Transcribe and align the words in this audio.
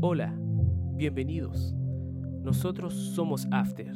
Hola, 0.00 0.32
bienvenidos. 0.94 1.74
Nosotros 2.44 2.94
somos 3.16 3.48
After 3.50 3.92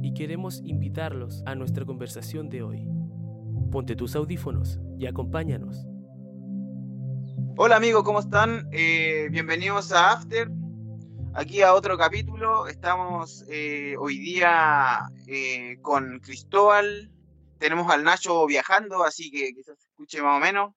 y 0.00 0.14
queremos 0.14 0.60
invitarlos 0.62 1.42
a 1.44 1.56
nuestra 1.56 1.84
conversación 1.84 2.48
de 2.48 2.62
hoy. 2.62 2.86
Ponte 3.72 3.96
tus 3.96 4.14
audífonos 4.14 4.78
y 4.96 5.06
acompáñanos. 5.06 5.88
Hola 7.56 7.74
amigos, 7.74 8.04
¿cómo 8.04 8.20
están? 8.20 8.68
Eh, 8.70 9.26
bienvenidos 9.32 9.90
a 9.90 10.12
After, 10.12 10.48
aquí 11.34 11.62
a 11.62 11.74
otro 11.74 11.98
capítulo. 11.98 12.68
Estamos 12.68 13.44
eh, 13.48 13.96
hoy 13.98 14.18
día 14.18 15.00
eh, 15.26 15.78
con 15.82 16.20
Cristóbal, 16.20 17.10
tenemos 17.58 17.90
al 17.90 18.04
Nacho 18.04 18.46
viajando, 18.46 19.02
así 19.02 19.32
que 19.32 19.52
quizás 19.52 19.80
se 19.80 19.88
escuche 19.88 20.22
más 20.22 20.36
o 20.36 20.40
menos. 20.40 20.72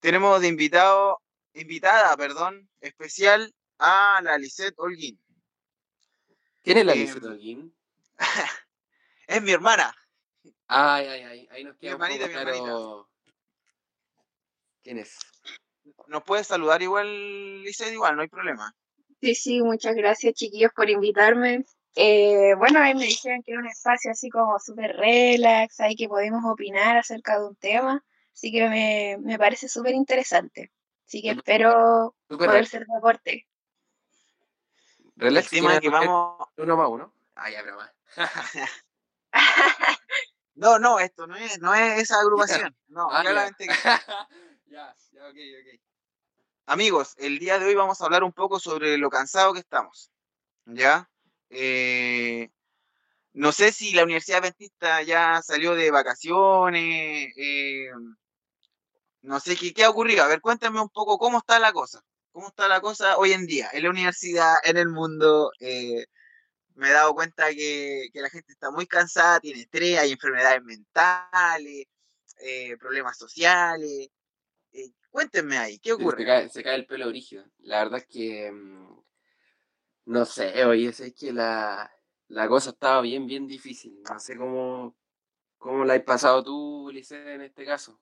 Tenemos 0.00 0.42
de 0.42 0.48
invitado, 0.48 1.22
invitada, 1.54 2.14
perdón, 2.18 2.68
especial 2.82 3.50
a 3.82 4.20
la 4.22 4.38
Lisette 4.38 4.78
Holguín. 4.78 5.20
¿Quién 6.62 6.78
es 6.78 6.86
la 6.86 6.92
Eh, 6.92 6.96
Lisette 6.96 7.24
Holguín? 7.24 7.74
es 9.26 9.42
mi 9.42 9.50
hermana. 9.50 9.92
Ay, 10.68 11.06
ay, 11.06 11.22
ay, 11.22 11.48
ahí 11.50 11.64
nos 11.64 11.76
queda 11.76 11.96
un 11.96 12.02
hermanita, 12.02 12.26
poco 12.26 12.38
mi 12.38 12.44
claro. 12.44 13.10
¿Quién 14.82 14.98
es? 14.98 15.18
Nos 16.06 16.22
puede 16.22 16.44
saludar 16.44 16.80
igual, 16.82 17.62
Lisette, 17.62 17.92
igual, 17.92 18.14
no 18.14 18.22
hay 18.22 18.28
problema. 18.28 18.74
Sí, 19.20 19.34
sí, 19.34 19.62
muchas 19.62 19.96
gracias 19.96 20.34
chiquillos 20.34 20.72
por 20.74 20.88
invitarme. 20.88 21.64
Eh, 21.94 22.54
bueno, 22.56 22.80
ahí 22.80 22.94
me 22.94 23.04
dijeron 23.04 23.42
que 23.42 23.52
era 23.52 23.60
un 23.60 23.66
espacio 23.66 24.12
así 24.12 24.30
como 24.30 24.58
súper 24.58 24.96
relax, 24.96 25.80
ahí 25.80 25.94
que 25.96 26.08
podemos 26.08 26.42
opinar 26.44 26.96
acerca 26.96 27.38
de 27.38 27.46
un 27.48 27.56
tema, 27.56 28.02
así 28.32 28.50
que 28.50 28.68
me, 28.68 29.18
me 29.20 29.38
parece 29.38 29.68
súper 29.68 29.94
interesante. 29.94 30.72
Así 31.06 31.20
que 31.20 31.30
espero 31.30 32.14
poder 32.28 32.66
ser 32.66 32.86
de 32.86 32.96
aporte. 32.96 33.46
Relax, 35.16 35.52
El 35.52 35.58
tema 35.58 35.68
tiene 35.68 35.80
que 35.80 35.86
que 35.86 35.90
vamos... 36.08 36.48
uno 36.56 36.76
más 36.76 36.88
uno. 36.88 37.14
Ah, 37.34 37.50
ya, 37.50 37.62
broma. 37.62 37.92
No, 40.54 40.78
no, 40.78 41.00
esto 41.00 41.26
no 41.26 41.34
es, 41.34 41.58
no 41.60 41.74
es 41.74 42.02
esa 42.02 42.20
agrupación. 42.20 42.76
No, 42.88 43.08
Ah, 43.10 43.22
ya. 43.24 43.30
claramente 43.30 43.66
que 43.66 43.72
ya, 44.66 44.94
ya, 45.12 45.26
ok, 45.28 45.34
ok. 45.34 45.80
Amigos, 46.66 47.14
el 47.18 47.38
día 47.38 47.58
de 47.58 47.66
hoy 47.66 47.74
vamos 47.74 48.00
a 48.00 48.04
hablar 48.04 48.22
un 48.22 48.32
poco 48.32 48.60
sobre 48.60 48.98
lo 48.98 49.08
cansado 49.10 49.52
que 49.54 49.60
estamos. 49.60 50.10
¿Ya? 50.66 51.08
Eh, 51.50 52.50
no 53.32 53.50
sé 53.52 53.72
si 53.72 53.92
la 53.94 54.04
Universidad 54.04 54.38
Adventista 54.40 55.02
ya 55.02 55.40
salió 55.42 55.74
de 55.74 55.90
vacaciones. 55.90 57.32
eh, 57.36 57.88
no 59.22 59.40
sé 59.40 59.56
qué, 59.56 59.72
qué 59.72 59.84
ha 59.84 59.90
ocurrido. 59.90 60.22
A 60.22 60.28
ver, 60.28 60.40
cuéntame 60.40 60.80
un 60.80 60.88
poco 60.90 61.16
cómo 61.18 61.38
está 61.38 61.58
la 61.58 61.72
cosa. 61.72 62.02
¿Cómo 62.32 62.48
está 62.48 62.66
la 62.66 62.80
cosa 62.80 63.18
hoy 63.18 63.32
en 63.32 63.46
día 63.46 63.68
en 63.72 63.82
la 63.84 63.90
universidad, 63.90 64.54
en 64.64 64.76
el 64.78 64.88
mundo? 64.88 65.52
Eh, 65.60 66.06
me 66.74 66.88
he 66.88 66.92
dado 66.92 67.14
cuenta 67.14 67.50
que, 67.50 68.08
que 68.12 68.20
la 68.20 68.30
gente 68.30 68.52
está 68.52 68.70
muy 68.70 68.86
cansada, 68.86 69.38
tiene 69.40 69.60
estrés, 69.60 69.98
hay 69.98 70.12
enfermedades 70.12 70.62
mentales, 70.62 71.84
eh, 72.40 72.76
problemas 72.78 73.18
sociales. 73.18 74.08
Eh, 74.72 74.92
cuéntenme 75.10 75.58
ahí, 75.58 75.78
¿qué 75.78 75.92
ocurre? 75.92 76.18
Se 76.22 76.26
cae, 76.26 76.48
se 76.48 76.62
cae 76.62 76.76
el 76.76 76.86
pelo 76.86 77.08
brígido. 77.08 77.44
La 77.58 77.84
verdad 77.84 78.00
es 78.00 78.06
que. 78.06 78.50
mm, 78.50 79.02
No 80.06 80.24
sé, 80.24 80.64
oye, 80.64 80.88
es 80.88 81.14
que 81.14 81.32
la, 81.32 81.90
la 82.28 82.48
cosa 82.48 82.70
estaba 82.70 83.02
bien, 83.02 83.26
bien 83.26 83.46
difícil. 83.46 84.00
No 84.02 84.18
sé 84.18 84.36
cómo, 84.36 84.96
cómo 85.58 85.84
la 85.84 85.94
has 85.94 86.02
pasado 86.02 86.42
tú, 86.42 86.90
Lisette, 86.90 87.26
en 87.28 87.42
este 87.42 87.66
caso. 87.66 88.00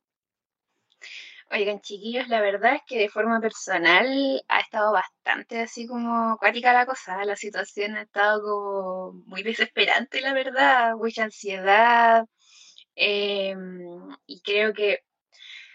Oigan, 1.53 1.81
chiquillos, 1.81 2.29
la 2.29 2.41
verdad 2.41 2.77
es 2.77 2.83
que 2.87 2.99
de 2.99 3.09
forma 3.09 3.41
personal 3.41 4.41
ha 4.49 4.61
estado 4.61 4.93
bastante 4.93 5.61
así 5.61 5.87
como 5.87 6.33
acuática 6.33 6.73
la 6.73 6.87
cosa, 6.87 7.25
la 7.25 7.35
situación 7.37 7.97
ha 7.97 8.03
estado 8.03 8.41
como 8.43 9.13
muy 9.27 9.43
desesperante, 9.43 10.21
la 10.21 10.33
verdad, 10.33 10.95
mucha 10.97 11.25
ansiedad, 11.25 12.25
em, 12.95 13.81
y 14.27 14.41
creo 14.43 14.73
que 14.75 15.01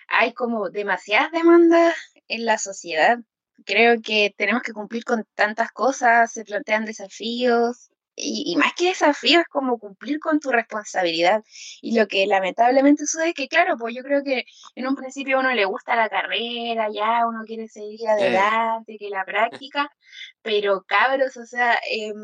hay 0.07 0.33
como 0.33 0.69
demasiadas 0.69 1.31
demandas 1.31 1.95
en 2.27 2.45
la 2.45 2.57
sociedad. 2.59 3.19
Creo 3.66 4.01
que 4.01 4.33
tenemos 4.38 4.63
que 4.63 4.73
cumplir 4.73 5.03
con 5.05 5.25
tantas 5.35 5.71
cosas, 5.71 6.31
se 6.33 6.45
plantean 6.45 6.85
desafíos 6.85 7.89
y, 8.15 8.43
y 8.53 8.55
más 8.55 8.73
que 8.73 8.87
desafíos 8.89 9.41
es 9.41 9.47
como 9.47 9.77
cumplir 9.79 10.19
con 10.19 10.39
tu 10.39 10.51
responsabilidad. 10.51 11.43
Y 11.81 11.97
lo 11.97 12.07
que 12.07 12.25
lamentablemente 12.27 13.05
sucede 13.05 13.29
es 13.29 13.33
que, 13.35 13.47
claro, 13.47 13.77
pues 13.77 13.95
yo 13.95 14.03
creo 14.03 14.23
que 14.23 14.45
en 14.75 14.87
un 14.87 14.95
principio 14.95 15.37
a 15.37 15.39
uno 15.41 15.51
le 15.53 15.65
gusta 15.65 15.95
la 15.95 16.09
carrera, 16.09 16.89
ya 16.93 17.25
uno 17.27 17.43
quiere 17.45 17.67
seguir 17.67 18.07
adelante, 18.07 18.97
que 18.97 19.09
la 19.09 19.25
práctica, 19.25 19.89
pero 20.41 20.83
cabros, 20.87 21.37
o 21.37 21.45
sea, 21.45 21.77
em, 21.91 22.15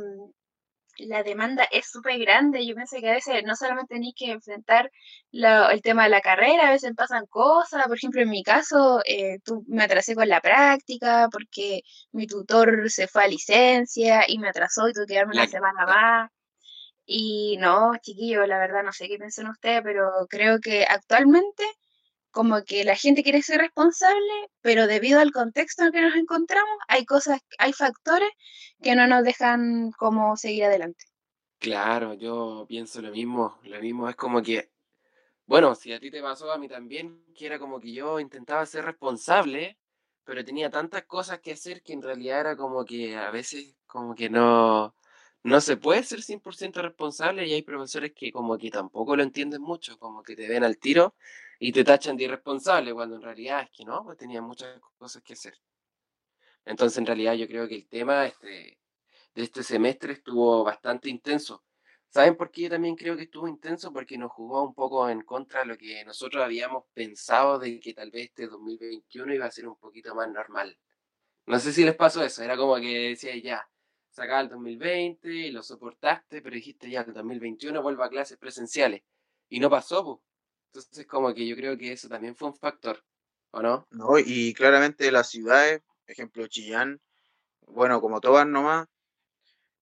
la 1.07 1.23
demanda 1.23 1.63
es 1.71 1.89
súper 1.89 2.19
grande. 2.19 2.65
Yo 2.65 2.75
pienso 2.75 2.97
que 2.99 3.09
a 3.09 3.13
veces 3.13 3.43
no 3.45 3.55
solamente 3.55 3.95
tenéis 3.95 4.13
que 4.17 4.31
enfrentar 4.31 4.91
la- 5.31 5.71
el 5.71 5.81
tema 5.81 6.03
de 6.03 6.09
la 6.09 6.21
carrera, 6.21 6.67
a 6.69 6.71
veces 6.71 6.93
pasan 6.95 7.25
cosas. 7.27 7.85
Por 7.87 7.97
ejemplo, 7.97 8.21
en 8.21 8.29
mi 8.29 8.43
caso, 8.43 9.01
eh, 9.05 9.39
tú, 9.43 9.63
me 9.67 9.83
atrasé 9.83 10.15
con 10.15 10.27
la 10.29 10.41
práctica 10.41 11.27
porque 11.31 11.81
mi 12.11 12.27
tutor 12.27 12.89
se 12.89 13.07
fue 13.07 13.23
a 13.25 13.27
licencia 13.27 14.25
y 14.27 14.37
me 14.39 14.49
atrasó 14.49 14.87
y 14.89 14.93
tuve 14.93 15.05
que 15.07 15.13
quedarme 15.13 15.33
una 15.33 15.47
semana 15.47 15.85
más. 15.85 16.29
Y 17.05 17.57
no, 17.59 17.93
chiquillos, 18.01 18.47
la 18.47 18.57
verdad 18.59 18.83
no 18.83 18.93
sé 18.93 19.07
qué 19.07 19.17
piensan 19.17 19.47
ustedes, 19.49 19.81
pero 19.83 20.09
creo 20.29 20.59
que 20.59 20.85
actualmente 20.85 21.63
como 22.31 22.63
que 22.63 22.83
la 22.83 22.95
gente 22.95 23.23
quiere 23.23 23.41
ser 23.41 23.59
responsable, 23.59 24.49
pero 24.61 24.87
debido 24.87 25.19
al 25.19 25.31
contexto 25.31 25.83
en 25.83 25.87
el 25.87 25.93
que 25.93 26.01
nos 26.01 26.15
encontramos, 26.15 26.71
hay 26.87 27.05
cosas, 27.05 27.41
hay 27.57 27.73
factores 27.73 28.29
que 28.81 28.95
no 28.95 29.07
nos 29.07 29.23
dejan 29.23 29.91
como 29.91 30.35
seguir 30.37 30.65
adelante. 30.65 31.05
Claro, 31.59 32.13
yo 32.15 32.65
pienso 32.67 33.01
lo 33.01 33.11
mismo. 33.11 33.59
Lo 33.63 33.79
mismo 33.79 34.09
es 34.09 34.15
como 34.15 34.41
que, 34.41 34.71
bueno, 35.45 35.75
si 35.75 35.93
a 35.93 35.99
ti 35.99 36.09
te 36.09 36.21
pasó, 36.21 36.51
a 36.51 36.57
mí 36.57 36.67
también, 36.67 37.23
que 37.35 37.45
era 37.45 37.59
como 37.59 37.79
que 37.79 37.93
yo 37.93 38.19
intentaba 38.19 38.65
ser 38.65 38.85
responsable, 38.85 39.77
pero 40.23 40.43
tenía 40.45 40.69
tantas 40.69 41.03
cosas 41.03 41.39
que 41.39 41.51
hacer 41.53 41.83
que 41.83 41.93
en 41.93 42.01
realidad 42.01 42.39
era 42.39 42.55
como 42.57 42.85
que 42.85 43.15
a 43.15 43.29
veces 43.31 43.75
como 43.85 44.15
que 44.15 44.29
no, 44.29 44.95
no 45.43 45.61
se 45.61 45.77
puede 45.77 46.03
ser 46.03 46.21
100% 46.21 46.81
responsable 46.81 47.45
y 47.47 47.53
hay 47.53 47.61
profesores 47.63 48.13
que 48.15 48.31
como 48.31 48.57
que 48.57 48.71
tampoco 48.71 49.15
lo 49.15 49.23
entienden 49.23 49.61
mucho, 49.61 49.97
como 49.99 50.23
que 50.23 50.35
te 50.35 50.47
ven 50.47 50.63
al 50.63 50.77
tiro 50.77 51.15
y 51.63 51.71
te 51.71 51.83
tachan 51.83 52.17
de 52.17 52.23
irresponsable, 52.23 52.91
cuando 52.91 53.17
en 53.17 53.21
realidad 53.21 53.61
es 53.61 53.69
que 53.69 53.85
no, 53.85 54.03
pues 54.03 54.17
tenía 54.17 54.41
muchas 54.41 54.81
cosas 54.97 55.21
que 55.21 55.33
hacer. 55.33 55.53
Entonces, 56.65 56.97
en 56.97 57.05
realidad 57.05 57.35
yo 57.35 57.47
creo 57.47 57.67
que 57.67 57.75
el 57.75 57.87
tema 57.87 58.25
este, 58.25 58.79
de 59.35 59.43
este 59.43 59.61
semestre 59.61 60.13
estuvo 60.13 60.63
bastante 60.63 61.07
intenso. 61.07 61.63
¿Saben 62.09 62.35
por 62.35 62.49
qué 62.49 62.63
yo 62.63 62.69
también 62.71 62.95
creo 62.95 63.15
que 63.15 63.23
estuvo 63.23 63.47
intenso? 63.47 63.93
Porque 63.93 64.17
nos 64.17 64.31
jugó 64.31 64.63
un 64.63 64.73
poco 64.73 65.07
en 65.07 65.21
contra 65.21 65.59
de 65.59 65.67
lo 65.67 65.77
que 65.77 66.03
nosotros 66.03 66.43
habíamos 66.43 66.85
pensado 66.95 67.59
de 67.59 67.79
que 67.79 67.93
tal 67.93 68.09
vez 68.09 68.29
este 68.29 68.47
2021 68.47 69.35
iba 69.35 69.45
a 69.45 69.51
ser 69.51 69.67
un 69.67 69.75
poquito 69.75 70.15
más 70.15 70.31
normal. 70.31 70.75
No 71.45 71.59
sé 71.59 71.73
si 71.73 71.85
les 71.85 71.95
pasó 71.95 72.23
eso, 72.23 72.43
era 72.43 72.57
como 72.57 72.75
que 72.77 73.09
decía 73.09 73.37
ya, 73.37 73.69
sacaba 74.09 74.41
el 74.41 74.49
2020 74.49 75.31
y 75.31 75.51
lo 75.51 75.61
soportaste, 75.61 76.41
pero 76.41 76.55
dijiste 76.55 76.89
ya, 76.89 77.01
el 77.01 77.13
2021 77.13 77.83
vuelvo 77.83 78.03
a 78.03 78.09
clases 78.09 78.39
presenciales. 78.39 79.03
Y 79.47 79.59
no 79.59 79.69
pasó, 79.69 80.03
pues. 80.03 80.30
Entonces, 80.73 81.05
como 81.05 81.33
que 81.33 81.45
yo 81.45 81.55
creo 81.57 81.77
que 81.77 81.91
eso 81.91 82.07
también 82.07 82.33
fue 82.33 82.47
un 82.47 82.55
factor, 82.55 83.03
¿o 83.51 83.61
no? 83.61 83.85
¿no? 83.91 84.17
Y 84.17 84.53
claramente 84.53 85.11
las 85.11 85.29
ciudades, 85.29 85.81
ejemplo 86.07 86.47
Chillán, 86.47 87.01
bueno, 87.67 87.99
como 87.99 88.21
todas 88.21 88.47
nomás, 88.47 88.87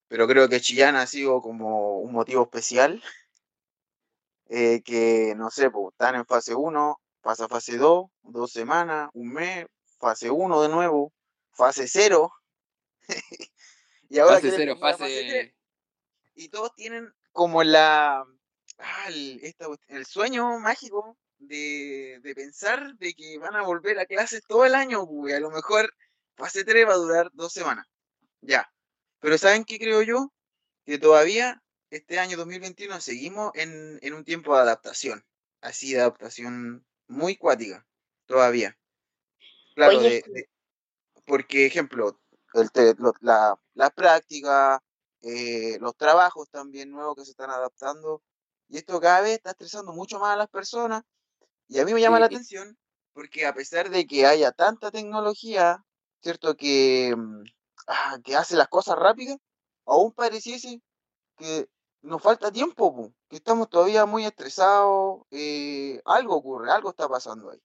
pero 0.08 0.28
creo 0.28 0.50
que 0.50 0.60
Chillán 0.60 0.96
ha 0.96 1.06
sido 1.06 1.42
como 1.42 2.00
un 2.00 2.12
motivo 2.12 2.42
especial, 2.42 3.04
eh, 4.50 4.82
que 4.84 5.36
no 5.38 5.52
sé, 5.52 5.70
pues, 5.70 5.92
están 5.92 6.16
en 6.16 6.26
fase 6.26 6.56
1, 6.56 7.00
pasa 7.22 7.48
fase 7.48 7.78
2, 7.78 8.10
dos 8.24 8.52
semanas, 8.52 9.12
un 9.14 9.32
mes, 9.32 9.68
fase 10.00 10.32
1 10.32 10.62
de 10.64 10.70
nuevo, 10.70 11.14
fase 11.52 11.88
0, 11.88 12.32
y 14.10 14.18
ahora 14.18 14.38
Fase 14.38 14.50
quieren 14.50 14.60
cero, 14.60 14.80
pasar 14.80 14.96
a 14.96 14.98
fase 14.98 15.20
3, 15.30 15.46
fase... 15.46 15.56
y 16.34 16.50
todos 16.50 16.74
tienen 16.74 17.14
como 17.32 17.64
la, 17.64 18.26
ah, 18.80 19.06
el, 19.10 19.40
esta 19.44 19.68
el 19.88 20.06
sueño 20.06 20.60
mágico 20.60 21.18
de, 21.38 22.20
de 22.22 22.36
pensar 22.36 22.96
de 22.98 23.14
que 23.14 23.38
van 23.40 23.56
a 23.56 23.64
volver 23.64 24.00
a 24.00 24.06
clases 24.06 24.42
todo 24.48 24.66
el 24.66 24.76
año, 24.76 25.06
pues, 25.08 25.34
y 25.34 25.36
a 25.38 25.40
lo 25.40 25.52
mejor 25.52 25.94
fase 26.36 26.64
3 26.64 26.88
va 26.88 26.94
a 26.94 26.98
durar 26.98 27.30
dos 27.34 27.54
semanas, 27.54 27.86
ya. 28.42 28.70
Pero 29.20 29.38
¿saben 29.38 29.66
qué 29.66 29.78
creo 29.80 30.02
yo? 30.02 30.34
Que 30.86 30.98
todavía 30.98 31.62
este 31.90 32.20
año 32.20 32.38
2021 32.38 33.00
seguimos 33.02 33.52
en, 33.56 34.00
en 34.02 34.14
un 34.14 34.24
tiempo 34.24 34.56
de 34.56 34.62
adaptación, 34.62 35.24
así 35.62 35.94
de 35.94 36.02
adaptación 36.02 36.86
muy 37.08 37.36
cuática, 37.38 37.86
todavía. 38.26 38.78
Claro, 39.76 40.00
de, 40.02 40.24
de- 40.28 40.50
porque, 41.26 41.66
ejemplo, 41.66 42.20
el 42.54 42.72
te- 42.72 42.96
lo- 42.98 43.14
la, 43.22 43.60
la 43.74 43.90
práctica, 43.90 44.82
eh, 45.22 45.78
los 45.80 45.96
trabajos 45.96 46.50
también 46.50 46.90
nuevos 46.92 47.16
que 47.16 47.26
se 47.26 47.32
están 47.32 47.50
adaptando, 47.52 48.24
y 48.70 48.78
esto 48.78 49.00
cada 49.02 49.22
vez 49.22 49.34
está 49.34 49.52
estresando 49.52 49.92
mucho 49.94 50.20
más 50.20 50.34
a 50.34 50.38
las 50.38 50.50
personas, 50.50 51.04
y 51.68 51.80
a 51.80 51.86
mí 51.86 51.94
me 51.94 52.02
llama 52.02 52.20
la 52.20 52.28
atención 52.28 52.78
porque 53.20 53.46
a 53.46 53.54
pesar 53.54 53.90
de 53.90 54.08
que 54.08 54.26
haya 54.26 54.54
tanta 54.54 54.92
tecnología, 54.92 55.84
¿cierto? 56.22 56.56
Que 56.56 57.14
mm, 57.14 57.44
ah, 57.88 58.18
que 58.24 58.36
hace 58.36 58.56
las 58.56 58.70
cosas 58.70 58.98
rápidas, 58.98 59.38
aún 59.86 60.14
pareciese 60.14 60.82
que 61.36 61.68
nos 62.02 62.22
falta 62.22 62.50
tiempo, 62.50 63.14
que 63.28 63.36
estamos 63.36 63.70
todavía 63.70 64.06
muy 64.06 64.24
estresados, 64.24 65.24
eh, 65.32 66.02
algo 66.06 66.38
ocurre, 66.38 66.72
algo 66.72 66.92
está 66.92 67.10
pasando 67.10 67.52
ahí. 67.52 67.62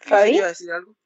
¿Fabi? 0.00 0.36
¿Iba 0.36 0.46
a 0.46 0.48
decir 0.48 0.72
algo? 0.72 0.96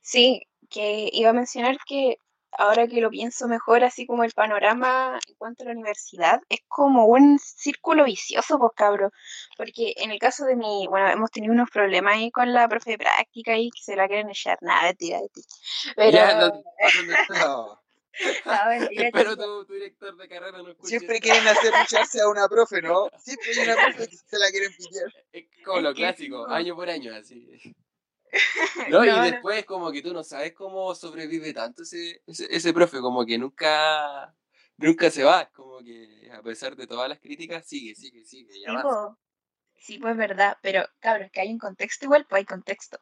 Sí, 0.00 0.40
que 0.70 1.10
iba 1.12 1.28
a 1.28 1.34
mencionar 1.34 1.76
que 1.86 2.16
ahora 2.58 2.86
que 2.86 3.00
lo 3.00 3.10
pienso 3.10 3.48
mejor, 3.48 3.84
así 3.84 4.06
como 4.06 4.24
el 4.24 4.32
panorama 4.32 5.18
en 5.28 5.34
cuanto 5.36 5.62
a 5.64 5.66
la 5.66 5.72
universidad, 5.72 6.40
es 6.48 6.60
como 6.68 7.06
un 7.06 7.38
círculo 7.38 8.04
vicioso, 8.04 8.58
pues 8.58 8.72
cabro, 8.76 9.10
porque 9.56 9.94
en 9.96 10.10
el 10.10 10.18
caso 10.18 10.44
de 10.44 10.56
mi, 10.56 10.86
bueno, 10.88 11.08
hemos 11.08 11.30
tenido 11.30 11.52
unos 11.52 11.70
problemas 11.70 12.14
ahí 12.16 12.30
con 12.30 12.52
la 12.52 12.68
profe 12.68 12.92
de 12.92 12.98
práctica 12.98 13.56
y 13.56 13.70
que 13.70 13.82
se 13.82 13.96
la 13.96 14.08
quieren 14.08 14.30
echar, 14.30 14.58
nada, 14.60 14.82
mentira 14.84 15.20
de 15.20 15.28
ti. 15.28 15.42
Pero, 15.96 16.10
Ya, 16.10 16.34
no, 16.34 16.48
no, 16.48 16.62
no, 17.38 17.80
mentira, 18.68 19.06
Espero 19.06 19.30
chico. 19.30 19.42
tu, 19.42 19.66
tu 19.66 19.72
director 19.72 20.16
de 20.16 20.28
carrera 20.28 20.58
no 20.58 20.70
escuche. 20.70 20.88
Siempre 20.88 21.20
quieren 21.20 21.46
hacer 21.48 21.72
lucharse 21.78 22.20
a 22.20 22.28
una 22.28 22.48
profe, 22.48 22.82
¿no? 22.82 23.08
Siempre 23.18 23.52
hay 23.52 23.68
una 23.68 23.74
profe 23.76 24.08
que 24.08 24.16
se 24.16 24.38
la 24.38 24.50
quieren 24.50 24.72
pillar. 24.76 25.12
Es 25.32 25.46
como 25.64 25.80
lo 25.80 25.94
clásico, 25.94 26.46
año 26.48 26.74
por 26.76 26.90
año, 26.90 27.14
así. 27.14 27.74
No, 28.90 29.04
y 29.04 29.08
no. 29.08 29.22
después 29.22 29.64
como 29.64 29.90
que 29.92 30.02
tú 30.02 30.12
no 30.12 30.24
sabes 30.24 30.52
cómo 30.54 30.94
sobrevive 30.94 31.52
tanto 31.52 31.82
ese, 31.82 32.22
ese, 32.26 32.46
ese 32.50 32.72
profe, 32.72 33.00
como 33.00 33.24
que 33.24 33.38
nunca, 33.38 34.34
nunca 34.76 35.10
se 35.10 35.24
va, 35.24 35.50
como 35.50 35.78
que 35.80 36.30
a 36.32 36.42
pesar 36.42 36.74
de 36.76 36.86
todas 36.86 37.08
las 37.08 37.20
críticas, 37.20 37.66
sigue, 37.66 37.94
sigue, 37.94 38.24
sigue, 38.24 38.56
y 38.58 38.64
Sí, 38.64 38.66
po. 38.82 39.18
Sí, 39.78 39.98
pues 39.98 40.16
verdad, 40.16 40.56
pero 40.62 40.84
cabros, 41.00 41.30
que 41.32 41.40
hay 41.40 41.52
un 41.52 41.58
contexto 41.58 42.04
igual, 42.04 42.24
pues 42.28 42.38
hay 42.40 42.44
contexto. 42.44 42.98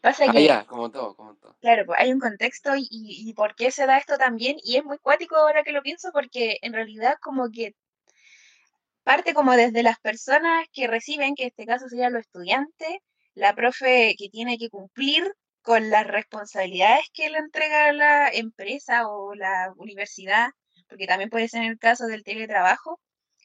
Pasa 0.00 0.26
Ah, 0.28 0.32
que, 0.32 0.44
ya, 0.46 0.64
como 0.66 0.90
todo, 0.90 1.16
como 1.16 1.34
todo. 1.36 1.56
claro, 1.60 1.86
pues 1.86 1.98
hay 2.00 2.12
un 2.12 2.20
contexto 2.20 2.76
y, 2.76 2.86
y, 2.90 3.28
y 3.28 3.34
por 3.34 3.54
qué 3.56 3.70
se 3.72 3.86
da 3.86 3.98
esto 3.98 4.16
también, 4.16 4.56
y 4.62 4.76
es 4.76 4.84
muy 4.84 4.98
cuático 4.98 5.36
ahora 5.36 5.64
que 5.64 5.72
lo 5.72 5.82
pienso, 5.82 6.10
porque 6.12 6.58
en 6.62 6.72
realidad 6.72 7.16
como 7.20 7.50
que 7.50 7.74
parte 9.04 9.34
como 9.34 9.52
desde 9.54 9.82
las 9.82 9.98
personas 9.98 10.66
que 10.72 10.86
reciben, 10.86 11.34
que 11.34 11.44
en 11.44 11.48
este 11.48 11.66
caso 11.66 11.88
serían 11.88 12.12
los 12.12 12.22
estudiantes, 12.22 12.98
la 13.34 13.54
profe 13.54 14.14
que 14.18 14.28
tiene 14.28 14.58
que 14.58 14.70
cumplir 14.70 15.32
con 15.62 15.90
las 15.90 16.06
responsabilidades 16.06 17.06
que 17.12 17.30
le 17.30 17.38
entrega 17.38 17.92
la 17.92 18.28
empresa 18.28 19.08
o 19.08 19.34
la 19.34 19.72
universidad, 19.76 20.50
porque 20.88 21.06
también 21.06 21.30
puede 21.30 21.48
ser 21.48 21.64
el 21.64 21.78
caso 21.78 22.06
del 22.06 22.24
teletrabajo, 22.24 23.00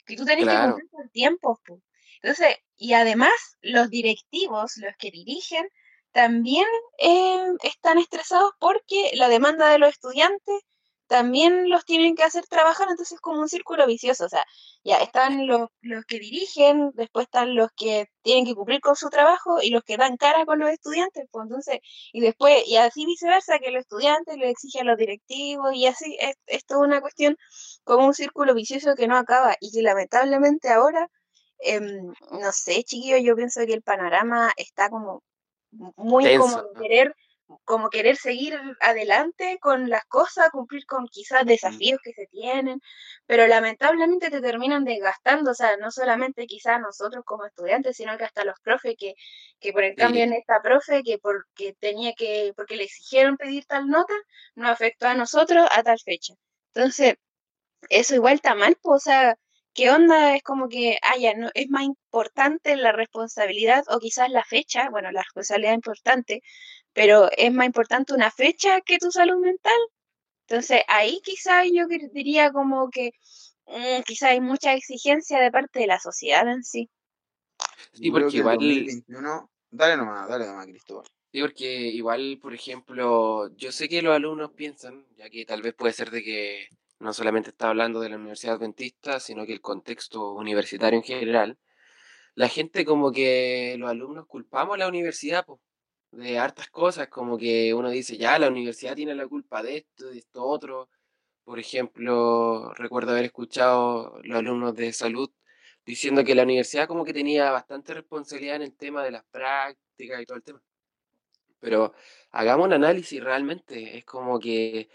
que 0.05 0.15
tú 0.15 0.25
tenés 0.25 0.45
que 0.45 0.55
cumplir 0.55 0.89
con 0.89 1.09
tiempos. 1.09 1.59
po. 1.65 1.81
Entonces, 2.21 2.57
y 2.77 2.93
además 2.93 3.33
los 3.61 3.89
directivos, 3.89 4.77
los 4.77 4.95
que 4.97 5.11
dirigen, 5.11 5.67
también 6.11 6.65
eh, 6.97 7.47
están 7.63 7.97
estresados 7.97 8.53
porque 8.59 9.11
la 9.15 9.27
demanda 9.27 9.69
de 9.69 9.79
los 9.79 9.89
estudiantes 9.89 10.61
también 11.07 11.69
los 11.69 11.86
tienen 11.86 12.16
que 12.16 12.24
hacer 12.24 12.46
trabajar, 12.48 12.88
entonces 12.90 13.16
es 13.16 13.22
como 13.22 13.40
un 13.42 13.50
círculo 13.50 13.86
vicioso, 13.86 14.25
o 14.25 14.30
sea, 14.30 14.46
ya 14.84 14.98
están 14.98 15.48
los, 15.48 15.69
los 15.81 16.06
que 16.06 16.19
dirigen, 16.19 16.92
después 16.96 17.25
están 17.25 17.56
los 17.56 17.69
que 17.75 18.07
tienen 18.24 18.46
que 18.46 18.56
cumplir 18.56 18.81
con 18.81 18.96
su 18.96 19.10
trabajo 19.10 19.62
y 19.62 19.69
los 19.69 19.84
que 19.84 19.98
dan 19.98 20.18
cara 20.18 20.46
con 20.46 20.60
los 20.60 20.69
estudiantes, 20.69 21.25
pues 21.31 21.44
entonces, 21.44 21.80
y 22.12 22.22
después, 22.22 22.68
y 22.68 22.78
así 22.78 23.06
viceversa, 23.06 23.60
que 23.60 23.72
los 23.72 23.81
estudiantes 23.81 24.38
le 24.38 24.50
exigen 24.50 24.88
a 24.88 24.92
los 24.92 24.98
directivos, 24.98 25.74
y 25.75 25.88
así 25.88 26.18
es, 26.19 26.36
es 26.48 26.66
toda 26.66 26.81
una 26.81 27.02
cuestión 27.02 27.38
como 27.84 28.07
un 28.07 28.13
círculo 28.13 28.54
vicioso 28.54 28.96
que 28.96 29.07
no 29.07 29.18
acaba, 29.18 29.56
y 29.60 29.72
que 29.72 29.81
lamentablemente 29.81 30.69
ahora, 30.69 31.10
em, 31.60 32.13
no 32.31 32.52
sé, 32.52 32.84
chiquillo, 32.84 33.18
yo 33.18 33.36
pienso 33.36 33.66
que 33.66 33.74
el 33.74 33.84
panorama 33.84 34.52
está 34.57 34.90
como 34.90 35.24
muy 35.72 36.38
como 36.38 36.56
Tenso, 36.56 36.63
de 36.63 36.74
¿no? 36.74 36.81
querer 36.81 37.16
como 37.63 37.89
querer 37.89 38.15
seguir 38.18 38.59
adelante 38.81 39.57
con 39.62 39.89
las 39.89 40.06
cosas, 40.06 40.50
cumplir 40.51 40.86
con 40.86 41.07
quizás 41.07 41.45
desafíos 41.45 42.00
que 42.03 42.13
se 42.13 42.27
tienen, 42.27 42.80
pero 43.25 43.47
lamentablemente 43.47 44.30
te 44.31 44.42
terminan 44.42 44.83
desgastando, 44.83 45.51
o 45.51 45.53
sea, 45.53 45.77
no 45.77 45.92
solamente 45.92 46.47
quizás 46.47 46.80
nosotros 46.81 47.24
como 47.25 47.45
estudiantes, 47.45 47.97
sino 47.97 48.18
que 48.18 48.24
hasta 48.25 48.45
los 48.45 48.59
profes 48.62 48.95
que, 48.97 49.13
que 49.59 49.74
por 49.74 49.83
el 49.83 49.95
cambio 49.95 50.24
Sí. 50.24 50.24
en 50.24 50.33
esta 50.33 50.62
profe, 50.62 51.03
que 51.03 51.18
porque 51.19 51.74
tenía 51.80 52.13
que, 52.13 52.53
porque 52.56 52.75
le 52.77 52.83
exigieron 52.86 53.38
pedir 53.38 53.65
tal 53.65 53.88
nota, 53.88 54.13
no 54.56 54.68
afectó 54.69 55.07
a 55.07 55.15
nosotros 55.15 55.68
a 55.71 55.83
tal 55.83 56.00
fecha. 56.00 56.33
Entonces, 56.74 57.15
eso 57.89 58.15
igual 58.15 58.36
está 58.36 58.56
mal, 58.56 58.77
pues, 58.81 58.97
o 59.03 59.06
sea, 59.06 59.36
¿qué 59.74 59.89
onda? 59.92 60.36
Es 60.36 60.44
como 60.44 60.68
que, 60.69 60.97
ah, 61.03 61.18
ya, 61.19 61.33
no, 61.36 61.50
es 61.53 61.69
más 61.69 61.83
importante 61.83 62.75
la 62.77 62.92
responsabilidad 62.92 63.83
o 63.89 64.00
quizás 64.00 64.30
la 64.30 64.44
fecha, 64.44 64.89
bueno, 64.89 65.12
la 65.12 65.21
responsabilidad 65.24 65.74
es 65.74 65.77
importante, 65.77 66.42
pero 66.95 67.30
es 67.38 67.53
más 67.53 67.68
importante 67.68 68.13
una 68.13 68.31
fecha 68.31 68.80
que 68.81 68.97
tu 68.97 69.12
salud 69.12 69.38
mental. 69.38 69.77
Entonces, 70.47 70.81
ahí 70.88 71.19
quizás 71.24 71.68
yo 71.71 71.88
diría 72.13 72.51
como 72.51 72.89
que 72.89 73.12
mm, 73.68 74.01
quizás 74.06 74.31
hay 74.31 74.39
mucha 74.39 74.74
exigencia 74.74 75.39
de 75.39 75.51
parte 75.51 75.80
de 75.80 75.88
la 75.88 76.00
sociedad 76.00 76.47
en 76.47 76.63
sí. 76.63 76.89
Sí, 77.94 78.09
porque 78.09 78.38
igual, 78.38 78.56
2021. 78.56 79.51
Dale 79.71 79.97
nomás, 79.97 80.30
dale 80.30 80.45
nomás, 80.45 80.68
Cristóbal. 80.68 81.06
sí, 81.33 81.42
porque 81.42 81.65
igual, 81.65 82.39
por 82.42 82.53
ejemplo, 82.53 83.53
yo 83.57 83.74
sé 83.74 83.89
que 83.89 84.01
los 84.01 84.15
alumnos 84.15 84.51
piensan, 84.53 85.06
ya 85.18 85.30
que 85.30 85.45
tal 85.45 85.62
vez 85.62 85.74
puede 85.74 85.92
ser 85.92 86.12
de 86.12 86.24
que 86.24 86.69
no 87.00 87.12
solamente 87.12 87.50
está 87.50 87.69
hablando 87.69 88.00
de 88.00 88.09
la 88.09 88.15
Universidad 88.15 88.56
Adventista, 88.56 89.19
sino 89.19 89.45
que 89.45 89.51
el 89.51 89.59
contexto 89.59 90.31
universitario 90.31 90.97
en 90.97 91.03
general, 91.03 91.57
la 92.36 92.47
gente 92.47 92.86
como 92.86 93.12
que 93.12 93.75
los 93.80 93.89
alumnos 93.89 94.27
culpamos 94.27 94.75
a 94.75 94.77
la 94.77 94.88
universidad 94.88 95.45
po, 95.45 95.59
de 96.15 96.39
hartas 96.39 96.69
cosas, 96.69 97.07
como 97.09 97.38
que 97.38 97.73
uno 97.73 97.89
dice, 97.89 98.17
ya, 98.17 98.39
la 98.39 98.47
universidad 98.50 98.95
tiene 98.95 99.15
la 99.15 99.27
culpa 99.27 99.62
de 99.63 99.77
esto, 99.77 100.09
de 100.09 100.19
esto 100.19 100.44
otro. 100.44 100.89
Por 101.44 101.59
ejemplo, 101.59 102.73
recuerdo 102.75 103.12
haber 103.12 103.25
escuchado 103.25 104.19
los 104.23 104.39
alumnos 104.39 104.75
de 104.75 104.94
salud 104.94 105.29
diciendo 105.85 106.23
que 106.23 106.35
la 106.35 106.44
universidad 106.44 106.88
como 106.88 107.06
que 107.06 107.13
tenía 107.13 107.51
bastante 107.51 107.94
responsabilidad 107.94 108.57
en 108.57 108.63
el 108.63 108.75
tema 108.75 109.03
de 109.03 109.12
las 109.12 109.23
prácticas 109.25 110.21
y 110.21 110.25
todo 110.25 110.38
el 110.38 110.44
tema. 110.44 110.62
Pero 111.59 111.94
hagamos 112.31 112.68
un 112.68 112.73
análisis 112.73 113.23
realmente, 113.23 113.97
es 113.97 114.06
como 114.06 114.39
que 114.39 114.89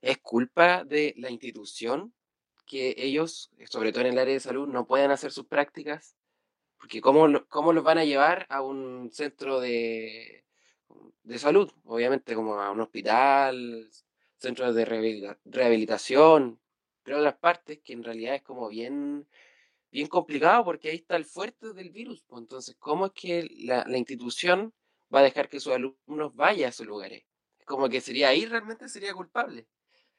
es 0.00 0.18
culpa 0.18 0.84
de 0.84 1.14
la 1.18 1.30
institución 1.30 2.14
que 2.66 2.94
ellos, 2.98 3.50
sobre 3.70 3.92
todo 3.92 4.02
en 4.02 4.12
el 4.12 4.18
área 4.18 4.34
de 4.34 4.40
salud, 4.40 4.68
no 4.68 4.86
puedan 4.86 5.10
hacer 5.10 5.32
sus 5.32 5.46
prácticas, 5.46 6.16
porque 6.78 7.00
¿cómo, 7.00 7.46
cómo 7.48 7.72
los 7.72 7.84
van 7.84 7.98
a 7.98 8.04
llevar 8.04 8.46
a 8.50 8.62
un 8.62 9.10
centro 9.12 9.60
de, 9.60 10.44
de 11.28 11.38
salud? 11.38 11.70
Obviamente 11.84 12.34
como 12.34 12.54
a 12.54 12.70
un 12.70 12.80
hospital, 12.80 13.88
centros 14.38 14.74
de 14.74 14.84
rehabilita- 14.86 15.38
rehabilitación, 15.44 16.58
pero 17.02 17.18
otras 17.18 17.36
partes 17.36 17.80
que 17.84 17.92
en 17.92 18.02
realidad 18.02 18.34
es 18.36 18.42
como 18.42 18.68
bien, 18.68 19.28
bien 19.90 20.08
complicado 20.08 20.64
porque 20.64 20.90
ahí 20.90 20.96
está 20.96 21.16
el 21.16 21.26
fuerte 21.26 21.74
del 21.74 21.90
virus. 21.90 22.24
pues, 22.26 22.40
Entonces, 22.42 22.76
¿cómo 22.78 23.06
es 23.06 23.12
que 23.12 23.46
la, 23.60 23.84
institución 23.98 24.72
va 25.14 25.20
a 25.20 25.22
dejar 25.22 25.48
que 25.48 25.60
sus 25.60 25.72
alumnos 25.74 26.34
vayan 26.34 26.66
a 26.66 26.70
esos 26.70 26.86
lugares? 26.86 27.24
Es 27.58 27.66
como 27.66 27.88
que 27.90 28.00
sería 28.00 28.28
ahí 28.30 28.46
realmente 28.46 28.88
sería 28.88 29.12
culpable. 29.14 29.68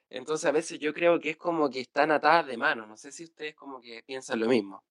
Entonces 0.09 0.45
a 0.47 0.51
veces 0.51 0.79
yo 0.79 0.93
creo 0.93 1.19
que 1.19 1.31
es 1.31 1.37
como 1.37 1.69
que 1.71 1.81
están 1.81 2.11
atadas 2.11 2.47
de 2.47 2.57
mano. 2.57 2.85
No 2.87 2.97
sé 2.97 3.11
si 3.11 3.23
ustedes 3.25 3.55
como 3.55 3.81
que 3.81 4.03
piensan 4.05 4.39
lo 4.39 4.47
mismo. 4.47 4.83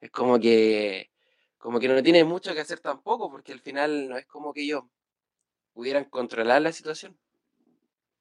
Es 0.00 0.10
como 0.10 0.38
que, 0.40 1.10
como 1.58 1.80
que 1.80 1.88
no 1.88 2.02
tienen 2.02 2.26
mucho 2.28 2.54
que 2.54 2.60
hacer 2.60 2.80
tampoco, 2.80 3.30
porque 3.30 3.52
al 3.52 3.60
final 3.60 4.08
no 4.08 4.16
es 4.18 4.26
como 4.26 4.52
que 4.52 4.62
ellos 4.62 4.84
pudieran 5.72 6.04
controlar 6.04 6.62
la 6.62 6.72
situación. 6.72 7.18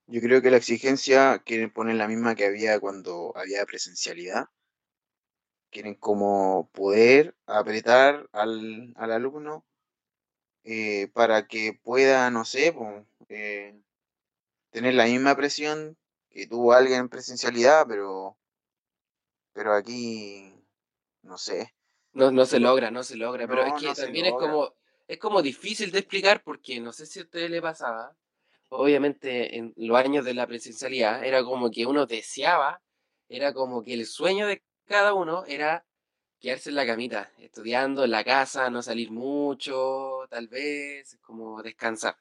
Yo 0.07 0.21
creo 0.21 0.41
que 0.41 0.49
la 0.49 0.57
exigencia 0.57 1.39
quieren 1.45 1.71
poner 1.71 1.95
la 1.95 2.07
misma 2.07 2.35
que 2.35 2.45
había 2.45 2.79
cuando 2.79 3.31
había 3.35 3.65
presencialidad. 3.65 4.45
Quieren 5.69 5.93
como 5.93 6.69
poder 6.73 7.35
apretar 7.45 8.27
al, 8.31 8.91
al 8.95 9.11
alumno 9.11 9.67
eh, 10.63 11.09
para 11.13 11.47
que 11.47 11.79
pueda, 11.83 12.29
no 12.31 12.43
sé, 12.43 12.73
po, 12.73 13.05
eh, 13.29 13.79
tener 14.71 14.93
la 14.95 15.05
misma 15.05 15.35
presión 15.35 15.97
que 16.29 16.47
tuvo 16.47 16.73
alguien 16.73 17.01
en 17.01 17.09
presencialidad, 17.09 17.85
pero, 17.87 18.37
pero 19.53 19.73
aquí, 19.73 20.53
no 21.21 21.37
sé. 21.37 21.75
No, 22.13 22.31
no 22.31 22.45
se 22.45 22.59
logra, 22.59 22.91
no 22.91 23.03
se 23.03 23.15
logra, 23.15 23.47
pero 23.47 23.65
es 23.65 23.73
que 23.79 23.87
no 23.87 23.93
también 23.93 24.25
es 24.25 24.33
como, 24.33 24.73
es 25.09 25.17
como 25.17 25.41
difícil 25.41 25.91
de 25.91 25.99
explicar 25.99 26.43
porque 26.43 26.79
no 26.79 26.93
sé 26.93 27.07
si 27.07 27.19
a 27.19 27.23
ustedes 27.23 27.49
les 27.49 27.61
pasaba. 27.63 28.15
Obviamente 28.69 29.57
en 29.57 29.73
los 29.75 29.97
años 29.97 30.23
de 30.23 30.35
la 30.35 30.45
presencialidad 30.45 31.25
era 31.25 31.43
como 31.43 31.71
que 31.71 31.87
uno 31.87 32.05
deseaba, 32.05 32.79
era 33.27 33.51
como 33.51 33.83
que 33.83 33.95
el 33.95 34.05
sueño 34.05 34.45
de 34.45 34.61
cada 34.85 35.15
uno 35.15 35.45
era 35.47 35.83
quedarse 36.39 36.69
en 36.69 36.75
la 36.75 36.85
camita, 36.85 37.31
estudiando 37.39 38.03
en 38.05 38.11
la 38.11 38.23
casa, 38.23 38.69
no 38.69 38.83
salir 38.83 39.09
mucho, 39.11 40.27
tal 40.29 40.47
vez, 40.47 41.17
como 41.21 41.61
descansar. 41.63 42.15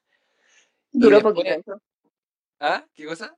Duró 0.90 1.16
después- 1.16 1.35
poquito 1.35 1.54
eso. 1.54 1.83
¿Ah? 2.59 2.87
¿Qué 2.95 3.04
cosa? 3.04 3.37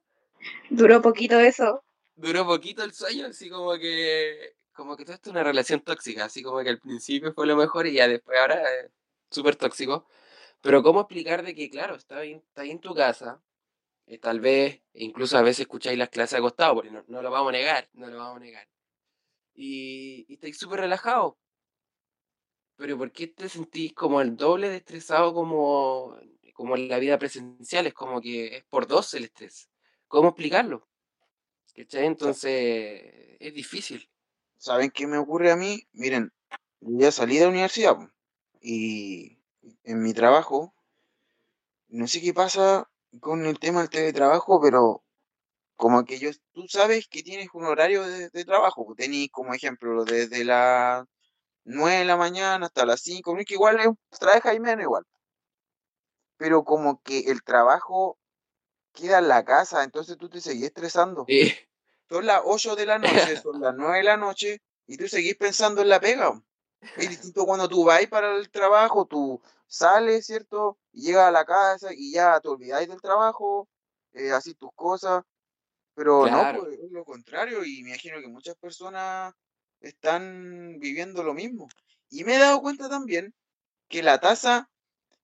Duró 0.70 1.02
poquito 1.02 1.38
eso. 1.40 1.82
duró 2.14 2.46
poquito 2.46 2.84
el 2.84 2.92
sueño, 2.92 3.26
así 3.26 3.50
como 3.50 3.76
que, 3.78 4.54
como 4.72 4.96
que 4.96 5.04
todo 5.04 5.14
esto 5.14 5.30
es 5.30 5.32
una 5.32 5.42
relación 5.42 5.80
tóxica, 5.80 6.26
así 6.26 6.40
como 6.40 6.62
que 6.62 6.68
al 6.70 6.78
principio 6.78 7.32
fue 7.34 7.46
lo 7.48 7.56
mejor 7.56 7.88
y 7.88 7.94
ya 7.94 8.06
después 8.06 8.38
ahora 8.38 8.62
es 8.78 8.90
súper 9.30 9.56
tóxico. 9.56 10.06
Pero 10.60 10.82
cómo 10.82 11.00
explicar 11.02 11.42
de 11.42 11.54
que, 11.54 11.70
claro, 11.70 11.96
está 11.96 12.18
ahí, 12.18 12.34
está 12.34 12.62
ahí 12.62 12.70
en 12.70 12.80
tu 12.80 12.94
casa, 12.94 13.42
eh, 14.06 14.18
tal 14.18 14.40
vez, 14.40 14.82
incluso 14.94 15.38
a 15.38 15.42
veces 15.42 15.60
escucháis 15.60 15.98
las 15.98 16.10
clases 16.10 16.38
acostados, 16.38 16.74
porque 16.74 16.90
no, 16.90 17.04
no 17.08 17.22
lo 17.22 17.30
vamos 17.30 17.50
a 17.50 17.52
negar, 17.52 17.88
no 17.94 18.08
lo 18.08 18.18
vamos 18.18 18.36
a 18.38 18.40
negar. 18.40 18.68
Y, 19.54 20.26
y 20.28 20.34
estáis 20.34 20.58
súper 20.58 20.80
relajados. 20.80 21.34
Pero 22.76 22.96
¿por 22.98 23.12
qué 23.12 23.26
te 23.28 23.48
sentís 23.48 23.92
como 23.92 24.20
el 24.20 24.36
doble 24.36 24.68
de 24.70 24.78
estresado 24.78 25.34
como, 25.34 26.16
como 26.54 26.76
en 26.76 26.88
la 26.88 26.98
vida 26.98 27.18
presencial? 27.18 27.86
Es 27.86 27.94
como 27.94 28.20
que 28.20 28.56
es 28.56 28.64
por 28.64 28.86
dos 28.86 29.12
el 29.14 29.24
estrés. 29.24 29.70
¿Cómo 30.08 30.30
explicarlo? 30.30 30.88
¿Cachai? 31.74 32.06
Entonces, 32.06 33.02
es 33.38 33.54
difícil. 33.54 34.08
¿Saben 34.56 34.90
qué 34.90 35.06
me 35.06 35.18
ocurre 35.18 35.52
a 35.52 35.56
mí? 35.56 35.86
Miren, 35.92 36.32
yo 36.80 36.98
ya 36.98 37.12
salí 37.12 37.36
de 37.36 37.44
la 37.44 37.50
universidad 37.50 37.96
po, 37.96 38.10
y 38.60 39.38
en 39.84 40.02
mi 40.02 40.12
trabajo, 40.12 40.74
no 41.88 42.06
sé 42.06 42.20
qué 42.20 42.32
pasa 42.32 42.88
con 43.20 43.44
el 43.46 43.58
tema 43.58 43.80
del 43.80 43.90
teletrabajo, 43.90 44.60
pero 44.60 45.02
como 45.76 46.04
que 46.04 46.18
yo, 46.18 46.30
tú 46.52 46.68
sabes 46.68 47.08
que 47.08 47.22
tienes 47.22 47.48
un 47.54 47.64
horario 47.64 48.02
de, 48.02 48.28
de 48.28 48.44
trabajo, 48.44 48.94
tenés 48.96 49.30
como 49.30 49.54
ejemplo 49.54 50.04
desde 50.04 50.44
las 50.44 51.06
9 51.64 51.98
de 51.98 52.04
la 52.04 52.16
mañana 52.16 52.66
hasta 52.66 52.86
las 52.86 53.00
5, 53.00 53.34
no 53.34 53.40
es 53.40 53.46
que 53.46 53.54
igual 53.54 53.80
es, 53.80 54.18
trabaja 54.18 54.54
y 54.54 54.60
menos 54.60 54.84
igual, 54.84 55.04
pero 56.36 56.64
como 56.64 57.02
que 57.02 57.20
el 57.30 57.42
trabajo 57.42 58.18
queda 58.92 59.18
en 59.18 59.28
la 59.28 59.44
casa, 59.44 59.84
entonces 59.84 60.16
tú 60.16 60.28
te 60.28 60.40
seguís 60.40 60.64
estresando. 60.64 61.24
Sí. 61.28 61.54
Son 62.08 62.26
las 62.26 62.42
8 62.44 62.76
de 62.76 62.86
la 62.86 62.98
noche, 62.98 63.36
son 63.42 63.60
las 63.60 63.74
9 63.74 63.98
de 63.98 64.04
la 64.04 64.16
noche, 64.16 64.62
y 64.86 64.96
tú 64.96 65.06
seguís 65.06 65.36
pensando 65.36 65.82
en 65.82 65.88
la 65.88 66.00
pega. 66.00 66.42
Es 66.80 67.08
distinto 67.08 67.44
cuando 67.44 67.68
tú 67.68 67.84
vas 67.84 68.06
para 68.06 68.36
el 68.36 68.50
trabajo, 68.50 69.06
tú 69.06 69.40
sales, 69.66 70.26
¿cierto? 70.26 70.78
Y 70.92 71.02
llegas 71.02 71.28
a 71.28 71.30
la 71.30 71.44
casa 71.44 71.90
y 71.92 72.12
ya 72.12 72.40
te 72.40 72.48
olvidáis 72.48 72.88
del 72.88 73.00
trabajo, 73.00 73.68
eh, 74.12 74.32
así 74.32 74.54
tus 74.54 74.70
cosas. 74.74 75.22
Pero 75.94 76.26
Claro. 76.26 76.58
no, 76.58 76.64
pues, 76.64 76.78
es 76.78 76.90
lo 76.90 77.04
contrario, 77.04 77.64
y 77.64 77.82
me 77.82 77.90
imagino 77.90 78.20
que 78.20 78.28
muchas 78.28 78.56
personas 78.56 79.34
están 79.80 80.78
viviendo 80.78 81.22
lo 81.22 81.34
mismo. 81.34 81.68
Y 82.10 82.24
me 82.24 82.36
he 82.36 82.38
dado 82.38 82.60
cuenta 82.60 82.88
también 82.88 83.34
que 83.88 84.02
la 84.02 84.20
tasa 84.20 84.70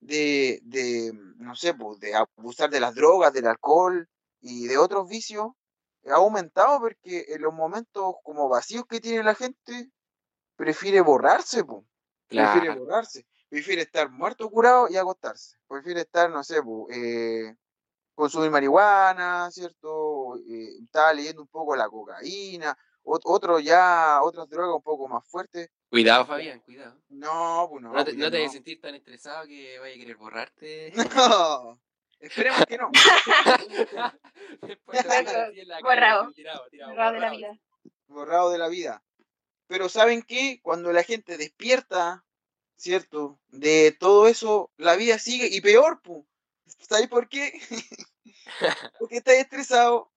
de, 0.01 0.61
de, 0.65 1.13
no 1.39 1.55
sé, 1.57 1.75
pues, 1.75 2.01
de 2.01 2.15
abusar 2.15 2.71
de 2.71 2.81
las 2.81 2.95
drogas, 2.95 3.33
del 3.33 3.47
alcohol 3.47 4.09
y 4.41 4.67
de 4.67 4.79
otros 4.79 5.09
vicios 5.09 5.49
ha 6.07 6.15
aumentado 6.15 6.81
porque 6.81 7.27
en 7.29 7.43
los 7.43 7.53
momentos 7.53 8.15
como 8.23 8.49
vacíos 8.49 8.85
que 8.89 9.01
tiene 9.01 9.23
la 9.25 9.35
gente, 9.35 9.91
prefiere 10.57 11.01
borrarse, 11.01 11.65
po. 11.65 11.85
Prefiere 12.27 12.75
borrarse. 12.75 13.25
Prefiere 13.49 13.83
estar 13.83 14.11
muerto 14.11 14.51
curado 14.51 14.89
y 14.91 14.97
acostarse. 14.97 15.57
Prefiere 15.69 16.01
estar, 16.01 16.29
no 16.31 16.43
sé, 16.43 16.63
po, 16.63 16.89
eh, 16.91 17.55
consumir 18.15 18.51
marihuana, 18.51 19.49
¿cierto? 19.53 20.37
Eh, 20.39 20.79
estaba 20.83 21.13
leyendo 21.13 21.43
un 21.43 21.49
poco 21.49 21.77
la 21.77 21.89
cocaína, 21.89 22.77
ot- 23.05 23.21
otro 23.25 23.61
ya, 23.61 24.19
otras 24.23 24.49
drogas 24.49 24.75
un 24.77 24.83
poco 24.83 25.07
más 25.07 25.25
fuertes. 25.29 25.71
Cuidado, 25.89 26.27
Fabián, 26.27 26.59
cuidado. 26.61 27.01
No, 27.11 27.69
pues 27.71 27.83
no, 27.83 27.93
No 27.93 28.05
te, 28.05 28.13
no 28.15 28.25
te 28.31 28.39
vayas 28.39 28.43
a 28.43 28.47
no. 28.47 28.53
sentir 28.55 28.81
tan 28.81 28.95
estresado 28.97 29.47
que 29.47 29.79
vaya 29.79 29.95
a 29.95 29.99
querer 29.99 30.17
borrarte. 30.17 30.93
No, 31.17 31.79
esperemos 32.19 32.65
que 32.67 32.79
no. 32.79 32.91
Después 34.63 35.05
Borrado. 35.83 36.23
así, 36.25 36.35
tirado, 36.35 36.65
tirado, 36.71 36.91
Borrado 36.93 37.13
de 37.15 37.21
la 37.21 37.31
vida. 37.31 37.59
borrado 38.09 38.51
de 38.51 38.59
la 38.59 38.69
vida. 38.69 39.03
Pero 39.67 39.89
¿saben 39.89 40.23
qué? 40.23 40.61
Cuando 40.63 40.93
la 40.93 41.03
gente 41.03 41.37
despierta, 41.37 42.25
¿cierto? 42.77 43.39
De 43.49 43.97
todo 43.99 44.27
eso, 44.29 44.71
la 44.77 44.97
vida 44.97 45.19
sigue 45.19 45.49
y 45.51 45.61
peor, 45.61 46.01
pu. 46.03 46.27
¿Sabes 46.67 47.09
por 47.09 47.29
qué? 47.29 47.61
Porque 48.99 49.17
estás 49.17 49.35
estresado, 49.35 50.11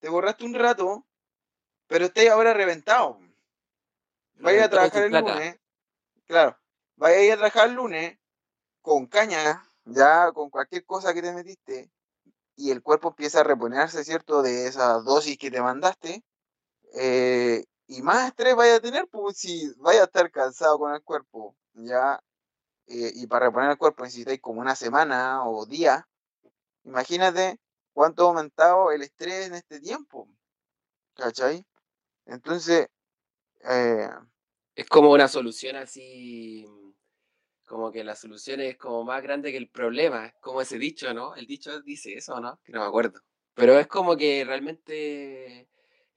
te 0.00 0.08
borraste 0.08 0.44
un 0.44 0.54
rato, 0.54 1.06
pero 1.86 2.06
estás 2.06 2.26
ahora 2.28 2.54
reventado. 2.54 3.20
Vaya 4.40 4.66
a 4.66 4.70
trabajar 4.70 5.04
el 5.04 5.12
lunes, 5.12 5.58
claro, 6.26 6.56
vaya 6.96 7.16
a 7.16 7.22
ir 7.22 7.32
a 7.32 7.36
trabajar 7.36 7.68
el 7.68 7.74
lunes 7.74 8.18
con 8.82 9.06
caña, 9.06 9.64
ya 9.84 10.30
con 10.32 10.48
cualquier 10.48 10.84
cosa 10.84 11.12
que 11.12 11.22
te 11.22 11.32
metiste, 11.32 11.90
y 12.54 12.70
el 12.70 12.82
cuerpo 12.82 13.08
empieza 13.08 13.40
a 13.40 13.44
reponerse, 13.44 14.04
¿cierto? 14.04 14.42
De 14.42 14.68
esas 14.68 15.04
dosis 15.04 15.36
que 15.38 15.50
te 15.50 15.60
mandaste, 15.60 16.22
eh, 16.94 17.64
y 17.88 18.02
más 18.02 18.28
estrés 18.28 18.56
vaya 18.56 18.76
a 18.76 18.80
tener, 18.80 19.08
pues 19.10 19.38
si 19.38 19.70
vaya 19.78 20.02
a 20.02 20.04
estar 20.06 20.30
cansado 20.32 20.78
con 20.78 20.94
el 20.94 21.02
cuerpo, 21.02 21.56
ya, 21.74 22.20
eh, 22.88 23.12
y 23.14 23.26
para 23.28 23.46
reponer 23.48 23.72
el 23.72 23.78
cuerpo 23.78 24.04
necesitáis 24.04 24.40
como 24.40 24.60
una 24.62 24.76
semana 24.76 25.44
o 25.48 25.66
día, 25.66 26.08
imagínate 26.84 27.60
cuánto 27.94 28.24
ha 28.24 28.28
aumentado 28.28 28.92
el 28.92 29.02
estrés 29.02 29.46
en 29.48 29.54
este 29.54 29.80
tiempo, 29.80 30.28
¿cachai? 31.14 31.66
Entonces, 32.26 32.88
eh, 33.64 34.10
Es 34.76 34.86
como 34.88 35.12
una 35.12 35.28
solución 35.28 35.76
así, 35.76 36.66
como 37.66 37.92
que 37.92 38.04
la 38.04 38.16
solución 38.16 38.60
es 38.60 38.76
como 38.78 39.04
más 39.04 39.22
grande 39.22 39.50
que 39.52 39.58
el 39.58 39.68
problema, 39.70 40.32
como 40.40 40.60
ese 40.62 40.78
dicho, 40.78 41.12
¿no? 41.14 41.34
El 41.36 41.46
dicho 41.46 41.80
dice 41.82 42.14
eso, 42.14 42.40
¿no? 42.40 42.60
Que 42.64 42.72
no 42.72 42.80
me 42.80 42.86
acuerdo. 42.86 43.20
Pero 43.54 43.78
es 43.78 43.86
como 43.88 44.16
que 44.16 44.44
realmente 44.46 45.68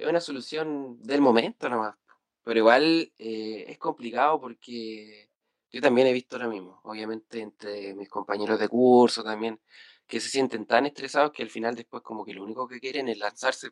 es 0.04 0.10
una 0.10 0.22
solución 0.22 1.02
del 1.02 1.22
momento 1.22 1.70
nomás. 1.70 1.96
Pero 2.44 2.60
igual 2.60 3.14
eh, 3.18 3.66
es 3.68 3.78
complicado 3.78 4.40
porque 4.40 5.30
yo 5.72 5.82
también 5.82 6.08
he 6.08 6.14
visto 6.14 6.38
lo 6.40 6.50
mismo, 6.50 6.82
obviamente 6.84 7.40
entre 7.42 7.94
mis 7.96 8.10
compañeros 8.10 8.60
de 8.60 8.68
curso 8.68 9.24
también, 9.24 9.62
que 10.08 10.20
se 10.20 10.30
sienten 10.30 10.66
tan 10.66 10.86
estresados 10.86 11.32
que 11.32 11.44
al 11.44 11.50
final 11.50 11.76
después 11.76 12.04
como 12.04 12.26
que 12.26 12.34
lo 12.34 12.44
único 12.44 12.68
que 12.68 12.80
quieren 12.80 13.08
es 13.10 13.18
lanzarse, 13.18 13.70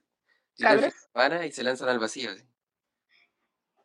campana 0.57 1.45
y 1.45 1.51
se 1.51 1.63
lanzan 1.63 1.89
al 1.89 1.99
vacío. 1.99 2.31
así. 2.31 2.43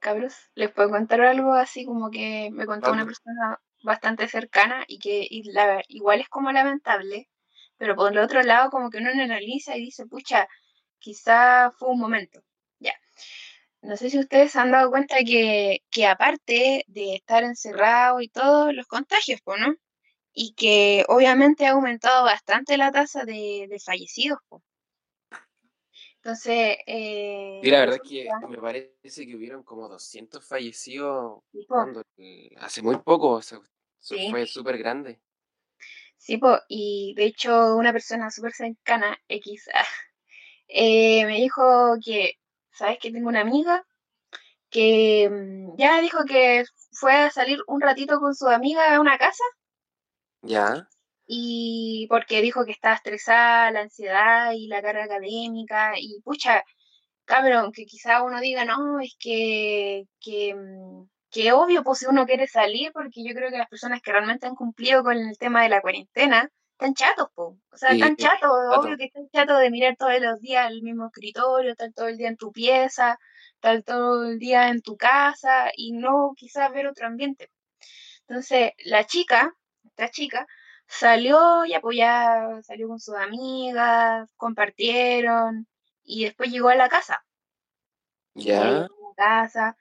cabros, 0.01 0.35
les 0.55 0.71
puedo 0.73 0.91
contar 0.91 1.21
algo 1.23 1.53
así 1.55 1.85
como 1.85 2.11
que 2.11 2.51
me 2.53 2.67
contó 2.67 2.93
una 2.93 3.05
persona 3.07 3.59
bastante 3.83 4.29
cercana 4.29 4.85
y 4.87 4.99
que 4.99 5.27
y 5.29 5.51
la- 5.53 5.83
igual 5.89 6.21
es 6.21 6.29
como 6.29 6.53
lamentable, 6.53 7.29
pero 7.79 7.97
por 7.97 8.13
el 8.13 8.19
otro 8.19 8.43
lado 8.43 8.71
como 8.71 8.91
que 8.91 8.99
uno 8.99 9.11
analiza 9.11 9.77
y 9.77 9.81
dice, 9.87 10.07
pucha, 10.07 10.49
quizá 11.05 11.71
fue 11.79 11.91
un 11.91 12.01
momento. 12.01 12.41
Ya. 12.79 12.95
No 13.83 13.97
sé 13.97 14.09
si 14.09 14.19
ustedes 14.19 14.53
se 14.53 14.59
han 14.59 14.71
dado 14.71 14.91
cuenta 14.91 15.17
que, 15.27 15.81
que 15.91 16.07
aparte 16.07 16.85
de 16.89 17.15
estar 17.17 17.45
encerrado 17.45 18.23
y 18.23 18.29
todo, 18.29 18.73
los 18.73 18.87
contagios, 18.87 19.41
pues, 19.45 19.61
¿no? 19.61 19.75
Y 20.33 20.55
que 20.55 21.05
obviamente 21.09 21.67
ha 21.67 21.73
aumentado 21.73 22.25
bastante 22.25 22.79
la 22.79 22.91
tasa 22.91 23.25
de, 23.25 23.67
de 23.69 23.79
fallecidos, 23.79 24.39
pues. 24.49 24.63
Entonces, 26.17 26.79
eh, 26.87 27.61
Sí, 27.63 27.71
la 27.71 27.81
verdad 27.81 28.01
es 28.03 28.09
que 28.09 28.31
me 28.49 28.57
parece 28.57 29.27
que 29.27 29.37
hubieron 29.37 29.63
como 29.63 29.91
200 29.91 30.43
fallecidos 30.43 31.43
cuando, 31.69 32.03
hace 32.57 32.81
muy 32.81 32.97
poco, 32.97 33.33
o 33.33 33.43
sea, 33.43 33.61
sí, 34.01 34.31
fue 34.31 34.47
súper 34.47 34.79
grande. 34.79 35.21
sí, 36.17 36.39
po, 36.39 36.59
y 36.67 37.13
de 37.15 37.27
hecho 37.27 37.77
una 37.77 37.93
persona 37.93 38.31
súper 38.31 38.53
cercana, 38.53 39.19
X, 39.29 39.69
eh, 40.69 41.25
me 41.27 41.37
dijo 41.37 41.97
que, 42.05 42.35
¿sabes 42.73 42.99
que 43.01 43.13
tengo 43.13 43.29
una 43.29 43.41
amiga 43.41 43.85
que 44.71 45.29
mm, 45.31 45.77
ya 45.79 46.01
dijo 46.01 46.25
que 46.25 46.65
fue 46.93 47.13
a 47.15 47.31
salir 47.31 47.59
un 47.69 47.81
ratito 47.81 48.19
con 48.21 48.35
su 48.35 48.49
amiga 48.49 48.95
a 48.95 49.01
una 49.01 49.19
casa 49.19 49.45
¿Ya? 50.43 50.89
y 51.27 52.07
porque 52.09 52.43
dijo 52.43 52.65
que 52.65 52.73
estaba 52.73 52.95
estresada, 52.97 53.71
la 53.71 53.81
ansiedad 53.81 54.53
y 54.53 54.67
la 54.69 54.83
carga 54.83 55.05
académica 55.05 55.95
y 55.97 56.21
pucha, 56.23 56.65
cabrón, 57.25 57.73
que 57.73 57.87
quizá 57.87 58.23
uno 58.23 58.41
diga, 58.41 58.65
no, 58.65 59.01
es 59.01 59.17
que, 59.19 60.05
que, 60.21 60.55
mm, 60.55 61.09
que 61.31 61.53
obvio, 61.53 61.83
pues 61.85 62.01
si 62.01 62.07
uno 62.07 62.27
quiere 62.27 62.47
salir, 62.47 62.93
porque 62.93 63.25
yo 63.25 63.35
creo 63.35 63.51
que 63.51 63.59
las 63.59 63.69
personas 63.69 64.03
que 64.03 64.13
realmente 64.13 64.47
han 64.47 64.55
cumplido 64.55 65.03
con 65.03 65.17
el 65.17 65.39
tema 65.39 65.63
de 65.63 65.71
la 65.71 65.81
cuarentena, 65.83 66.51
están 66.79 66.95
chatos, 66.95 67.29
po. 67.35 67.59
O 67.73 67.77
sea, 67.77 67.91
Sí, 67.91 67.97
están 67.97 68.17
chatos, 68.17 68.51
obvio 68.51 68.83
chato. 68.83 68.97
que 68.99 69.05
están 69.07 69.29
chatos 69.31 69.61
de 69.61 69.71
mirar 69.71 69.97
todos 69.97 70.21
los 70.21 70.41
días 70.41 70.71
el 70.71 70.83
mismo 70.83 71.07
escritorio, 71.07 71.73
estar 71.73 71.93
todo 71.93 72.09
el 72.09 72.17
día 72.19 72.29
en 72.29 72.37
tu 72.37 72.53
pieza, 72.53 73.19
estar 73.55 73.83
todo 73.83 74.25
el 74.25 74.39
día 74.39 74.69
en 74.69 74.83
tu 74.83 74.97
casa 74.97 75.71
y 75.77 75.93
no 75.93 76.33
quizás 76.37 76.73
ver 76.73 76.87
otro 76.87 77.07
ambiente. 77.07 77.51
Entonces, 78.29 78.73
la 78.85 79.05
chica, 79.07 79.55
esta 79.85 80.11
chica, 80.11 80.47
salió 80.89 81.65
y 81.67 81.75
apoyaba, 81.75 82.63
salió 82.63 82.89
con 82.89 83.01
sus 83.01 83.17
amigas, 83.17 84.33
compartieron 84.37 85.67
y 86.03 86.25
después 86.25 86.51
llegó 86.51 86.69
a 86.71 86.75
la 86.77 86.89
casa. 86.89 87.25
Ya 88.35 88.59
¿Ya? 88.59 88.65
llegó 88.65 88.85
a 88.85 88.89
la 89.09 89.15
casa 89.17 89.77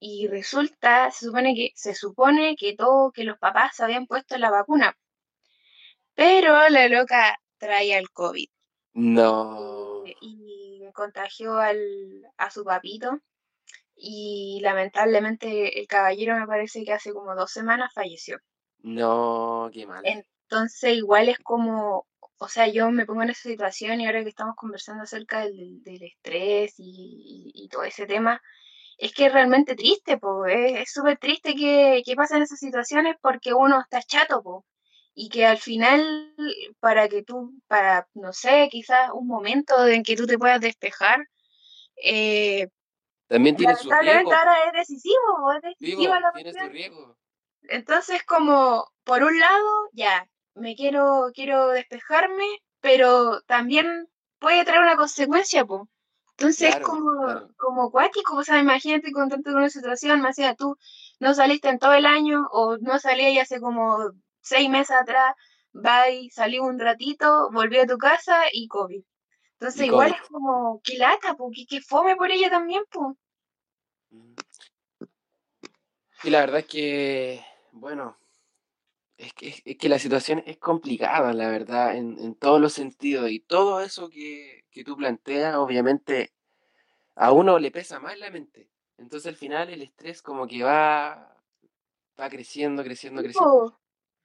y 0.00 0.28
resulta, 0.28 1.10
se 1.10 1.26
supone 1.26 1.54
que, 1.54 1.72
se 1.76 1.94
supone 1.94 2.56
que 2.56 2.76
todo, 2.76 3.12
que 3.12 3.24
los 3.24 3.38
papás 3.38 3.76
se 3.76 3.84
habían 3.84 4.06
puesto 4.06 4.38
la 4.38 4.50
vacuna, 4.50 4.96
pero 6.20 6.68
la 6.68 6.86
loca 6.88 7.34
traía 7.56 7.98
el 7.98 8.10
COVID 8.10 8.46
No. 8.92 10.04
eh, 10.04 10.14
y 10.20 10.82
contagió 10.92 11.56
al, 11.58 11.78
a 12.36 12.50
su 12.50 12.62
papito 12.62 13.20
y 13.96 14.58
lamentablemente 14.60 15.80
el 15.80 15.86
caballero 15.86 16.38
me 16.38 16.46
parece 16.46 16.84
que 16.84 16.92
hace 16.92 17.14
como 17.14 17.34
dos 17.34 17.50
semanas 17.50 17.92
falleció. 17.94 18.38
No, 18.82 19.70
qué 19.72 19.86
mal. 19.86 20.02
Entonces 20.04 20.94
igual 20.94 21.30
es 21.30 21.38
como 21.38 22.06
o 22.42 22.48
sea, 22.48 22.68
yo 22.68 22.90
me 22.90 23.06
pongo 23.06 23.22
en 23.22 23.30
esa 23.30 23.48
situación 23.48 24.00
y 24.00 24.06
ahora 24.06 24.22
que 24.22 24.28
estamos 24.30 24.56
conversando 24.56 25.04
acerca 25.04 25.40
del, 25.44 25.82
del 25.82 26.02
estrés 26.02 26.74
y, 26.78 27.50
y, 27.54 27.68
todo 27.68 27.84
ese 27.84 28.06
tema, 28.06 28.40
es 28.98 29.12
que 29.12 29.26
es 29.26 29.32
realmente 29.32 29.74
triste, 29.74 30.16
po, 30.18 30.46
es 30.46 30.90
súper 30.90 31.18
triste 31.18 31.54
que, 31.54 32.02
que 32.04 32.16
pasen 32.16 32.42
esas 32.42 32.58
situaciones 32.58 33.16
porque 33.20 33.52
uno 33.52 33.80
está 33.80 34.00
chato, 34.02 34.42
po, 34.42 34.64
y 35.22 35.28
que 35.28 35.44
al 35.44 35.58
final, 35.58 36.34
para 36.80 37.06
que 37.06 37.22
tú, 37.22 37.52
para, 37.68 38.08
no 38.14 38.32
sé, 38.32 38.70
quizás 38.70 39.10
un 39.12 39.26
momento 39.26 39.86
en 39.86 40.02
que 40.02 40.16
tú 40.16 40.26
te 40.26 40.38
puedas 40.38 40.62
despejar, 40.62 41.28
eh, 42.02 42.68
también 43.26 43.54
tiene 43.54 43.76
su 43.76 43.90
riesgo. 43.90 44.32
ahora 44.32 44.56
es 44.68 44.72
decisivo, 44.72 45.52
es 45.52 45.60
decisivo 45.60 46.14
la 46.14 46.32
tiene 46.32 46.54
su 46.54 46.68
riesgo. 46.70 47.18
Entonces, 47.64 48.22
como, 48.22 48.90
por 49.04 49.22
un 49.22 49.38
lado, 49.38 49.90
ya, 49.92 50.26
me 50.54 50.74
quiero, 50.74 51.26
quiero 51.34 51.68
despejarme, 51.68 52.46
pero 52.80 53.42
también 53.42 54.08
puede 54.38 54.64
traer 54.64 54.80
una 54.80 54.96
consecuencia, 54.96 55.66
pues. 55.66 55.82
Entonces 56.38 56.76
es 56.76 56.80
como, 56.80 57.46
como 57.58 57.90
cuático, 57.90 58.36
o 58.36 58.42
sea, 58.42 58.58
imagínate 58.58 59.12
con 59.12 59.28
tanto 59.28 59.50
una 59.50 59.68
situación, 59.68 60.22
más 60.22 60.38
allá 60.38 60.54
tú 60.54 60.78
no 61.18 61.34
saliste 61.34 61.68
en 61.68 61.78
todo 61.78 61.92
el 61.92 62.06
año 62.06 62.48
o 62.52 62.78
no 62.78 62.98
salí 62.98 63.38
hace 63.38 63.60
como 63.60 64.14
seis 64.40 64.68
meses 64.68 64.96
atrás, 64.96 65.34
va 65.74 66.08
y 66.10 66.30
salí 66.30 66.58
un 66.58 66.78
ratito, 66.78 67.50
volví 67.52 67.78
a 67.78 67.86
tu 67.86 67.98
casa 67.98 68.44
y 68.52 68.68
COVID. 68.68 69.02
Entonces 69.52 69.86
igual 69.86 70.12
es 70.12 70.28
como, 70.28 70.80
qué 70.82 70.96
lata, 70.96 71.34
porque 71.34 71.66
qué 71.68 71.80
fome 71.82 72.16
por 72.16 72.30
ella 72.30 72.48
también, 72.48 72.82
pues. 72.90 73.16
Y 76.22 76.30
la 76.30 76.40
verdad 76.40 76.60
es 76.60 76.66
que, 76.66 77.44
bueno, 77.72 78.16
es 79.18 79.34
que, 79.34 79.62
es 79.64 79.76
que 79.76 79.88
la 79.88 79.98
situación 79.98 80.42
es 80.46 80.56
complicada, 80.58 81.32
la 81.34 81.50
verdad, 81.50 81.94
en, 81.94 82.18
en 82.18 82.34
todos 82.34 82.60
los 82.60 82.72
sentidos. 82.72 83.30
Y 83.30 83.40
todo 83.40 83.80
eso 83.80 84.08
que, 84.08 84.64
que 84.70 84.82
tú 84.82 84.96
planteas, 84.96 85.56
obviamente, 85.56 86.32
a 87.14 87.32
uno 87.32 87.58
le 87.58 87.70
pesa 87.70 88.00
más 88.00 88.18
la 88.18 88.30
mente. 88.30 88.70
Entonces 88.96 89.28
al 89.28 89.36
final 89.36 89.68
el 89.70 89.82
estrés 89.82 90.22
como 90.22 90.46
que 90.46 90.62
va, 90.62 91.36
va 92.18 92.30
creciendo, 92.30 92.82
creciendo, 92.82 93.22
creciendo. 93.22 93.79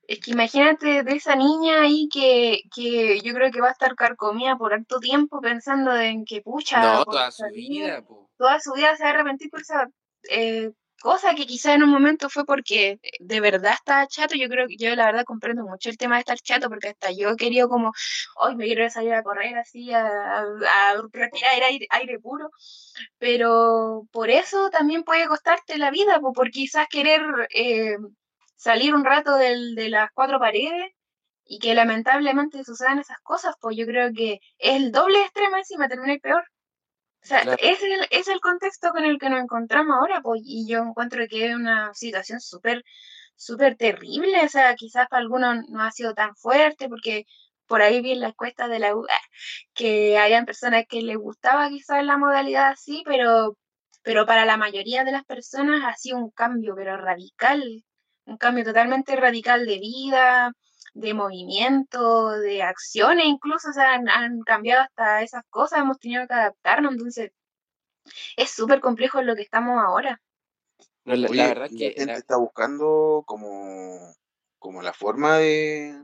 Es 0.08 0.20
que 0.20 0.32
imagínate 0.32 1.04
de 1.04 1.14
esa 1.14 1.36
niña 1.36 1.82
ahí 1.82 2.08
que, 2.12 2.62
que 2.74 3.20
yo 3.22 3.34
creo 3.34 3.52
que 3.52 3.62
va 3.62 3.70
a 3.70 3.72
estar 3.72 3.96
carcomida 3.96 4.56
por 4.56 4.74
harto 4.74 5.00
tiempo 5.00 5.42
pensando 5.42 5.96
en 5.96 6.26
que 6.26 6.42
pucha. 6.42 6.82
No, 6.82 7.06
toda 7.06 7.32
su 7.32 7.46
vida, 7.54 8.04
Toda 8.38 8.60
su 8.60 8.74
vida 8.74 8.96
se 8.96 9.04
va 9.04 9.10
a 9.10 9.14
arrepentir 9.14 9.50
por 9.50 9.62
esa 9.62 9.88
eh, 10.30 10.72
cosa 11.02 11.34
que 11.34 11.46
quizá 11.48 11.74
en 11.74 11.84
un 11.84 11.90
momento 11.90 12.30
fue 12.30 12.46
porque 12.46 13.00
de 13.20 13.40
verdad 13.40 13.74
estaba 13.74 14.06
chato. 14.08 14.36
Yo 14.36 14.48
creo 14.48 14.68
que 14.68 14.78
yo 14.78 14.96
la 14.96 15.08
verdad 15.08 15.24
comprendo 15.24 15.64
mucho 15.64 15.90
el 15.90 15.98
tema 15.98 16.16
de 16.16 16.20
estar 16.22 16.38
chato 16.38 16.70
porque 16.70 16.90
hasta 16.90 17.12
yo 17.12 17.30
he 17.30 17.36
querido 17.36 17.68
como, 17.68 17.92
hoy 18.38 18.56
me 18.56 18.66
quiero 18.66 18.88
salir 18.92 19.14
a 19.14 19.24
correr 19.24 19.58
así, 19.58 19.92
a, 19.92 20.06
a, 20.06 21.02
respirar 21.12 21.64
aire, 21.64 21.88
aire, 21.90 22.20
puro. 22.20 22.52
Pero 23.18 24.08
por 24.12 24.30
eso 24.30 24.70
también 24.70 25.04
puede 25.04 25.28
costarte 25.28 25.78
la 25.80 25.90
vida, 25.90 26.20
por 26.20 26.52
quizás 26.52 26.88
querer 26.90 27.22
eh, 27.54 27.98
salir 28.56 28.96
un 28.96 29.06
rato 29.06 29.36
del, 29.38 29.76
de 29.76 29.90
las 29.90 30.10
cuatro 30.14 30.40
paredes 30.40 30.92
y 31.46 31.60
que 31.60 31.76
lamentablemente 31.76 32.64
sucedan 32.64 33.00
esas 33.00 33.20
cosas, 33.22 33.56
pues 33.62 33.78
yo 33.78 33.86
creo 33.86 34.12
que 34.14 34.40
es 34.58 34.76
el 34.76 34.92
doble 34.92 35.22
extremo 35.22 35.58
encima, 35.58 35.88
termina 35.88 36.18
peor. 36.22 36.44
O 37.24 37.28
sea, 37.28 37.42
es, 37.60 37.82
el, 37.82 38.08
es 38.12 38.28
el 38.28 38.40
contexto 38.40 38.90
con 38.92 39.04
el 39.04 39.18
que 39.18 39.30
nos 39.30 39.42
encontramos 39.42 39.96
ahora, 39.96 40.22
pues, 40.22 40.42
y 40.46 40.68
yo 40.68 40.80
encuentro 40.80 41.26
que 41.28 41.48
es 41.48 41.56
una 41.56 41.94
situación 41.94 42.40
súper, 42.40 42.84
súper 43.36 43.76
terrible, 43.78 44.46
o 44.46 44.50
sea, 44.50 44.76
quizás 44.76 45.08
para 45.08 45.22
algunos 45.22 45.68
no 45.70 45.84
ha 45.84 45.92
sido 45.92 46.14
tan 46.14 46.36
fuerte, 46.36 46.88
porque 46.90 47.26
por 47.68 47.82
ahí 47.82 48.02
vi 48.02 48.12
en 48.12 48.22
la 48.22 48.28
encuesta 48.30 48.68
de 48.68 48.80
la 48.80 48.96
U 48.96 49.06
que 49.74 50.18
habían 50.20 50.46
personas 50.46 50.86
que 50.88 51.02
les 51.02 51.18
gustaba 51.18 51.70
quizás 51.70 52.04
la 52.06 52.18
modalidad 52.18 52.70
así, 52.70 53.04
pero, 53.06 53.58
pero 54.04 54.26
para 54.26 54.46
la 54.46 54.58
mayoría 54.58 55.04
de 55.04 55.12
las 55.12 55.26
personas 55.26 55.82
ha 55.84 55.96
sido 55.96 56.18
un 56.18 56.32
cambio, 56.32 56.76
pero 56.76 56.98
radical, 56.98 57.84
un 58.26 58.38
cambio 58.38 58.64
totalmente 58.64 59.16
radical 59.16 59.66
de 59.66 59.80
vida, 59.80 60.52
de 60.94 61.14
movimiento, 61.14 62.32
de 62.32 62.64
acciones, 62.64 63.26
incluso, 63.26 63.70
o 63.70 63.74
sea, 63.74 63.94
han, 63.94 64.42
cambiado 64.42 64.84
hasta 64.84 65.22
esas 65.22 65.44
cosas, 65.50 65.80
hemos 65.80 66.00
tenido 66.00 66.28
que 66.28 66.34
adaptarnos, 66.34 66.94
entonces 66.94 67.32
es 68.38 68.52
súper 68.52 68.80
complejo 68.80 69.22
lo 69.22 69.36
que 69.36 69.42
estamos 69.42 69.82
ahora. 69.84 70.22
la, 71.04 71.28
verdad 71.28 71.70
que 71.70 71.90
la 71.90 71.94
gente 71.96 72.14
está 72.14 72.38
buscando 72.38 73.24
como, 73.26 74.14
como 74.58 74.82
la 74.82 74.94
forma 74.94 75.38
de, 75.38 76.02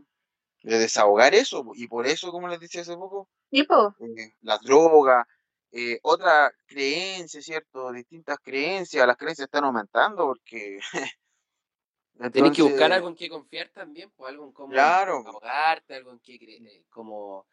de, 0.63 0.79
desahogar 0.79 1.33
eso, 1.35 1.65
y 1.75 1.87
por 1.87 2.05
eso, 2.05 2.31
como 2.31 2.47
les 2.47 2.59
decía 2.59 2.81
hace 2.81 2.95
poco, 2.95 3.29
¿Tipo? 3.49 3.93
Eh, 3.99 4.33
las 4.41 4.61
drogas, 4.61 5.25
eh, 5.71 5.99
otra 6.03 6.51
creencia, 6.65 7.41
¿cierto? 7.41 7.91
Distintas 7.91 8.37
creencias, 8.41 9.05
las 9.05 9.17
creencias 9.17 9.45
están 9.47 9.65
aumentando 9.65 10.25
porque 10.25 10.79
Tienes 12.29 12.51
que 12.51 12.61
buscar 12.61 12.91
algo 12.91 13.07
en 13.09 13.15
que 13.15 13.29
confiar 13.29 13.69
también, 13.69 14.11
pues 14.11 14.29
algo 14.29 14.45
en 14.45 14.51
cómo 14.51 14.73
claro. 14.73 15.23
ahogarte, 15.25 15.95
algo 15.95 16.11
en 16.11 16.19
que 16.19 16.35
eh, 16.35 16.83
como, 16.89 17.47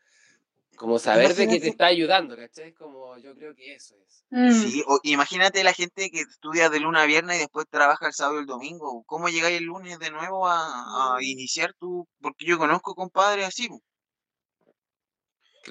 como 0.76 0.98
saber 0.98 1.34
de 1.34 1.48
que 1.48 1.60
te 1.60 1.68
está 1.68 1.86
ayudando, 1.86 2.36
¿cachai? 2.36 2.74
Como 2.74 3.16
yo 3.18 3.34
creo 3.34 3.54
que 3.54 3.74
eso 3.74 3.96
es. 4.06 4.24
Mm. 4.30 4.52
Sí, 4.52 4.84
imagínate 5.04 5.64
la 5.64 5.72
gente 5.72 6.10
que 6.10 6.20
estudia 6.20 6.68
de 6.68 6.80
lunes 6.80 7.02
a 7.02 7.06
viernes 7.06 7.36
y 7.36 7.40
después 7.40 7.66
trabaja 7.70 8.08
el 8.08 8.12
sábado 8.12 8.38
y 8.38 8.40
el 8.40 8.46
domingo. 8.46 9.04
¿Cómo 9.06 9.28
llegáis 9.28 9.58
el 9.58 9.64
lunes 9.64 9.98
de 9.98 10.10
nuevo 10.10 10.46
a, 10.46 11.14
a 11.14 11.18
mm. 11.18 11.22
iniciar 11.22 11.72
tu...? 11.74 12.06
Porque 12.20 12.44
yo 12.44 12.58
conozco 12.58 12.94
compadres 12.94 13.46
así. 13.46 13.68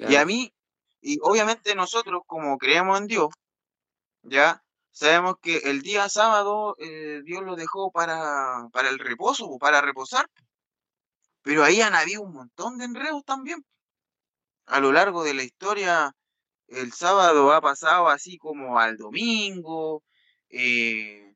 Y 0.08 0.16
a 0.16 0.24
mí, 0.24 0.52
y 1.00 1.18
obviamente 1.22 1.74
nosotros 1.74 2.22
como 2.26 2.56
creemos 2.58 3.00
en 3.00 3.06
Dios, 3.06 3.30
ya, 4.22 4.62
Sabemos 4.98 5.36
que 5.40 5.58
el 5.58 5.82
día 5.82 6.08
sábado 6.08 6.74
eh, 6.80 7.22
Dios 7.24 7.44
lo 7.44 7.54
dejó 7.54 7.92
para, 7.92 8.68
para 8.72 8.88
el 8.88 8.98
reposo, 8.98 9.56
para 9.56 9.80
reposar, 9.80 10.28
pero 11.40 11.62
ahí 11.62 11.80
han 11.80 11.94
habido 11.94 12.22
un 12.22 12.32
montón 12.32 12.78
de 12.78 12.86
enredos 12.86 13.24
también. 13.24 13.64
A 14.66 14.80
lo 14.80 14.90
largo 14.90 15.22
de 15.22 15.34
la 15.34 15.44
historia, 15.44 16.12
el 16.66 16.92
sábado 16.92 17.52
ha 17.52 17.60
pasado 17.60 18.08
así 18.08 18.38
como 18.38 18.80
al 18.80 18.96
domingo, 18.96 20.02
eh, 20.48 21.32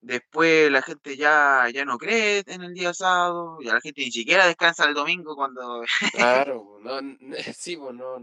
después 0.00 0.70
la 0.70 0.80
gente 0.80 1.16
ya, 1.16 1.68
ya 1.74 1.84
no 1.84 1.98
cree 1.98 2.44
en 2.46 2.62
el 2.62 2.72
día 2.72 2.94
sábado, 2.94 3.58
ya 3.64 3.74
la 3.74 3.80
gente 3.80 4.02
ni 4.02 4.12
siquiera 4.12 4.46
descansa 4.46 4.84
el 4.84 4.94
domingo 4.94 5.34
cuando... 5.34 5.82
Claro, 6.12 6.78
no, 6.82 7.00
sí, 7.52 7.76
pues 7.76 7.96
no, 7.96 8.20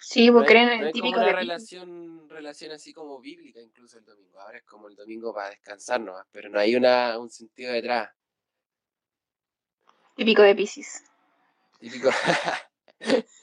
Sí, 0.00 0.30
vos 0.30 0.44
creen 0.46 0.68
en 0.68 0.84
el 0.84 0.92
típico 0.92 1.14
como 1.14 1.26
una 1.26 1.36
relación, 1.36 2.28
relación 2.28 2.70
así 2.72 2.92
como 2.92 3.20
bíblica 3.20 3.60
incluso 3.60 3.98
el 3.98 4.04
domingo. 4.04 4.40
Ahora 4.40 4.58
es 4.58 4.64
como 4.64 4.88
el 4.88 4.94
domingo 4.94 5.34
para 5.34 5.50
descansar 5.50 6.00
nomás, 6.00 6.26
pero 6.30 6.48
no 6.48 6.58
hay 6.58 6.76
una, 6.76 7.18
un 7.18 7.30
sentido 7.30 7.72
detrás. 7.72 8.10
Típico 10.14 10.42
de 10.42 10.54
Pisces. 10.54 11.04
Típico. 11.78 12.10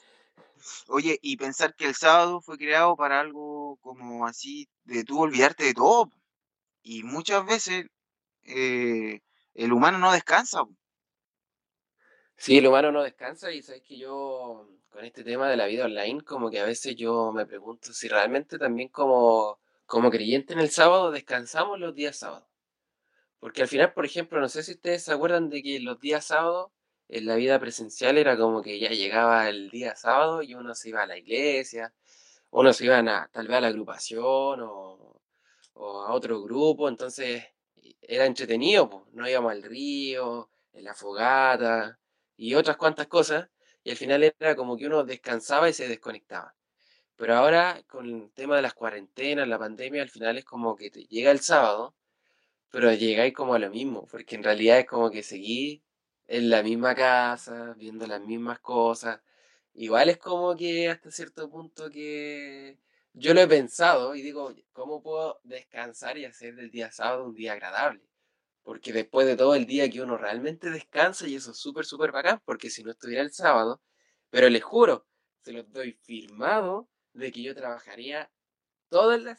Oye, 0.88 1.18
y 1.22 1.36
pensar 1.36 1.74
que 1.74 1.86
el 1.86 1.94
sábado 1.94 2.40
fue 2.40 2.56
creado 2.56 2.96
para 2.96 3.20
algo 3.20 3.78
como 3.80 4.26
así, 4.26 4.68
de 4.84 5.04
tú 5.04 5.20
olvidarte 5.20 5.64
de 5.64 5.74
todo. 5.74 6.10
Y 6.82 7.02
muchas 7.02 7.44
veces 7.46 7.86
eh, 8.44 9.20
el 9.54 9.72
humano 9.72 9.98
no 9.98 10.12
descansa. 10.12 10.64
Sí, 12.36 12.58
el 12.58 12.66
humano 12.66 12.92
no 12.92 13.02
descansa 13.02 13.52
y 13.52 13.62
sabes 13.62 13.82
que 13.82 13.98
yo 13.98 14.68
con 14.96 15.04
este 15.04 15.24
tema 15.24 15.50
de 15.50 15.58
la 15.58 15.66
vida 15.66 15.84
online, 15.84 16.22
como 16.22 16.50
que 16.50 16.58
a 16.58 16.64
veces 16.64 16.96
yo 16.96 17.30
me 17.30 17.44
pregunto 17.44 17.92
si 17.92 18.08
realmente 18.08 18.56
también 18.56 18.88
como, 18.88 19.60
como 19.84 20.10
creyente 20.10 20.54
en 20.54 20.60
el 20.60 20.70
sábado 20.70 21.10
descansamos 21.10 21.78
los 21.78 21.94
días 21.94 22.16
sábados. 22.16 22.48
Porque 23.38 23.60
al 23.60 23.68
final, 23.68 23.92
por 23.92 24.06
ejemplo, 24.06 24.40
no 24.40 24.48
sé 24.48 24.62
si 24.62 24.72
ustedes 24.72 25.04
se 25.04 25.12
acuerdan 25.12 25.50
de 25.50 25.62
que 25.62 25.80
los 25.80 26.00
días 26.00 26.24
sábados 26.24 26.70
en 27.08 27.26
la 27.26 27.34
vida 27.34 27.60
presencial 27.60 28.16
era 28.16 28.38
como 28.38 28.62
que 28.62 28.78
ya 28.78 28.88
llegaba 28.88 29.50
el 29.50 29.68
día 29.68 29.94
sábado 29.96 30.42
y 30.42 30.54
uno 30.54 30.74
se 30.74 30.88
iba 30.88 31.02
a 31.02 31.06
la 31.06 31.18
iglesia, 31.18 31.92
uno 32.50 32.72
se 32.72 32.86
iba 32.86 32.98
a, 32.98 33.28
tal 33.28 33.48
vez 33.48 33.56
a 33.58 33.60
la 33.60 33.68
agrupación 33.68 34.62
o, 34.62 35.20
o 35.74 36.02
a 36.04 36.12
otro 36.14 36.42
grupo, 36.42 36.88
entonces 36.88 37.44
era 38.00 38.24
entretenido, 38.24 38.88
pues. 38.88 39.04
no 39.12 39.28
íbamos 39.28 39.52
al 39.52 39.62
río, 39.62 40.48
en 40.72 40.84
la 40.84 40.94
fogata 40.94 41.98
y 42.38 42.54
otras 42.54 42.78
cuantas 42.78 43.08
cosas 43.08 43.50
y 43.86 43.90
al 43.90 43.96
final 43.96 44.24
era 44.24 44.56
como 44.56 44.76
que 44.76 44.86
uno 44.86 45.04
descansaba 45.04 45.68
y 45.68 45.72
se 45.72 45.86
desconectaba. 45.88 46.56
Pero 47.16 47.36
ahora 47.36 47.84
con 47.88 48.06
el 48.06 48.32
tema 48.32 48.56
de 48.56 48.62
las 48.62 48.74
cuarentenas, 48.74 49.48
la 49.48 49.60
pandemia, 49.60 50.02
al 50.02 50.10
final 50.10 50.38
es 50.38 50.44
como 50.44 50.76
que 50.76 50.90
te 50.90 51.04
llega 51.06 51.30
el 51.30 51.40
sábado, 51.40 51.96
pero 52.70 52.92
llegáis 52.94 53.34
como 53.34 53.54
a 53.54 53.60
lo 53.60 53.70
mismo, 53.70 54.06
porque 54.10 54.36
en 54.36 54.44
realidad 54.44 54.80
es 54.80 54.86
como 54.86 55.10
que 55.10 55.22
seguí 55.22 55.84
en 56.28 56.50
la 56.50 56.62
misma 56.64 56.94
casa, 56.96 57.74
viendo 57.78 58.06
las 58.08 58.20
mismas 58.22 58.60
cosas. 58.60 59.20
Igual 59.74 60.10
es 60.10 60.18
como 60.18 60.56
que 60.56 60.88
hasta 60.90 61.10
cierto 61.12 61.50
punto 61.50 61.90
que 61.90 62.78
yo 63.14 63.34
lo 63.34 63.42
he 63.42 63.48
pensado 63.48 64.14
y 64.16 64.22
digo, 64.22 64.54
¿cómo 64.72 65.02
puedo 65.02 65.40
descansar 65.44 66.18
y 66.18 66.24
hacer 66.26 66.56
del 66.56 66.70
día 66.70 66.92
sábado 66.92 67.26
un 67.26 67.34
día 67.34 67.54
agradable? 67.54 68.05
Porque 68.66 68.92
después 68.92 69.28
de 69.28 69.36
todo 69.36 69.54
el 69.54 69.64
día 69.64 69.88
que 69.88 70.02
uno 70.02 70.16
realmente 70.18 70.70
descansa, 70.70 71.28
y 71.28 71.36
eso 71.36 71.52
es 71.52 71.56
súper, 71.56 71.86
súper 71.86 72.10
bacán, 72.10 72.42
porque 72.44 72.68
si 72.68 72.82
no 72.82 72.90
estuviera 72.90 73.22
el 73.22 73.32
sábado, 73.32 73.80
Pero 74.28 74.48
les 74.50 74.64
juro, 74.64 75.06
se 75.42 75.52
los 75.52 75.70
doy 75.70 75.92
firmado 76.02 76.90
de 77.12 77.30
que 77.30 77.44
yo 77.44 77.54
trabajaría 77.54 78.28
toda 78.88 79.18
la, 79.18 79.36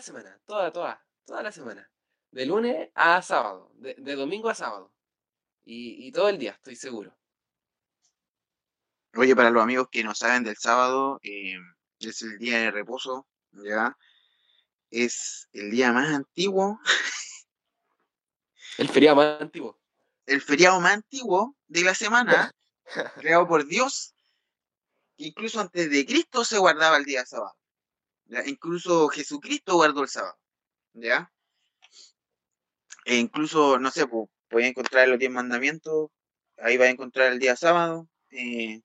semana, 0.00 0.40
toda, 0.46 0.72
toda, 0.72 1.06
toda 1.26 1.42
la 1.42 1.52
semana. 1.52 1.90
De 2.30 2.46
lunes 2.46 2.88
a 2.94 3.20
sábado, 3.20 3.70
de, 3.74 4.16
domingo 4.16 4.48
a 4.48 4.54
sábado. 4.54 4.90
Y, 5.64 6.10
todo 6.12 6.30
el 6.30 6.38
día, 6.38 6.52
estoy 6.52 6.76
seguro. 6.76 7.14
Oye, 9.16 9.36
para 9.36 9.50
los 9.50 9.62
amigos 9.62 9.88
que 9.90 10.02
no 10.02 10.14
saben 10.14 10.44
del 10.44 10.56
sábado, 10.56 11.20
eh, 11.22 11.58
es 12.00 12.22
el 12.22 12.38
día 12.38 12.58
de 12.60 12.70
reposo, 12.70 13.28
¿ya? 13.52 13.98
Es 14.90 15.50
el 15.52 15.70
día 15.70 15.92
más 15.92 16.08
antiguo. 16.14 16.80
el 18.78 18.88
feriado 18.88 19.16
más 19.16 19.40
antiguo. 19.40 19.78
El 20.26 20.40
feriado 20.40 20.80
más 20.80 20.94
antiguo 20.94 21.56
de 21.66 21.82
la 21.82 21.94
semana, 21.94 22.52
creado 23.16 23.46
por 23.46 23.66
Dios. 23.66 24.14
Incluso 25.16 25.60
antes 25.60 25.90
de 25.90 26.06
Cristo 26.06 26.44
se 26.44 26.58
guardaba 26.58 26.96
el 26.96 27.04
día 27.04 27.24
sábado. 27.26 27.54
Incluso 28.46 29.08
Jesucristo 29.08 29.74
guardó 29.74 30.02
el 30.02 30.08
sábado. 30.08 30.38
¿Ya? 30.94 31.30
E 33.04 33.16
incluso, 33.16 33.78
no 33.78 33.90
sé, 33.90 34.06
pues, 34.06 34.64
encontrar 34.64 35.08
los 35.08 35.18
diez 35.18 35.30
mandamientos. 35.30 36.10
Ahí 36.58 36.76
va 36.76 36.86
a 36.86 36.90
encontrar 36.90 37.32
el 37.32 37.38
día 37.38 37.56
sábado. 37.56 38.08
Eh, 38.30 38.80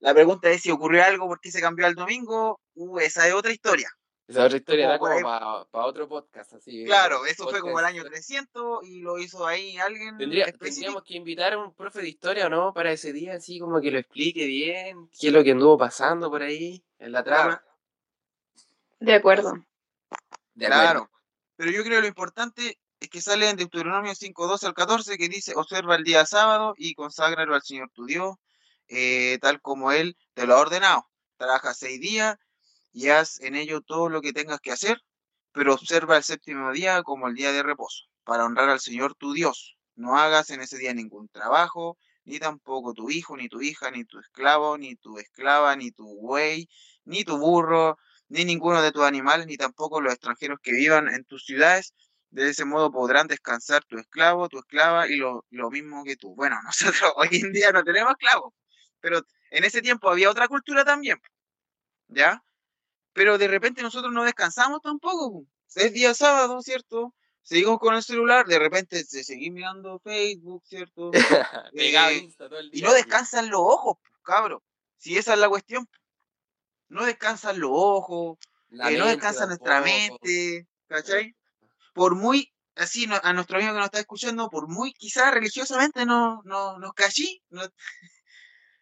la 0.00 0.14
pregunta 0.14 0.50
es 0.50 0.62
si 0.62 0.70
ocurrió 0.70 1.02
algo 1.04 1.26
porque 1.26 1.50
se 1.50 1.60
cambió 1.60 1.86
al 1.86 1.94
domingo. 1.94 2.60
Uh, 2.74 3.00
esa 3.00 3.26
es 3.26 3.34
otra 3.34 3.52
historia. 3.52 3.90
Esa 4.28 4.44
otra 4.44 4.58
historia 4.58 4.88
da 4.88 4.98
como 4.98 5.22
para 5.22 5.86
otro 5.86 6.06
podcast. 6.06 6.52
Así, 6.52 6.84
claro, 6.84 7.24
eso 7.24 7.48
fue 7.48 7.62
como 7.62 7.80
el 7.80 7.86
año 7.86 8.04
300 8.04 8.86
y 8.86 9.00
lo 9.00 9.18
hizo 9.18 9.46
ahí 9.46 9.78
alguien. 9.78 10.18
tendríamos 10.18 11.02
que 11.02 11.16
invitar 11.16 11.54
a 11.54 11.58
un 11.58 11.72
profe 11.72 12.02
de 12.02 12.10
historia, 12.10 12.50
¿no? 12.50 12.74
Para 12.74 12.92
ese 12.92 13.14
día, 13.14 13.36
así 13.36 13.58
como 13.58 13.80
que 13.80 13.90
lo 13.90 13.98
explique 13.98 14.46
bien, 14.46 15.08
qué 15.18 15.28
es 15.28 15.32
lo 15.32 15.42
que 15.42 15.52
anduvo 15.52 15.78
pasando 15.78 16.30
por 16.30 16.42
ahí 16.42 16.84
en 16.98 17.12
la 17.12 17.24
trama. 17.24 17.64
De 19.00 19.14
acuerdo. 19.14 19.64
Claro. 20.58 21.10
Pero 21.56 21.70
yo 21.70 21.82
creo 21.82 21.96
que 21.96 22.02
lo 22.02 22.08
importante 22.08 22.78
es 23.00 23.08
que 23.08 23.22
sale 23.22 23.48
en 23.48 23.56
Deuteronomio 23.56 24.14
5, 24.14 24.46
12 24.46 24.66
al 24.66 24.74
14, 24.74 25.16
que 25.16 25.28
dice, 25.30 25.54
observa 25.56 25.96
el 25.96 26.04
día 26.04 26.26
sábado 26.26 26.74
y 26.76 26.94
conságralo 26.94 27.54
al 27.54 27.62
Señor 27.62 27.88
tu 27.94 28.04
Dios, 28.04 28.36
eh, 28.88 29.38
tal 29.40 29.62
como 29.62 29.90
Él 29.90 30.18
te 30.34 30.46
lo 30.46 30.54
ha 30.54 30.60
ordenado. 30.60 31.08
Trabaja 31.38 31.72
seis 31.72 31.98
días 31.98 32.36
y 32.98 33.10
haz 33.10 33.40
en 33.42 33.54
ello 33.54 33.80
todo 33.80 34.08
lo 34.08 34.20
que 34.20 34.32
tengas 34.32 34.58
que 34.60 34.72
hacer, 34.72 35.00
pero 35.52 35.74
observa 35.74 36.16
el 36.16 36.24
séptimo 36.24 36.72
día 36.72 37.04
como 37.04 37.28
el 37.28 37.34
día 37.34 37.52
de 37.52 37.62
reposo, 37.62 38.06
para 38.24 38.44
honrar 38.44 38.68
al 38.70 38.80
Señor 38.80 39.14
tu 39.14 39.32
Dios. 39.32 39.76
No 39.94 40.18
hagas 40.18 40.50
en 40.50 40.62
ese 40.62 40.78
día 40.78 40.92
ningún 40.94 41.28
trabajo, 41.28 41.96
ni 42.24 42.40
tampoco 42.40 42.94
tu 42.94 43.08
hijo, 43.08 43.36
ni 43.36 43.48
tu 43.48 43.62
hija, 43.62 43.92
ni 43.92 44.04
tu 44.04 44.18
esclavo, 44.18 44.76
ni 44.78 44.96
tu 44.96 45.16
esclava, 45.18 45.76
ni 45.76 45.92
tu 45.92 46.06
buey, 46.20 46.68
ni 47.04 47.22
tu 47.22 47.38
burro, 47.38 47.98
ni 48.28 48.44
ninguno 48.44 48.82
de 48.82 48.90
tus 48.90 49.04
animales, 49.04 49.46
ni 49.46 49.56
tampoco 49.56 50.00
los 50.00 50.12
extranjeros 50.12 50.58
que 50.60 50.72
vivan 50.72 51.06
en 51.08 51.24
tus 51.24 51.44
ciudades. 51.44 51.94
De 52.30 52.50
ese 52.50 52.64
modo 52.64 52.90
podrán 52.90 53.28
descansar 53.28 53.84
tu 53.84 53.96
esclavo, 53.96 54.48
tu 54.48 54.58
esclava 54.58 55.06
y 55.06 55.16
lo, 55.16 55.44
mismo 55.70 56.02
que 56.02 56.16
tú. 56.16 56.34
Bueno, 56.34 56.56
nosotros 56.64 57.12
hoy 57.14 57.28
en 57.30 57.52
día 57.52 57.70
no 57.70 57.84
tenemos 57.84 58.10
esclavos, 58.10 58.54
pero 59.00 59.20
en 59.50 59.62
ese 59.62 59.82
tiempo 59.82 60.10
había 60.10 60.30
otra 60.30 60.48
cultura 60.48 60.84
también, 60.84 61.18
¿ya? 62.08 62.42
Pero 63.18 63.36
de 63.36 63.48
repente 63.48 63.82
nosotros 63.82 64.12
no 64.12 64.22
descansamos 64.22 64.80
tampoco. 64.80 65.44
Es 65.74 65.92
día 65.92 66.14
sábado, 66.14 66.62
¿cierto? 66.62 67.16
Seguimos 67.42 67.80
con 67.80 67.96
el 67.96 68.02
celular, 68.04 68.46
de 68.46 68.60
repente 68.60 69.02
se 69.02 69.24
seguimos 69.24 69.56
mirando 69.56 69.98
Facebook, 69.98 70.62
¿cierto? 70.64 71.10
Eh, 71.72 72.28
y 72.72 72.80
no 72.80 72.92
descansan 72.92 73.50
los 73.50 73.60
ojos, 73.60 73.96
cabro. 74.22 74.62
Si 74.98 75.18
esa 75.18 75.34
es 75.34 75.40
la 75.40 75.48
cuestión 75.48 75.88
no 76.88 77.04
descansan 77.04 77.58
los 77.58 77.72
ojos, 77.72 78.38
eh, 78.70 78.96
no 78.96 79.06
descansa 79.08 79.46
nuestra 79.46 79.80
mente, 79.80 80.68
¿cachai? 80.86 81.34
Por 81.94 82.14
muy, 82.14 82.54
así 82.76 83.08
a 83.20 83.32
nuestro 83.32 83.56
amigo 83.56 83.72
que 83.72 83.78
nos 83.78 83.86
está 83.86 83.98
escuchando, 83.98 84.48
por 84.48 84.68
muy 84.68 84.92
quizás 84.92 85.34
religiosamente 85.34 86.06
no, 86.06 86.40
no, 86.44 86.78
nos 86.78 86.92
cachí, 86.92 87.42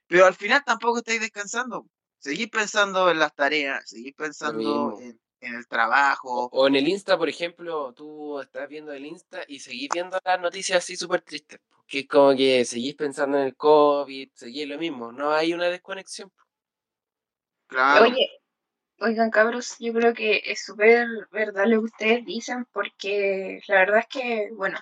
pero 0.06 0.26
al 0.26 0.34
final 0.34 0.62
tampoco 0.62 0.98
estáis 0.98 1.22
descansando. 1.22 1.86
Seguís 2.18 2.48
pensando 2.48 3.10
en 3.10 3.18
las 3.18 3.34
tareas, 3.34 3.88
seguís 3.88 4.14
pensando 4.14 4.98
en, 5.00 5.18
el 5.40 5.66
trabajo. 5.68 6.48
O, 6.52 6.66
en 6.66 6.76
el 6.76 6.88
Insta, 6.88 7.16
por 7.16 7.28
ejemplo, 7.28 7.92
tú 7.92 8.40
estás 8.40 8.68
viendo 8.68 8.92
el 8.92 9.06
Insta 9.06 9.42
y 9.46 9.60
seguís 9.60 9.88
viendo 9.92 10.18
las 10.24 10.40
noticias 10.40 10.78
así 10.78 10.96
súper 10.96 11.20
tristes. 11.20 11.60
Que 11.86 12.00
es 12.00 12.08
como 12.08 12.34
que 12.34 12.64
seguís 12.64 12.94
pensando 12.94 13.38
en 13.38 13.44
el 13.44 13.56
COVID, 13.56 14.30
seguís 14.34 14.66
lo 14.66 14.78
mismo, 14.78 15.12
no 15.12 15.30
hay 15.30 15.54
una 15.54 15.66
desconexión. 15.66 16.32
Oye, 18.00 18.28
oigan 19.00 19.30
cabros, 19.30 19.76
yo 19.78 19.92
creo 19.92 20.14
que 20.14 20.42
es 20.44 20.64
súper 20.64 21.06
verdad 21.30 21.66
lo 21.66 21.80
que 21.80 21.86
ustedes 21.86 22.24
dicen, 22.24 22.66
porque 22.72 23.60
la 23.68 23.76
verdad 23.76 24.00
es 24.00 24.06
que, 24.06 24.50
bueno, 24.52 24.78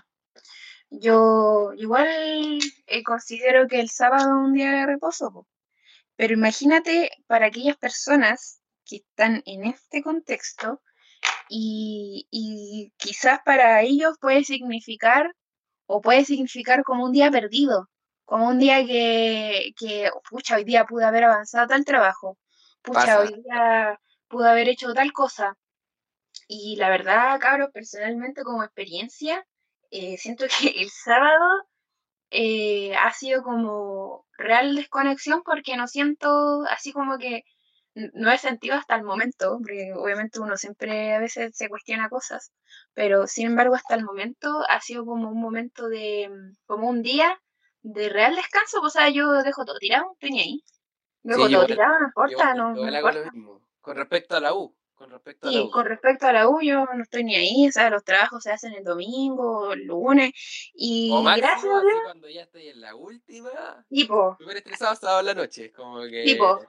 yo 0.91 1.73
igual 1.77 2.59
eh, 2.87 3.03
considero 3.03 3.67
que 3.69 3.81
el 3.81 3.91
sábado 3.91 4.29
es 4.29 4.47
un 4.49 4.53
día 4.55 4.71
de 4.71 4.87
reposo, 4.87 5.47
pero 6.17 6.35
imagínate 6.35 7.11
para 7.27 7.47
aquellas 7.47 7.77
personas 7.77 8.61
que 8.85 8.97
están 8.97 9.43
en 9.47 9.65
este 9.65 10.03
contexto 10.03 10.81
y, 11.49 12.27
y 12.31 12.93
quizás 12.97 13.41
para 13.45 13.83
ellos 13.83 14.17
puede 14.21 14.45
significar 14.45 15.35
o 15.87 16.01
puede 16.01 16.25
significar 16.25 16.83
como 16.85 17.05
un 17.05 17.13
día 17.13 17.31
perdido, 17.31 17.89
como 18.25 18.49
un 18.49 18.59
día 18.59 18.85
que, 18.87 19.73
que 19.79 20.11
pucha, 20.29 20.57
hoy 20.57 20.65
día 20.65 20.85
pude 20.87 21.05
haber 21.05 21.25
avanzado 21.25 21.67
tal 21.67 21.85
trabajo, 21.85 22.39
pucha, 22.83 23.21
hoy 23.21 23.35
día 23.43 23.99
pude 24.29 24.49
haber 24.49 24.69
hecho 24.69 24.93
tal 24.95 25.13
cosa. 25.13 25.57
Y 26.49 26.77
la 26.77 26.91
verdad, 26.91 27.39
cabros, 27.41 27.71
personalmente 27.73 28.43
como 28.43 28.65
experiencia, 28.65 29.47
eh, 29.91 30.17
siento 30.19 30.47
que 30.47 30.69
el 30.69 30.91
sábado 30.91 31.47
eh, 32.31 32.95
ha 32.97 33.13
sido 33.13 33.43
como 33.43 34.27
real 34.37 34.75
desconexión 34.75 35.43
porque 35.45 35.77
no 35.77 35.87
siento 35.87 36.65
así 36.69 36.93
como 36.93 37.19
que 37.19 37.45
no 37.95 38.33
he 38.33 38.39
sentido 38.39 38.75
hasta 38.75 38.97
el 38.97 39.05
momento, 39.05 39.59
porque 39.59 39.93
obviamente 39.95 40.41
uno 40.41 40.57
siempre 40.57 41.15
a 41.15 41.21
veces 41.21 41.57
se 41.57 41.69
cuestiona 41.69 42.09
cosas, 42.09 42.53
pero 42.93 43.27
sin 43.27 43.47
embargo 43.47 43.75
hasta 43.75 43.95
el 43.95 44.05
momento 44.05 44.63
ha 44.69 44.81
sido 44.81 45.05
como 45.07 45.29
un 45.29 45.41
momento 45.41 45.89
de, 45.89 46.29
como 46.67 46.89
un 46.89 47.03
día 47.03 47.41
de 47.83 48.09
real 48.09 48.35
descanso, 48.35 48.81
o 48.81 48.91
sea, 48.91 49.11
yo 49.11 49.31
dejo 49.43 49.65
todo 49.65 49.79
tirado, 49.79 50.07
estoy 50.15 50.41
ahí. 50.41 50.65
Luego 51.23 51.47
sí, 51.47 51.57
tirado, 51.67 52.01
no 52.01 52.07
importa, 52.07 52.55
no, 52.55 52.75
Con 53.81 53.97
respecto 53.97 54.37
a 54.37 54.41
la 54.41 54.55
U. 54.55 54.75
Con 54.95 55.11
respecto 55.11 55.49
a 55.49 55.53
la 55.53 55.63
U. 55.63 55.71
con 55.71 55.87
respecto 55.87 56.27
a 56.27 56.33
la 56.33 56.49
U, 56.49 56.61
yo 56.61 56.85
no 56.85 57.03
estoy 57.03 57.25
ni 57.25 57.35
ahí, 57.35 57.69
o 57.69 57.73
sea, 57.73 57.91
los 57.91 58.05
trabajos 58.05 58.43
se 58.43 58.53
hacen 58.53 58.75
el 58.75 58.85
domingo, 58.85 59.73
el 59.73 59.87
lunes, 59.87 60.33
y 60.73 61.11
gracias 61.23 61.65
a 61.65 61.81
Dios. 61.81 62.01
cuando 62.05 62.29
ya 62.29 62.43
estoy 62.43 62.69
en 62.69 62.81
la 62.81 62.95
última. 62.95 63.85
Tipo. 63.89 64.37
Súper 64.39 64.59
estresado 64.59 64.95
sábado 64.95 65.21
en 65.21 65.27
la 65.27 65.35
noche, 65.35 65.73
como 65.73 66.01
que. 66.03 66.23
Tipo. 66.25 66.61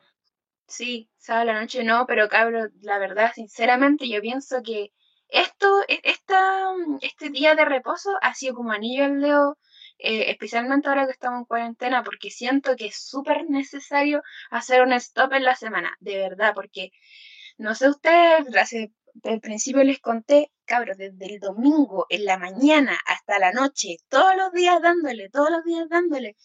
Sí, 0.67 1.11
sábado 1.17 1.45
la 1.45 1.61
noche 1.61 1.83
no, 1.83 2.05
pero 2.07 2.27
cabrón, 2.27 2.73
la 2.81 2.97
verdad, 2.97 3.31
sinceramente, 3.35 4.09
yo 4.09 4.19
pienso 4.21 4.63
que 4.63 4.91
esto, 5.27 5.81
e, 5.87 6.01
esta, 6.03 6.73
este 7.01 7.29
día 7.29 7.53
de 7.53 7.65
reposo 7.65 8.09
ha 8.21 8.33
sido 8.33 8.55
como 8.55 8.71
anillo 8.71 9.05
al 9.05 9.21
dedo 9.21 9.57
eh, 9.97 10.29
especialmente 10.31 10.89
ahora 10.89 11.05
que 11.05 11.13
estamos 11.13 11.39
en 11.39 11.45
cuarentena, 11.45 12.03
porque 12.03 12.29
siento 12.29 12.75
que 12.75 12.87
es 12.87 12.97
súper 12.97 13.49
necesario 13.49 14.23
hacer 14.49 14.81
un 14.81 14.93
stop 14.93 15.33
en 15.33 15.43
la 15.45 15.55
semana, 15.55 15.95
de 15.99 16.17
verdad, 16.17 16.53
porque 16.53 16.91
no 17.57 17.75
sé 17.75 17.89
ustedes, 17.89 18.55
hace, 18.55 18.93
al 19.23 19.39
principio 19.39 19.83
les 19.83 19.99
conté, 19.99 20.51
cabros, 20.65 20.97
desde 20.97 21.33
el 21.33 21.39
domingo 21.39 22.05
en 22.09 22.25
la 22.25 22.37
mañana 22.37 22.97
hasta 23.05 23.39
la 23.39 23.51
noche, 23.51 23.97
todos 24.09 24.35
los 24.35 24.51
días 24.51 24.81
dándole, 24.81 25.29
todos 25.29 25.49
los 25.51 25.63
días 25.63 25.87
dándole. 25.89 26.35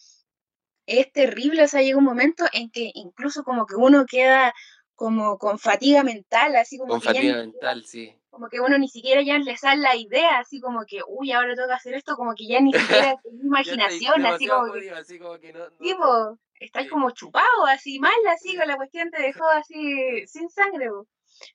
Es 0.85 1.11
terrible, 1.11 1.63
o 1.63 1.67
sea, 1.67 1.81
llega 1.81 1.97
un 1.97 2.03
momento 2.03 2.45
en 2.53 2.69
que 2.71 2.91
incluso 2.95 3.43
como 3.43 3.65
que 3.65 3.75
uno 3.75 4.05
queda 4.05 4.53
como 4.95 5.37
con 5.37 5.57
fatiga 5.59 6.03
mental, 6.03 6.55
así 6.55 6.77
como... 6.77 6.93
Con 6.93 7.01
fatiga 7.01 7.37
mental, 7.37 7.85
sí 7.85 8.21
como 8.31 8.47
que 8.47 8.61
uno 8.61 8.77
ni 8.77 8.87
siquiera 8.87 9.21
ya 9.21 9.37
le 9.37 9.57
sale 9.57 9.81
la 9.81 9.95
idea, 9.95 10.39
así 10.39 10.61
como 10.61 10.85
que, 10.85 11.01
uy, 11.05 11.33
ahora 11.33 11.53
tengo 11.53 11.67
que 11.67 11.73
hacer 11.73 11.93
esto, 11.95 12.15
como 12.15 12.33
que 12.33 12.47
ya 12.47 12.61
ni 12.61 12.71
siquiera 12.71 13.11
es 13.23 13.43
imaginación, 13.43 14.25
así 14.25 14.47
como 14.47 14.71
que, 14.71 14.91
así 14.91 15.19
como 15.19 15.37
que 15.37 15.51
no, 15.51 15.69
tipo, 15.73 16.39
estás 16.65 16.87
como 16.89 17.11
chupado, 17.11 17.65
así 17.67 17.99
mal, 17.99 18.13
así 18.33 18.55
con 18.55 18.67
la 18.67 18.77
cuestión 18.77 19.09
te 19.11 19.21
dejó 19.21 19.47
así 19.49 20.25
sin 20.27 20.49
sangre, 20.49 20.89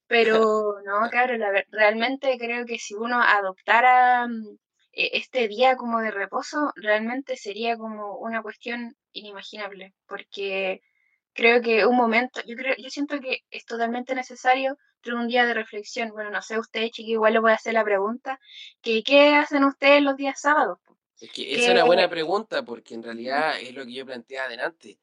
pero 0.07 0.75
no, 0.85 1.09
claro, 1.11 1.35
realmente 1.71 2.37
creo 2.39 2.67
que 2.67 2.79
si 2.79 2.95
uno 2.95 3.21
adoptara 3.23 4.27
mm, 4.29 4.59
e, 4.93 5.11
este 5.19 5.49
día 5.49 5.77
como 5.77 6.01
de 6.01 6.11
reposo, 6.11 6.73
realmente 6.77 7.37
sería 7.37 7.77
como 7.77 8.17
una 8.19 8.43
cuestión 8.43 8.97
inimaginable, 9.13 9.95
porque 10.07 10.81
creo 11.35 11.63
que 11.63 11.87
un 11.87 11.97
momento, 11.97 12.41
yo 12.47 12.57
creo, 12.57 12.75
yo 12.79 12.91
siento 12.91 13.21
que 13.21 13.41
es 13.51 13.65
totalmente 13.67 14.15
necesario 14.15 14.77
un 15.15 15.29
día 15.29 15.47
de 15.47 15.55
reflexión. 15.55 16.11
Bueno, 16.11 16.31
no 16.31 16.43
sé, 16.43 16.59
ustedes, 16.59 16.91
chiquillos, 16.91 17.17
igual 17.17 17.35
les 17.35 17.43
voy 17.43 17.53
a 17.53 17.55
hacer 17.55 17.75
la 17.75 17.85
pregunta, 17.85 18.39
que 18.83 19.03
¿qué 19.03 19.35
hacen 19.35 19.65
ustedes 19.65 20.03
los 20.03 20.17
días 20.17 20.41
sábados? 20.41 20.79
Es 21.21 21.31
que 21.33 21.55
esa 21.55 21.65
es 21.65 21.71
una 21.71 21.85
buena 21.85 22.09
pregunta, 22.09 22.65
porque 22.65 22.95
en 22.95 23.03
realidad 23.03 23.59
es 23.61 23.75
lo 23.75 23.85
que 23.85 23.93
yo 23.95 24.07
planteaba 24.07 24.47
adelante, 24.47 24.99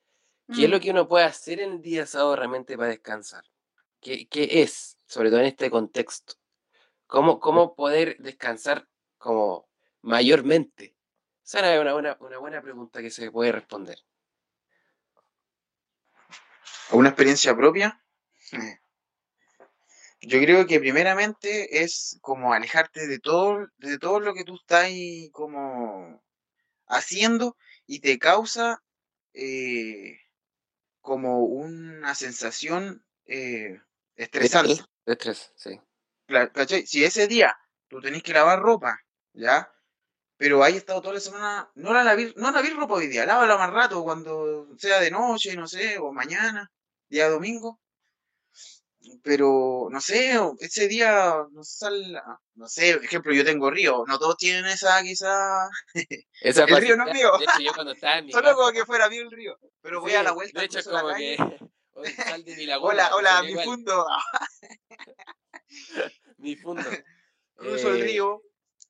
¿Qué 0.54 0.66
es 0.66 0.70
lo 0.70 0.78
Mm. 0.78 0.82
que 0.82 0.92
uno 0.92 1.08
puede 1.08 1.26
hacer 1.26 1.62
en 1.62 1.72
el 1.72 1.82
día 1.82 2.06
sábado 2.06 2.36
realmente 2.36 2.76
para 2.78 2.90
descansar? 2.90 3.44
¿Qué, 4.02 4.28
qué 4.28 4.62
es, 4.62 5.00
sobre 5.06 5.30
todo 5.30 5.40
en 5.40 5.46
este 5.46 5.72
contexto? 5.72 6.34
¿Cómo, 7.08 7.40
cómo 7.40 7.76
poder 7.76 8.18
descansar 8.20 8.88
como 9.18 9.70
mayormente? 10.02 10.96
Esa 11.44 11.74
es 11.74 11.82
una 11.82 11.94
buena, 11.94 12.18
una 12.20 12.38
buena 12.40 12.62
pregunta 12.62 13.02
que 13.02 13.10
se 13.10 13.32
puede 13.32 13.52
responder. 13.54 13.98
¿Una 16.92 17.10
experiencia 17.10 17.56
propia? 17.56 18.04
Eh, 18.52 18.80
Yo 20.26 20.40
creo 20.40 20.66
que 20.66 20.80
primeramente 20.80 21.84
es 21.84 22.18
como 22.22 22.54
alejarte 22.54 23.08
de 23.08 23.20
todo, 23.20 23.68
de 23.78 23.98
todo 23.98 24.20
lo 24.22 24.34
que 24.34 24.46
tú 24.46 24.56
estás 24.56 24.86
ahí 24.86 25.30
como 25.32 26.24
haciendo 26.88 27.58
y 27.86 28.00
te 28.00 28.18
causa 28.20 28.82
eh, 29.34 30.18
como 31.02 31.44
una 31.44 32.16
sensación 32.16 33.06
eh, 33.26 33.82
estresante. 34.16 34.82
estrés, 35.06 35.52
sí. 35.56 35.80
Cla- 36.28 36.52
¿cachai? 36.52 36.86
Si 36.86 37.04
ese 37.04 37.28
día 37.28 37.58
tú 37.90 38.00
tenés 38.00 38.24
que 38.24 38.34
lavar 38.34 38.60
ropa, 38.60 38.98
¿ya? 39.34 39.70
Pero 40.38 40.64
hay 40.64 40.78
estado 40.78 41.02
toda 41.02 41.16
la 41.16 41.20
semana, 41.20 41.70
no 41.76 41.94
la 41.94 42.04
laví, 42.04 42.34
no 42.38 42.52
laví 42.52 42.70
ropa 42.70 42.96
hoy 42.96 43.08
día, 43.08 43.26
lávala 43.26 43.58
más 43.58 43.72
rato, 43.72 44.04
cuando 44.04 44.68
sea 44.78 45.00
de 45.02 45.12
noche, 45.12 45.56
no 45.56 45.68
sé, 45.68 45.98
o 46.00 46.14
mañana, 46.14 46.72
día 47.10 47.30
domingo. 47.30 47.80
Pero, 49.24 49.88
no 49.90 50.00
sé, 50.02 50.40
ese 50.60 50.88
día, 50.88 51.36
no 51.52 51.64
sal, 51.64 52.22
no 52.56 52.68
sé, 52.68 52.96
por 52.96 53.06
ejemplo, 53.06 53.34
yo 53.34 53.44
tengo 53.44 53.70
río, 53.70 54.04
no 54.08 54.18
todos 54.18 54.38
tienen 54.38 54.66
esa, 54.66 55.02
quizá, 55.04 55.70
Esa 56.42 56.64
el 56.68 56.78
río 56.78 56.96
no 56.96 57.08
es 57.08 57.14
mío, 57.14 57.32
de 57.38 57.44
hecho, 57.46 57.60
yo 57.60 57.74
cuando 57.74 57.94
estaba 57.94 58.18
en 58.20 58.26
mi 58.28 58.32
solo 58.32 58.44
casa, 58.44 58.56
como 58.56 58.72
que 58.72 58.86
fuera 58.86 59.10
mío 59.10 59.24
el 59.24 59.32
río, 59.32 59.58
pero 59.82 60.02
voy 60.02 60.14
a 60.14 60.24
la 60.24 60.32
vuelta, 60.32 60.60
de 60.60 60.66
hecho 60.66 60.80
la 60.92 61.02
como 61.02 61.16
que, 61.16 61.38
sal 62.16 62.44
de 62.44 62.56
mi 62.56 62.66
laguna, 62.66 62.92
hola, 62.94 63.16
hola, 63.16 63.44
mi 63.44 63.50
igual, 63.50 63.66
fundo, 63.66 64.06
mi 66.38 66.56
fondo. 66.56 66.84
cruzo 67.56 67.90
el 67.94 68.02
Eh, 68.02 68.04
río, 68.06 68.42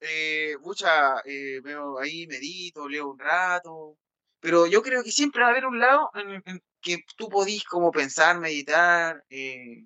eh, 0.02 0.56
mucha, 0.62 1.20
eh, 1.26 1.60
veo 1.64 2.00
ahí, 2.00 2.28
medito, 2.28 2.88
leo 2.88 3.10
un 3.10 3.20
rato, 3.20 3.98
pero 4.40 4.68
yo 4.68 4.82
creo 4.82 5.04
que 5.04 5.12
siempre 5.12 5.42
va 5.42 5.48
a 5.48 5.52
haber 5.52 5.66
un 5.66 5.80
lado 5.80 6.10
en, 6.16 6.42
en 6.46 6.64
que 6.82 7.00
tú 7.16 7.30
podís 7.30 7.64
como 7.64 7.92
pensar, 7.92 8.40
meditar, 8.40 9.24
eh, 9.30 9.86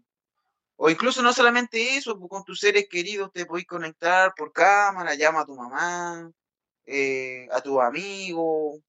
o 0.77 0.89
incluso 0.89 1.21
no 1.21 1.33
solamente 1.33 1.97
eso, 1.97 2.17
pues, 2.17 2.29
con 2.29 2.43
tus 2.43 2.59
seres 2.59 2.87
queridos 2.89 3.31
te 3.33 3.45
podís 3.45 3.65
conectar 3.65 4.33
por 4.35 4.53
cámara, 4.53 5.15
llama 5.15 5.41
a 5.41 5.45
tu 5.45 5.55
mamá, 5.55 6.31
eh, 6.85 7.47
a 7.51 7.61
tu 7.61 7.81
amigo, 7.81 8.79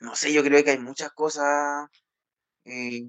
no 0.00 0.14
sé, 0.14 0.32
yo 0.32 0.42
creo 0.42 0.62
que 0.62 0.70
hay 0.70 0.78
muchas 0.78 1.10
cosas, 1.12 1.88
eh, 2.64 3.08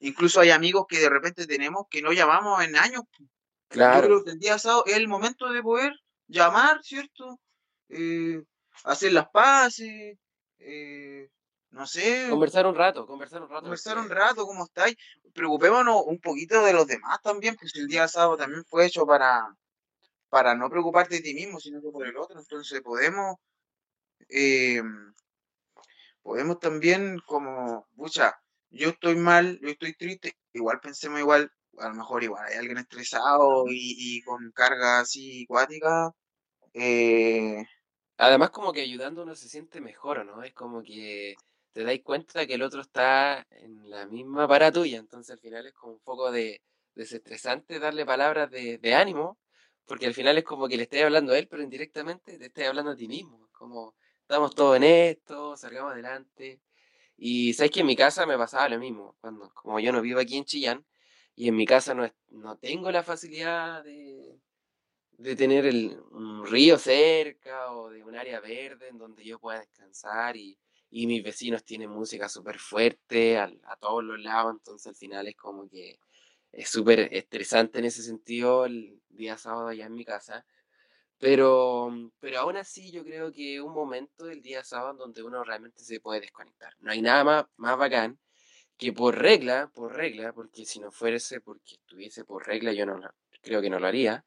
incluso 0.00 0.40
hay 0.40 0.50
amigos 0.50 0.86
que 0.88 0.98
de 0.98 1.08
repente 1.08 1.46
tenemos 1.46 1.86
que 1.88 2.02
no 2.02 2.12
llamamos 2.12 2.62
en 2.64 2.76
años, 2.76 3.02
yo 3.14 3.28
claro, 3.68 4.06
creo 4.06 4.24
que 4.24 4.30
el 4.32 4.38
día 4.40 4.58
sábado 4.58 4.84
es 4.86 4.96
el 4.96 5.08
momento 5.08 5.50
de 5.50 5.62
poder 5.62 5.92
llamar, 6.26 6.82
¿cierto? 6.82 7.40
Eh, 7.88 8.42
hacer 8.84 9.12
las 9.12 9.28
paces, 9.28 10.18
eh, 10.58 11.28
no 11.74 11.86
sé, 11.88 12.28
conversar 12.30 12.66
un 12.66 12.76
rato, 12.76 13.04
conversar 13.04 13.42
un 13.42 13.48
rato, 13.48 13.62
conversar 13.62 13.98
un 13.98 14.08
rato, 14.08 14.46
¿cómo 14.46 14.64
estáis? 14.64 14.96
Preocupémonos 15.32 16.02
un 16.06 16.20
poquito 16.20 16.62
de 16.64 16.72
los 16.72 16.86
demás 16.86 17.18
también, 17.20 17.56
pues 17.56 17.74
el 17.74 17.88
día 17.88 18.06
sábado 18.06 18.36
también 18.36 18.64
fue 18.64 18.86
hecho 18.86 19.04
para, 19.04 19.44
para 20.28 20.54
no 20.54 20.70
preocuparte 20.70 21.16
de 21.16 21.22
ti 21.22 21.34
mismo, 21.34 21.58
sino 21.58 21.82
que 21.82 21.90
por 21.90 22.06
el 22.06 22.16
otro. 22.16 22.38
Entonces 22.38 22.80
podemos, 22.80 23.36
eh, 24.28 24.82
podemos 26.22 26.60
también 26.60 27.18
como, 27.26 27.88
pucha, 27.96 28.36
yo 28.70 28.90
estoy 28.90 29.16
mal, 29.16 29.58
yo 29.60 29.68
estoy 29.68 29.94
triste, 29.94 30.36
igual 30.52 30.78
pensemos 30.80 31.18
igual, 31.18 31.50
a 31.78 31.88
lo 31.88 31.94
mejor 31.96 32.22
igual 32.22 32.44
hay 32.46 32.56
alguien 32.56 32.78
estresado 32.78 33.64
y, 33.68 34.18
y 34.18 34.22
con 34.22 34.52
carga 34.52 35.00
así 35.00 35.42
acuática, 35.44 36.12
eh, 36.72 37.64
además 38.16 38.50
como 38.50 38.72
que 38.72 38.82
ayudando 38.82 39.24
uno 39.24 39.34
se 39.34 39.48
siente 39.48 39.80
mejor, 39.80 40.24
¿no? 40.24 40.42
Es 40.44 40.54
como 40.54 40.82
que 40.82 41.34
te 41.74 41.82
dais 41.82 42.02
cuenta 42.02 42.46
que 42.46 42.54
el 42.54 42.62
otro 42.62 42.82
está 42.82 43.44
en 43.50 43.90
la 43.90 44.06
misma 44.06 44.46
para 44.46 44.70
tuya, 44.70 44.98
entonces 44.98 45.32
al 45.32 45.40
final 45.40 45.66
es 45.66 45.74
como 45.74 45.94
un 45.94 46.00
poco 46.00 46.30
de 46.30 46.62
desestresante 46.94 47.80
darle 47.80 48.06
palabras 48.06 48.48
de, 48.50 48.94
ánimo, 48.94 49.38
porque 49.84 50.06
al 50.06 50.14
final 50.14 50.38
es 50.38 50.44
como 50.44 50.68
que 50.68 50.76
le 50.76 50.84
estés 50.84 51.02
hablando 51.02 51.32
a 51.32 51.38
él, 51.38 51.48
pero 51.48 51.64
indirectamente 51.64 52.38
te 52.38 52.46
estás 52.46 52.68
hablando 52.68 52.92
a 52.92 52.96
ti 52.96 53.08
mismo, 53.08 53.48
como 53.50 53.96
estamos 54.20 54.54
todos 54.54 54.76
en 54.76 54.84
esto, 54.84 55.56
salgamos 55.56 55.92
adelante. 55.92 56.60
Y 57.16 57.54
sabes 57.54 57.72
que 57.72 57.80
en 57.80 57.86
mi 57.86 57.96
casa 57.96 58.24
me 58.26 58.38
pasaba 58.38 58.68
lo 58.68 58.78
mismo, 58.78 59.16
cuando 59.20 59.50
como 59.52 59.80
yo 59.80 59.92
no 59.92 60.00
vivo 60.00 60.20
aquí 60.20 60.36
en 60.36 60.44
Chillán, 60.44 60.86
y 61.34 61.48
en 61.48 61.56
mi 61.56 61.66
casa 61.66 61.92
no, 61.94 62.08
no 62.28 62.56
tengo 62.58 62.90
la 62.92 63.02
facilidad 63.02 63.82
de, 63.82 64.38
de 65.18 65.36
tener 65.36 65.66
el, 65.66 66.00
un 66.12 66.46
río 66.46 66.78
cerca 66.78 67.72
o 67.72 67.90
de 67.90 68.04
un 68.04 68.14
área 68.16 68.40
verde 68.40 68.88
en 68.88 68.98
donde 68.98 69.24
yo 69.24 69.40
pueda 69.40 69.58
descansar 69.58 70.36
y, 70.36 70.56
y 70.96 71.08
mis 71.08 71.24
vecinos 71.24 71.64
tienen 71.64 71.90
música 71.90 72.28
súper 72.28 72.58
fuerte 72.60 73.36
al- 73.38 73.60
a, 73.64 73.76
todos 73.76 74.04
los 74.04 74.20
lados, 74.20 74.52
entonces 74.54 74.86
al 74.86 74.94
final 74.96 75.26
es 75.28 75.36
como 75.36 75.68
que 75.68 75.98
es 76.52 76.68
súper 76.70 77.08
estresante 77.12 77.80
en 77.80 77.86
ese 77.86 78.02
sentido 78.02 78.64
el 78.66 79.00
día 79.08 79.36
sábado 79.38 79.68
allá 79.68 79.86
en 79.86 79.94
mi 79.94 80.04
casa, 80.04 80.46
pero, 81.18 81.90
pero 82.20 82.40
aún 82.40 82.56
así 82.56 82.90
yo 82.92 83.04
creo 83.04 83.32
que 83.32 83.60
un 83.60 83.72
momento 83.74 84.26
del 84.26 84.42
día 84.42 84.64
sábado 84.64 84.94
donde 84.98 85.22
uno 85.22 85.44
realmente 85.44 85.82
se 85.84 86.00
puede 86.00 86.20
desconectar. 86.22 86.72
No 86.80 86.90
hay 86.92 87.02
nada 87.02 87.24
más, 87.24 87.46
más 87.56 87.78
bacán 87.78 88.18
que 88.76 88.92
por 88.92 89.18
regla, 89.18 89.70
por 89.74 89.94
regla, 89.94 90.32
porque 90.32 90.64
si 90.66 90.80
no 90.80 90.90
fuese 90.92 91.40
porque 91.40 91.74
estuviese 91.76 92.24
por 92.24 92.46
regla, 92.46 92.72
yo 92.72 92.86
no 92.86 93.00
creo 93.42 93.62
que 93.62 93.70
no 93.70 93.80
lo 93.80 93.86
haría, 93.86 94.24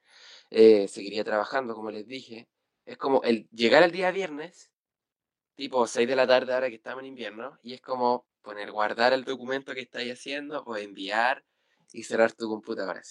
eh, 0.52 0.88
seguiría 0.88 1.24
trabajando, 1.24 1.76
como 1.76 1.92
les 1.92 2.08
dije. 2.08 2.48
Es 2.86 2.98
como 2.98 3.22
el 3.24 3.48
llegar 3.52 3.84
al 3.84 3.92
día 3.92 4.12
viernes, 4.12 4.72
tipo 5.58 5.88
6 5.88 6.08
de 6.08 6.16
la 6.16 6.28
tarde 6.28 6.54
ahora 6.54 6.70
que 6.70 6.76
estamos 6.76 7.02
en 7.02 7.08
invierno, 7.08 7.60
y 7.64 7.74
es 7.74 7.82
como 7.82 8.28
poner 8.44 8.72
guardar 8.72 9.12
el 9.12 9.26
documento 9.26 9.74
que 9.74 9.82
estáis 9.82 10.14
haciendo, 10.14 10.64
pues 10.64 10.84
enviar 10.84 11.44
y 11.92 12.04
cerrar 12.04 12.32
tu 12.32 12.48
computadora. 12.48 13.02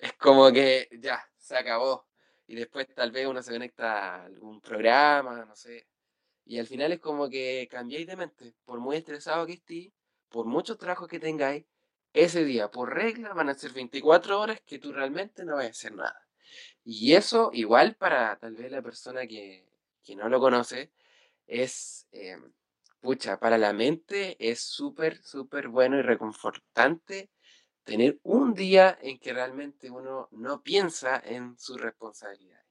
Es 0.00 0.12
como 0.20 0.52
que 0.52 0.88
ya, 1.00 1.24
se 1.38 1.56
acabó. 1.56 2.06
Y 2.46 2.54
después 2.54 2.86
tal 2.94 3.10
vez 3.10 3.26
uno 3.26 3.42
se 3.42 3.52
conecta 3.52 4.16
a 4.16 4.24
algún 4.26 4.60
programa, 4.60 5.44
no 5.46 5.56
sé. 5.56 5.88
Y 6.44 6.58
al 6.58 6.66
final 6.66 6.92
es 6.92 7.00
como 7.00 7.28
que 7.28 7.66
cambiáis 7.70 8.06
de 8.06 8.16
mente. 8.16 8.54
Por 8.64 8.80
muy 8.80 8.96
estresado 8.96 9.46
que 9.46 9.54
estéis, 9.54 9.92
por 10.28 10.46
muchos 10.46 10.78
trabajos 10.78 11.08
que 11.08 11.18
tengáis, 11.18 11.64
ese 12.12 12.44
día, 12.44 12.70
por 12.70 12.94
regla, 12.94 13.32
van 13.34 13.48
a 13.48 13.54
ser 13.54 13.72
24 13.72 14.40
horas 14.40 14.60
que 14.66 14.78
tú 14.78 14.92
realmente 14.92 15.44
no 15.44 15.56
vas 15.56 15.66
a 15.66 15.70
hacer 15.70 15.94
nada. 15.94 16.28
Y 16.84 17.14
eso, 17.14 17.50
igual 17.52 17.96
para 17.96 18.38
tal 18.38 18.54
vez 18.54 18.70
la 18.70 18.82
persona 18.82 19.26
que, 19.26 19.66
que 20.02 20.16
no 20.16 20.28
lo 20.28 20.40
conoce, 20.40 20.92
es, 21.48 22.06
eh, 22.12 22.36
pucha, 23.00 23.40
para 23.40 23.58
la 23.58 23.72
mente 23.72 24.36
es 24.38 24.60
súper, 24.60 25.22
súper 25.22 25.68
bueno 25.68 25.98
y 25.98 26.02
reconfortante 26.02 27.30
tener 27.82 28.20
un 28.22 28.54
día 28.54 28.98
en 29.00 29.18
que 29.18 29.32
realmente 29.32 29.90
uno 29.90 30.28
no 30.32 30.62
piensa 30.62 31.20
en 31.24 31.58
sus 31.58 31.80
responsabilidades. 31.80 32.66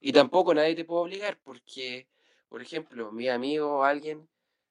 Y 0.00 0.12
tampoco 0.12 0.52
nadie 0.52 0.74
te 0.74 0.84
puede 0.84 1.02
obligar 1.02 1.38
porque, 1.44 2.08
por 2.48 2.60
ejemplo, 2.60 3.12
mi 3.12 3.28
amigo 3.28 3.78
o 3.78 3.84
alguien, 3.84 4.28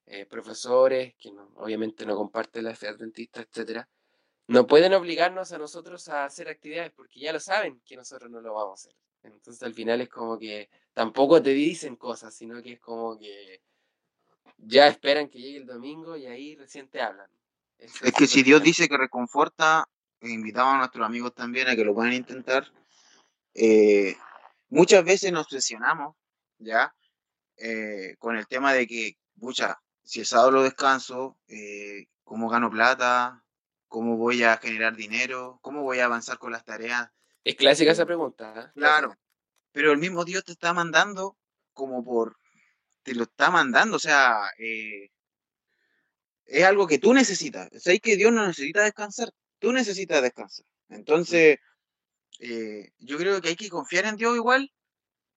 eh, 0.07 0.25
profesores 0.25 1.15
que 1.15 1.31
obviamente 1.55 2.05
no 2.05 2.15
comparten 2.15 2.65
la 2.65 2.75
fe 2.75 2.87
adventista, 2.87 3.41
etcétera, 3.41 3.87
no 4.47 4.65
pueden 4.67 4.93
obligarnos 4.93 5.51
a 5.51 5.59
nosotros 5.59 6.09
a 6.09 6.25
hacer 6.25 6.49
actividades 6.49 6.91
porque 6.91 7.19
ya 7.19 7.31
lo 7.31 7.39
saben 7.39 7.79
que 7.85 7.95
nosotros 7.95 8.29
no 8.31 8.41
lo 8.41 8.55
vamos 8.55 8.71
a 8.85 8.89
hacer. 8.89 8.95
Entonces 9.23 9.61
al 9.63 9.73
final 9.73 10.01
es 10.01 10.09
como 10.09 10.37
que 10.39 10.69
tampoco 10.99 11.41
te 11.41 11.51
dicen 11.51 11.95
cosas, 11.95 12.33
sino 12.33 12.61
que 12.61 12.73
es 12.73 12.79
como 12.81 13.17
que 13.17 13.61
ya 14.57 14.85
esperan 14.85 15.29
que 15.29 15.39
llegue 15.39 15.59
el 15.59 15.65
domingo 15.65 16.17
y 16.17 16.25
ahí 16.25 16.57
recién 16.57 16.89
te 16.89 17.01
hablan. 17.01 17.31
Eso 17.77 18.03
es 18.03 18.11
que 18.11 18.27
si 18.27 18.43
Dios 18.43 18.61
dice 18.61 18.89
que 18.89 18.97
reconforta, 18.97 19.87
invitamos 20.19 20.73
a 20.73 20.77
nuestros 20.79 21.05
amigos 21.05 21.33
también 21.33 21.69
a 21.69 21.75
que 21.77 21.85
lo 21.85 21.95
puedan 21.95 22.11
intentar, 22.11 22.69
eh, 23.53 24.17
muchas 24.67 25.05
veces 25.05 25.31
nos 25.31 25.43
obsesionamos, 25.45 26.17
¿ya? 26.57 26.93
Eh, 27.55 28.17
con 28.19 28.35
el 28.35 28.45
tema 28.45 28.73
de 28.73 28.85
que, 28.85 29.17
pucha, 29.39 29.79
si 30.03 30.19
el 30.19 30.25
sábado 30.25 30.51
lo 30.51 30.63
descanso, 30.63 31.37
eh, 31.47 32.07
¿cómo 32.25 32.49
gano 32.49 32.69
plata? 32.69 33.41
¿Cómo 33.87 34.17
voy 34.17 34.43
a 34.43 34.57
generar 34.57 34.97
dinero? 34.97 35.59
¿Cómo 35.61 35.81
voy 35.81 35.99
a 35.99 36.05
avanzar 36.05 36.37
con 36.39 36.51
las 36.51 36.65
tareas? 36.65 37.09
Es 37.45 37.55
clásica 37.55 37.93
esa 37.93 38.03
Eh, 38.03 38.05
pregunta, 38.05 38.73
claro. 38.75 39.15
Pero 39.71 39.91
el 39.91 39.97
mismo 39.97 40.25
Dios 40.25 40.43
te 40.43 40.53
está 40.53 40.73
mandando 40.73 41.37
como 41.73 42.03
por, 42.03 42.37
te 43.03 43.13
lo 43.15 43.23
está 43.23 43.51
mandando, 43.51 43.97
o 43.97 43.99
sea, 43.99 44.51
eh, 44.57 45.09
es 46.45 46.63
algo 46.65 46.87
que 46.87 46.99
tú 46.99 47.13
necesitas. 47.13 47.69
Sabes 47.81 48.01
que 48.01 48.17
Dios 48.17 48.31
no 48.31 48.45
necesita 48.47 48.83
descansar, 48.83 49.29
tú 49.59 49.71
necesitas 49.71 50.21
descansar. 50.21 50.65
Entonces, 50.89 51.59
eh, 52.39 52.91
yo 52.99 53.17
creo 53.17 53.41
que 53.41 53.49
hay 53.49 53.55
que 53.55 53.69
confiar 53.69 54.05
en 54.05 54.17
Dios 54.17 54.35
igual. 54.35 54.71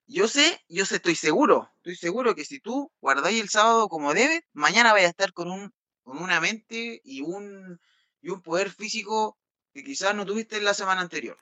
Yo 0.07 0.29
sé, 0.29 0.61
yo 0.69 0.85
sé, 0.85 0.97
estoy 0.97 1.15
seguro, 1.15 1.71
estoy 1.77 1.97
seguro 1.97 2.35
que 2.35 2.45
si 2.45 2.61
tú 2.61 2.93
guardáis 3.01 3.41
el 3.41 3.49
sábado 3.49 3.89
como 3.89 4.15
debes, 4.15 4.43
mañana 4.53 4.93
vais 4.93 5.07
a 5.07 5.11
estar 5.11 5.33
con 5.33 5.51
un 5.51 5.73
con 6.03 6.19
una 6.19 6.41
mente 6.41 7.01
y 7.05 7.23
un, 7.23 7.81
y 8.21 8.31
un 8.31 8.43
poder 8.43 8.71
físico 8.71 9.39
que 9.73 9.85
quizás 9.85 10.15
no 10.15 10.27
tuviste 10.27 10.57
en 10.57 10.65
la 10.65 10.75
semana 10.75 11.01
anterior. 11.01 11.39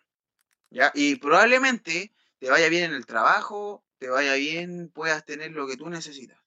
¿ya? 0.71 0.93
Y 0.95 1.17
probablemente 1.17 2.13
te 2.41 2.51
vaya 2.51 2.69
bien 2.69 2.85
en 2.85 2.95
el 2.95 3.07
trabajo, 3.07 3.85
te 3.99 4.09
vaya 4.09 4.35
bien, 4.35 4.91
puedas 4.91 5.25
tener 5.25 5.53
lo 5.53 5.67
que 5.67 5.77
tú 5.77 5.89
necesitas. 5.89 6.39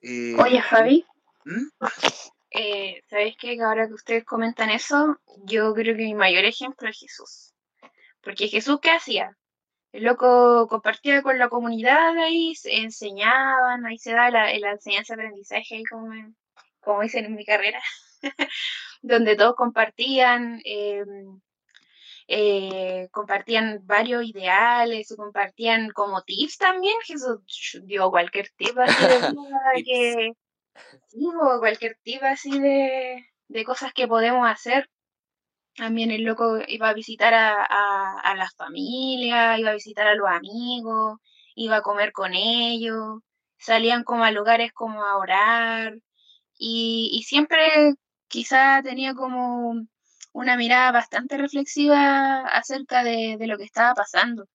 Eh, 0.00 0.34
Oye, 0.38 0.60
Javi. 0.60 1.04
¿Mm? 1.44 1.66
Eh, 2.52 3.02
¿Sabéis 3.08 3.36
que 3.36 3.60
ahora 3.60 3.88
que 3.88 3.94
ustedes 3.94 4.24
comentan 4.24 4.70
eso, 4.70 5.20
yo 5.44 5.74
creo 5.74 5.96
que 5.96 6.04
mi 6.04 6.14
mayor 6.14 6.44
ejemplo 6.44 6.88
es 6.88 6.98
Jesús? 6.98 7.54
Porque 8.22 8.48
Jesús, 8.48 8.78
¿qué 8.80 8.90
hacía? 8.90 9.36
El 9.92 10.04
loco 10.04 10.68
compartía 10.68 11.22
con 11.22 11.38
la 11.38 11.48
comunidad 11.48 12.16
ahí, 12.18 12.54
se 12.54 12.76
enseñaban, 12.76 13.84
ahí 13.84 13.98
se 13.98 14.12
da 14.12 14.30
la, 14.30 14.56
la 14.58 14.72
enseñanza-aprendizaje, 14.72 15.82
como, 15.90 16.12
como 16.80 17.02
dicen 17.02 17.24
en 17.24 17.34
mi 17.34 17.44
carrera, 17.44 17.80
donde 19.02 19.34
todos 19.34 19.56
compartían, 19.56 20.60
em, 20.64 21.40
eh, 22.32 23.08
compartían 23.10 23.80
varios 23.86 24.24
ideales, 24.24 25.12
compartían 25.16 25.90
como 25.90 26.22
tips 26.22 26.58
también. 26.58 26.94
Jesús 27.04 27.40
dio 27.82 28.08
cualquier 28.10 28.48
tip 28.56 28.78
así 28.78 29.04
de 29.04 29.82
que, 29.84 30.32
cualquier 31.58 31.98
tip 32.04 32.22
así 32.22 32.60
de, 32.60 33.26
de 33.48 33.64
cosas 33.64 33.92
que 33.92 34.06
podemos 34.06 34.48
hacer 34.48 34.88
también 35.74 36.12
el 36.12 36.22
loco 36.22 36.58
iba 36.68 36.90
a 36.90 36.94
visitar 36.94 37.34
a, 37.34 37.64
a, 37.64 38.34
las 38.36 38.54
familias, 38.54 39.58
iba 39.58 39.70
a 39.70 39.74
visitar 39.74 40.06
a 40.06 40.14
los 40.14 40.28
amigos, 40.28 41.18
iba 41.56 41.76
a 41.78 41.82
comer 41.82 42.12
con 42.12 42.34
ellos, 42.34 43.20
salían 43.58 44.04
como 44.04 44.22
a 44.24 44.30
lugares 44.30 44.72
como 44.72 45.04
a 45.04 45.16
orar 45.16 45.94
y, 46.58 47.10
y 47.12 47.22
siempre 47.24 47.94
quizá 48.28 48.82
tenía 48.84 49.14
como 49.14 49.74
una 50.32 50.56
mirada 50.56 50.92
bastante 50.92 51.36
reflexiva 51.36 52.46
acerca 52.46 53.04
de, 53.04 53.36
de, 53.38 53.46
lo 53.46 53.56
que 53.58 53.64
estaba 53.64 53.94
pasando. 53.94 54.46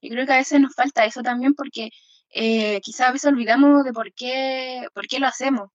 Y 0.00 0.10
creo 0.10 0.26
que 0.26 0.32
a 0.32 0.38
veces 0.38 0.60
nos 0.60 0.74
falta 0.74 1.04
eso 1.04 1.22
también 1.22 1.54
porque 1.54 1.90
eh, 2.30 2.80
quizá 2.82 3.08
a 3.08 3.12
veces 3.12 3.30
olvidamos 3.30 3.84
de 3.84 3.92
por 3.92 4.12
qué, 4.14 4.86
por 4.94 5.06
qué 5.06 5.18
lo 5.18 5.26
hacemos. 5.26 5.70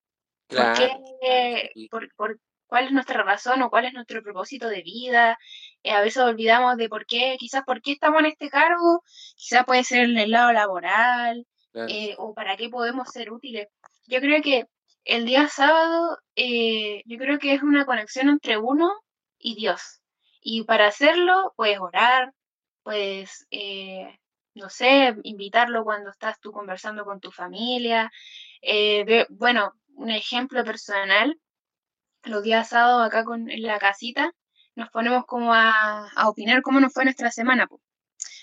por, 0.48 0.74
qué, 0.74 1.88
por, 1.90 2.14
por, 2.16 2.40
cuál 2.68 2.86
es 2.86 2.92
nuestra 2.92 3.24
razón 3.24 3.62
o 3.62 3.70
cuál 3.70 3.86
es 3.86 3.94
nuestro 3.94 4.22
propósito 4.22 4.68
de 4.68 4.82
vida. 4.82 5.38
Eh, 5.84 5.92
a 5.92 6.02
veces 6.02 6.24
olvidamos 6.24 6.78
de 6.78 6.90
por 6.90 7.06
qué, 7.06 7.36
quizás 7.40 7.64
por 7.66 7.82
qué 7.82 7.94
estamos 7.94 8.20
en 8.20 8.28
este 8.28 8.50
cargo, 8.50 9.04
quizás 9.36 9.66
puede 9.66 9.84
ser 9.84 10.10
en 10.10 10.18
el 10.18 10.32
lado 10.32 10.52
laboral 10.54 11.46
eh, 11.74 12.16
o 12.18 12.34
para 12.34 12.58
qué 12.58 12.70
podemos 12.70 13.10
ser 13.10 13.32
útiles. 13.32 13.68
Yo 14.08 14.20
creo 14.20 14.42
que 14.42 14.66
el 15.06 15.26
día 15.26 15.48
sábado, 15.48 16.18
eh, 16.36 17.02
yo 17.06 17.18
creo 17.18 17.40
que 17.40 17.54
es 17.54 17.64
una 17.64 17.86
conexión 17.86 18.30
entre 18.30 18.58
uno 18.58 18.92
y 19.46 19.54
Dios. 19.54 20.02
Y 20.42 20.64
para 20.64 20.88
hacerlo, 20.88 21.54
puedes 21.56 21.80
orar, 21.80 22.34
puedes, 22.84 23.48
no 24.56 24.70
sé, 24.70 25.16
invitarlo 25.24 25.84
cuando 25.84 26.10
estás 26.10 26.40
tú 26.40 26.52
conversando 26.52 27.06
con 27.06 27.20
tu 27.20 27.32
familia. 27.32 28.12
bueno, 29.30 29.74
un 29.96 30.10
ejemplo 30.10 30.64
personal, 30.64 31.40
los 32.24 32.44
días 32.44 32.70
sábados 32.70 33.06
acá 33.06 33.24
con, 33.24 33.50
en 33.52 33.62
la 33.62 33.78
casita, 33.78 34.34
nos 34.76 34.90
ponemos 34.90 35.26
como 35.26 35.54
a, 35.54 36.10
a 36.16 36.28
opinar 36.28 36.64
cómo 36.64 36.80
nos 36.80 36.92
fue 36.92 37.06
nuestra 37.06 37.30
semana. 37.32 37.68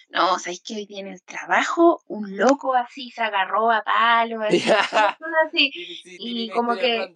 No, 0.09 0.39
¿sabéis 0.39 0.63
que 0.63 0.77
hoy 0.77 0.87
tiene 0.87 1.13
el 1.15 1.23
trabajo? 1.23 2.03
Un 2.07 2.37
loco 2.37 2.75
así 2.75 3.11
se 3.11 3.23
agarró 3.23 3.71
a 3.73 3.83
palo, 3.83 4.43
así, 4.43 4.63
así. 5.49 5.73
y 6.05 6.51
como 6.51 6.77
que... 6.77 7.13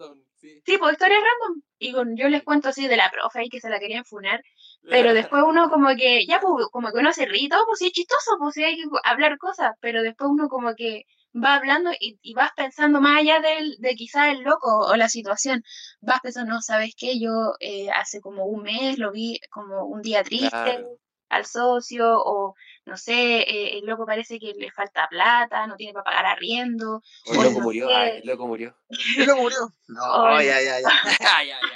sí. 0.65 0.77
pues 0.77 0.93
historias 0.93 1.21
random. 1.21 1.61
Y 1.79 1.91
con, 1.93 2.17
yo 2.17 2.27
les 2.29 2.43
cuento 2.43 2.69
así 2.69 2.87
de 2.87 2.97
la 2.97 3.11
profe 3.11 3.39
ahí 3.39 3.49
que 3.49 3.59
se 3.59 3.69
la 3.69 3.79
querían 3.79 4.05
funar. 4.05 4.41
Pero 4.89 5.13
después 5.13 5.43
uno 5.45 5.69
como 5.69 5.89
que, 5.95 6.25
ya 6.25 6.39
pues, 6.39 6.67
como 6.71 6.91
que 6.91 6.99
uno 6.99 7.11
se 7.13 7.25
ríe 7.25 7.49
todo, 7.49 7.65
pues 7.65 7.79
sí 7.79 7.87
es 7.87 7.91
chistoso, 7.91 8.37
pues 8.39 8.53
sí 8.55 8.63
hay 8.63 8.77
que 8.77 8.83
hablar 9.03 9.37
cosas. 9.37 9.71
Pero 9.81 10.01
después 10.01 10.29
uno 10.31 10.47
como 10.49 10.73
que 10.75 11.03
va 11.35 11.55
hablando 11.55 11.91
y, 11.99 12.33
vas 12.33 12.51
pensando 12.55 13.01
más 13.01 13.19
allá 13.19 13.39
de, 13.39 13.75
de 13.79 13.95
quizás 13.95 14.29
el 14.29 14.43
loco 14.43 14.87
o 14.87 14.95
la 14.95 15.09
situación, 15.09 15.63
vas 16.01 16.19
pensando, 16.21 16.53
no, 16.53 16.61
¿sabes 16.61 16.93
qué? 16.97 17.19
Yo 17.19 17.53
eh, 17.59 17.89
hace 17.91 18.21
como 18.21 18.45
un 18.45 18.63
mes 18.63 18.97
lo 18.97 19.11
vi 19.11 19.39
como 19.51 19.85
un 19.85 20.01
día 20.01 20.23
triste 20.23 20.85
al 21.29 21.45
socio 21.45 22.05
o 22.17 22.55
no 22.87 22.95
sé, 22.95 23.41
eh, 23.41 23.77
el 23.77 23.85
loco 23.85 24.05
parece 24.05 24.39
que 24.39 24.53
le 24.53 24.71
falta 24.71 25.07
plata, 25.09 25.67
no 25.67 25.75
tiene 25.75 25.91
para 25.91 26.05
pagar 26.05 26.25
arriendo. 26.25 27.03
O 27.25 27.33
el 27.33 27.43
loco 27.43 27.59
murió, 27.59 27.89
el 27.89 28.25
loco 28.25 28.47
murió. 28.47 28.77
El 29.17 29.25
loco 29.25 29.41
murió. 29.41 29.73
No, 29.87 30.41
ya, 30.41 30.61
ya, 30.61 30.79
ya. 30.79 30.89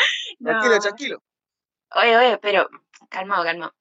Tranquilo, 0.42 0.78
tranquilo. 0.78 1.22
Oye, 1.94 2.16
oye, 2.16 2.38
pero 2.38 2.68
calmado, 3.10 3.44
calmado. 3.44 3.74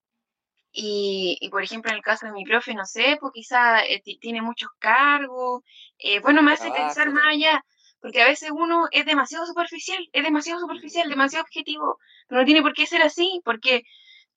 Y, 0.71 1.47
por 1.49 1.63
ejemplo, 1.63 1.91
en 1.91 1.97
el 1.97 2.03
caso 2.03 2.25
de 2.25 2.33
mi 2.33 2.43
profe, 2.43 2.73
no 2.73 2.85
sé, 2.85 3.17
pues 3.19 3.31
quizá 3.33 3.83
eh, 3.85 4.01
tiene 4.19 4.41
muchos 4.41 4.69
cargos. 4.79 5.63
Eh, 5.97 6.19
bueno, 6.19 6.41
me 6.41 6.53
hace 6.53 6.69
pensar 6.71 7.09
más 7.11 7.25
allá, 7.25 7.63
porque 8.01 8.21
a 8.21 8.27
veces 8.27 8.51
uno 8.51 8.87
es 8.91 9.05
demasiado 9.05 9.45
superficial, 9.45 10.07
es 10.11 10.23
demasiado 10.23 10.59
superficial, 10.59 11.09
demasiado 11.09 11.43
objetivo, 11.43 11.97
pero 12.27 12.41
no 12.41 12.45
tiene 12.45 12.61
por 12.61 12.73
qué 12.73 12.85
ser 12.85 13.01
así, 13.01 13.41
porque 13.43 13.83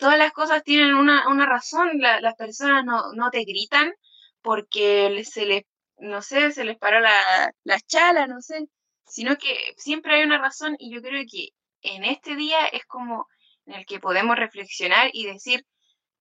todas 0.03 0.19
las 0.19 0.33
cosas 0.33 0.65
tienen 0.65 0.97
una, 0.97 1.29
una 1.29 1.47
razón. 1.47 2.01
las 2.01 2.35
personas 2.35 2.85
no, 2.85 3.13
no, 3.13 3.31
te 3.31 3.45
gritan 3.45 3.93
porque 4.41 5.23
se 5.25 5.47
les, 5.47 5.63
no 5.99 6.23
sé, 6.23 6.51
se 6.51 6.65
les 6.65 6.77
paró 6.77 6.99
la, 6.99 7.55
la 7.63 7.79
chala, 7.79 8.27
no 8.27 8.41
sé, 8.41 8.67
sino 9.07 9.37
que 9.37 9.57
siempre 9.77 10.17
hay 10.17 10.25
una 10.25 10.39
razón 10.39 10.75
y 10.81 10.93
yo 10.93 11.01
creo 11.03 11.23
que 11.31 11.51
en 11.83 12.03
este 12.03 12.35
día 12.35 12.67
es 12.67 12.85
como 12.87 13.29
en 13.67 13.75
el 13.75 13.87
que 13.87 14.01
podemos 14.01 14.35
reflexionar 14.35 15.11
y 15.13 15.25
decir, 15.25 15.65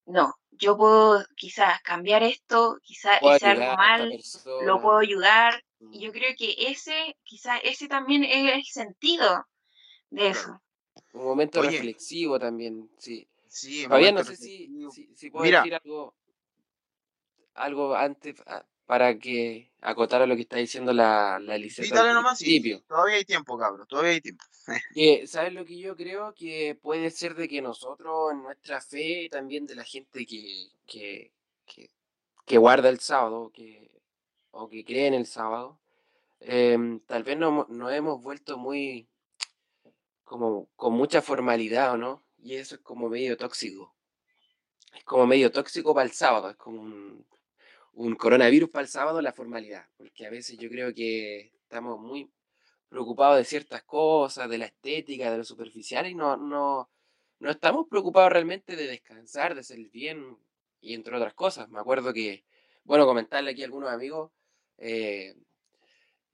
no, 0.05 0.35
yo 0.51 0.77
puedo 0.77 1.25
quizás 1.35 1.81
cambiar 1.81 2.21
esto, 2.21 2.77
quizás 2.83 3.19
hice 3.19 3.47
algo 3.47 3.75
mal, 3.77 4.15
lo 4.63 4.79
puedo 4.79 4.99
ayudar. 4.99 5.63
Y 5.91 6.01
yo 6.01 6.09
mm. 6.09 6.13
creo 6.13 6.35
que 6.37 6.53
ese, 6.67 7.17
quizás 7.23 7.59
ese 7.63 7.87
también 7.87 8.23
es 8.25 8.53
el 8.53 8.63
sentido 8.63 9.43
de 10.11 10.27
eso. 10.27 10.61
Un 11.13 11.23
momento 11.23 11.63
reflexivo 11.63 12.37
también, 12.37 12.91
sí. 12.99 13.27
Sí, 13.51 13.85
no 13.85 14.23
sé 14.23 14.37
si, 14.37 14.69
si, 15.13 15.29
puedo 15.29 15.43
decir 15.43 15.75
algo, 15.75 16.15
algo 17.53 17.93
antes 17.95 18.41
ah, 18.47 18.65
para 18.85 19.19
que 19.19 19.73
acotara 19.81 20.25
lo 20.25 20.37
que 20.37 20.43
está 20.43 20.55
diciendo 20.55 20.93
la, 20.93 21.37
la 21.37 21.57
Sí, 21.69 21.89
dale 21.89 22.13
nomás, 22.13 22.37
sí. 22.37 22.81
Todavía 22.87 23.17
hay 23.17 23.25
tiempo, 23.25 23.57
cabrón, 23.57 23.85
todavía 23.89 24.13
hay 24.13 24.21
tiempo. 24.21 24.45
¿Sabes 25.27 25.51
lo 25.51 25.65
que 25.65 25.79
yo 25.79 25.97
creo? 25.97 26.33
Que 26.33 26.79
puede 26.81 27.11
ser 27.11 27.35
de 27.35 27.49
que 27.49 27.61
nosotros, 27.61 28.31
en 28.31 28.41
nuestra 28.41 28.79
fe, 28.79 29.27
también 29.29 29.65
de 29.65 29.75
la 29.75 29.83
gente 29.83 30.25
que, 30.25 30.69
que, 30.87 31.33
que, 32.45 32.57
guarda 32.57 32.87
el 32.87 33.01
sábado 33.01 33.51
que, 33.53 33.91
o 34.51 34.69
que 34.69 34.85
cree 34.85 35.07
en 35.07 35.13
el 35.13 35.25
sábado, 35.25 35.77
em, 36.39 37.01
tal 37.01 37.23
vez 37.23 37.37
nos 37.37 37.67
no 37.67 37.89
hemos 37.89 38.21
vuelto 38.21 38.57
muy, 38.57 39.09
como 40.23 40.69
con 40.77 40.93
mucha 40.93 41.21
formalidad, 41.21 41.91
¿o 41.91 41.97
no? 41.97 42.23
Y 42.41 42.55
eso 42.55 42.75
es 42.75 42.81
como 42.81 43.09
medio 43.09 43.37
tóxico. 43.37 43.95
Es 44.95 45.03
como 45.03 45.25
medio 45.27 45.51
tóxico 45.51 45.93
para 45.93 46.05
el 46.05 46.13
sábado, 46.13 46.49
es 46.49 46.57
como 46.57 46.81
un, 46.81 47.25
un 47.93 48.15
coronavirus 48.15 48.69
para 48.69 48.83
el 48.83 48.89
sábado, 48.89 49.21
la 49.21 49.33
formalidad, 49.33 49.87
porque 49.97 50.25
a 50.25 50.29
veces 50.29 50.57
yo 50.57 50.69
creo 50.69 50.93
que 50.93 51.53
estamos 51.63 51.99
muy 51.99 52.29
preocupados 52.89 53.37
de 53.37 53.45
ciertas 53.45 53.83
cosas, 53.83 54.49
de 54.49 54.57
la 54.57 54.65
estética, 54.65 55.31
de 55.31 55.37
lo 55.37 55.43
superficial, 55.45 56.07
y 56.07 56.13
no, 56.13 56.35
no, 56.35 56.89
no 57.39 57.49
estamos 57.49 57.87
preocupados 57.87 58.33
realmente 58.33 58.75
de 58.75 58.87
descansar, 58.87 59.55
de 59.55 59.63
ser 59.63 59.79
bien, 59.89 60.37
y 60.81 60.93
entre 60.93 61.15
otras 61.15 61.33
cosas. 61.33 61.69
Me 61.69 61.79
acuerdo 61.79 62.11
que, 62.11 62.43
bueno, 62.83 63.05
comentarle 63.05 63.51
aquí 63.51 63.61
a 63.61 63.65
algunos 63.65 63.89
amigos, 63.89 64.31
eh, 64.77 65.35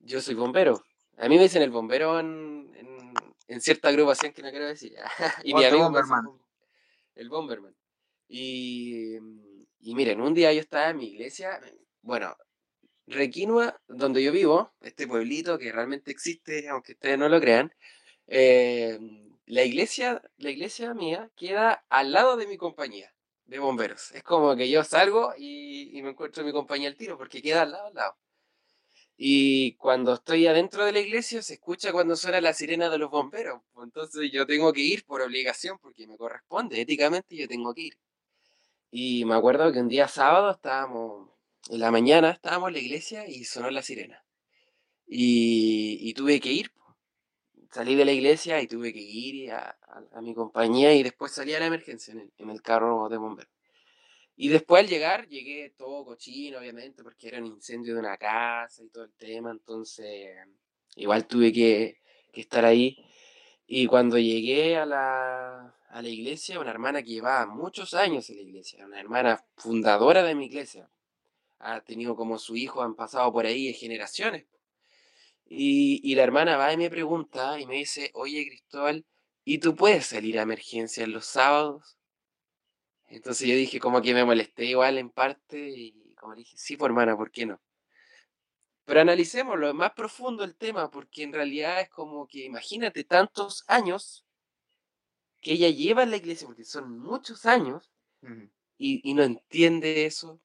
yo 0.00 0.20
soy 0.20 0.34
bombero. 0.34 0.82
A 1.18 1.28
mí 1.28 1.36
me 1.36 1.42
dicen 1.42 1.62
el 1.62 1.70
bombero 1.70 2.18
en, 2.18 2.72
en, 2.76 2.97
cierta 3.60 3.88
agrupación 3.88 4.32
que 4.32 4.42
no 4.42 4.50
quiero 4.50 4.66
decir. 4.66 4.94
y 5.44 5.54
mi 5.54 5.64
amigo 5.64 5.90
el 7.14 7.28
bomberman. 7.28 7.74
Y, 8.28 9.16
y 9.80 9.94
miren, 9.94 10.20
un 10.20 10.34
día 10.34 10.52
yo 10.52 10.60
estaba 10.60 10.90
en 10.90 10.98
mi 10.98 11.06
iglesia, 11.06 11.60
bueno, 12.02 12.36
Requinua, 13.06 13.80
donde 13.88 14.22
yo 14.22 14.32
vivo, 14.32 14.72
este 14.80 15.06
pueblito 15.06 15.58
que 15.58 15.72
realmente 15.72 16.10
existe, 16.10 16.68
aunque 16.68 16.92
ustedes 16.92 17.18
no 17.18 17.28
lo 17.28 17.40
crean, 17.40 17.72
eh, 18.26 18.98
la 19.46 19.64
iglesia, 19.64 20.22
la 20.36 20.50
iglesia 20.50 20.92
mía 20.92 21.30
queda 21.34 21.84
al 21.88 22.12
lado 22.12 22.36
de 22.36 22.46
mi 22.46 22.58
compañía 22.58 23.14
de 23.46 23.58
bomberos. 23.58 24.12
Es 24.12 24.22
como 24.22 24.54
que 24.56 24.68
yo 24.68 24.84
salgo 24.84 25.32
y, 25.36 25.98
me 26.02 26.10
encuentro 26.10 26.44
mi 26.44 26.52
compañía 26.52 26.88
al 26.88 26.96
tiro, 26.96 27.16
porque 27.16 27.40
queda 27.40 27.62
al 27.62 27.72
lado, 27.72 27.86
al 27.86 27.94
lado. 27.94 28.16
Y 29.20 29.74
cuando 29.74 30.14
estoy 30.14 30.46
adentro 30.46 30.84
de 30.84 30.92
la 30.92 31.00
iglesia 31.00 31.42
se 31.42 31.54
escucha 31.54 31.90
cuando 31.92 32.14
suena 32.14 32.40
la 32.40 32.54
sirena 32.54 32.88
de 32.88 32.98
los 32.98 33.10
bomberos. 33.10 33.60
Entonces 33.82 34.30
yo 34.32 34.46
tengo 34.46 34.72
que 34.72 34.80
ir 34.82 35.04
por 35.04 35.22
obligación, 35.22 35.76
porque 35.82 36.06
me 36.06 36.16
corresponde, 36.16 36.80
éticamente 36.80 37.36
yo 37.36 37.48
tengo 37.48 37.74
que 37.74 37.82
ir. 37.82 37.98
Y 38.92 39.24
me 39.24 39.34
acuerdo 39.34 39.72
que 39.72 39.80
un 39.80 39.88
día 39.88 40.06
sábado 40.08 40.52
estábamos 40.52 41.30
en 41.68 41.80
la 41.80 41.90
mañana 41.90 42.30
estábamos 42.30 42.68
en 42.68 42.74
la 42.74 42.80
iglesia 42.80 43.28
y 43.28 43.44
sonó 43.44 43.70
la 43.70 43.82
sirena. 43.82 44.24
Y, 45.06 46.12
tuve 46.14 46.40
que 46.40 46.52
ir. 46.52 46.72
salí 47.72 47.94
de 47.96 48.04
la 48.04 48.12
iglesia 48.12 48.60
y 48.62 48.66
tuve 48.68 48.92
que 48.92 49.00
ir 49.00 49.52
a, 49.52 49.76
a, 50.12 50.20
mi 50.22 50.34
compañía 50.34 50.94
y 50.94 51.02
después 51.02 51.32
salí 51.32 51.54
a 51.54 51.60
la 51.60 51.66
emergencia 51.66 52.14
en 52.38 52.50
el 52.50 52.62
carro 52.62 53.08
de 53.08 53.18
bomberos. 53.18 53.57
Y 54.40 54.50
después 54.50 54.84
al 54.84 54.88
llegar, 54.88 55.26
llegué 55.26 55.70
todo 55.76 56.04
cochino, 56.04 56.60
obviamente, 56.60 57.02
porque 57.02 57.26
era 57.26 57.38
un 57.40 57.46
incendio 57.46 57.94
de 57.94 57.98
una 57.98 58.16
casa 58.16 58.84
y 58.84 58.88
todo 58.88 59.02
el 59.02 59.12
tema, 59.14 59.50
entonces 59.50 60.36
igual 60.94 61.26
tuve 61.26 61.52
que, 61.52 61.98
estar 62.34 62.64
ahí. 62.64 63.04
Y 63.66 63.88
cuando 63.88 64.16
llegué 64.16 64.76
a 64.76 64.86
la, 64.86 65.74
a 65.88 66.02
la 66.02 66.08
iglesia, 66.08 66.60
una 66.60 66.70
hermana 66.70 67.02
que 67.02 67.10
llevaba 67.10 67.46
muchos 67.52 67.94
años 67.94 68.30
en 68.30 68.36
la 68.36 68.42
iglesia, 68.42 68.86
una 68.86 69.00
hermana 69.00 69.44
fundadora 69.56 70.22
de 70.22 70.36
mi 70.36 70.46
iglesia, 70.46 70.88
ha 71.58 71.80
tenido 71.80 72.14
como 72.14 72.38
su 72.38 72.54
hijo, 72.54 72.80
han 72.82 72.94
pasado 72.94 73.32
por 73.32 73.44
ahí 73.44 73.74
generaciones. 73.74 74.46
Y, 75.46 76.00
y 76.04 76.14
la 76.14 76.22
hermana 76.22 76.56
va 76.56 76.72
y 76.72 76.76
me 76.76 76.90
pregunta 76.90 77.58
y 77.58 77.66
me 77.66 77.74
dice, 77.74 78.12
oye 78.14 78.46
Cristóbal, 78.46 79.04
¿y 79.44 79.58
tú 79.58 79.74
puedes 79.74 80.06
salir 80.06 80.38
a 80.38 80.42
emergencia 80.42 81.04
los 81.08 81.26
sábados? 81.26 81.97
Entonces 83.08 83.48
yo 83.48 83.54
dije, 83.54 83.80
como 83.80 84.02
que 84.02 84.14
me 84.14 84.24
molesté 84.24 84.66
igual 84.66 84.98
en 84.98 85.10
parte 85.10 85.58
y 85.58 86.14
como 86.14 86.34
dije, 86.34 86.56
sí, 86.56 86.76
por 86.76 86.90
hermana, 86.90 87.16
¿por 87.16 87.30
qué 87.30 87.46
no? 87.46 87.60
Pero 88.84 89.00
analicemos 89.00 89.58
lo 89.58 89.72
más 89.74 89.92
profundo 89.92 90.44
el 90.44 90.56
tema, 90.56 90.90
porque 90.90 91.22
en 91.22 91.32
realidad 91.32 91.80
es 91.80 91.90
como 91.90 92.26
que 92.26 92.44
imagínate 92.44 93.04
tantos 93.04 93.64
años 93.66 94.24
que 95.40 95.52
ella 95.52 95.68
lleva 95.68 96.02
en 96.02 96.10
la 96.10 96.16
iglesia, 96.16 96.46
porque 96.46 96.64
son 96.64 96.98
muchos 96.98 97.46
años, 97.46 97.90
y, 98.78 99.00
y, 99.08 99.14
no 99.14 99.22
entiende 99.22 100.06
eso. 100.06 100.40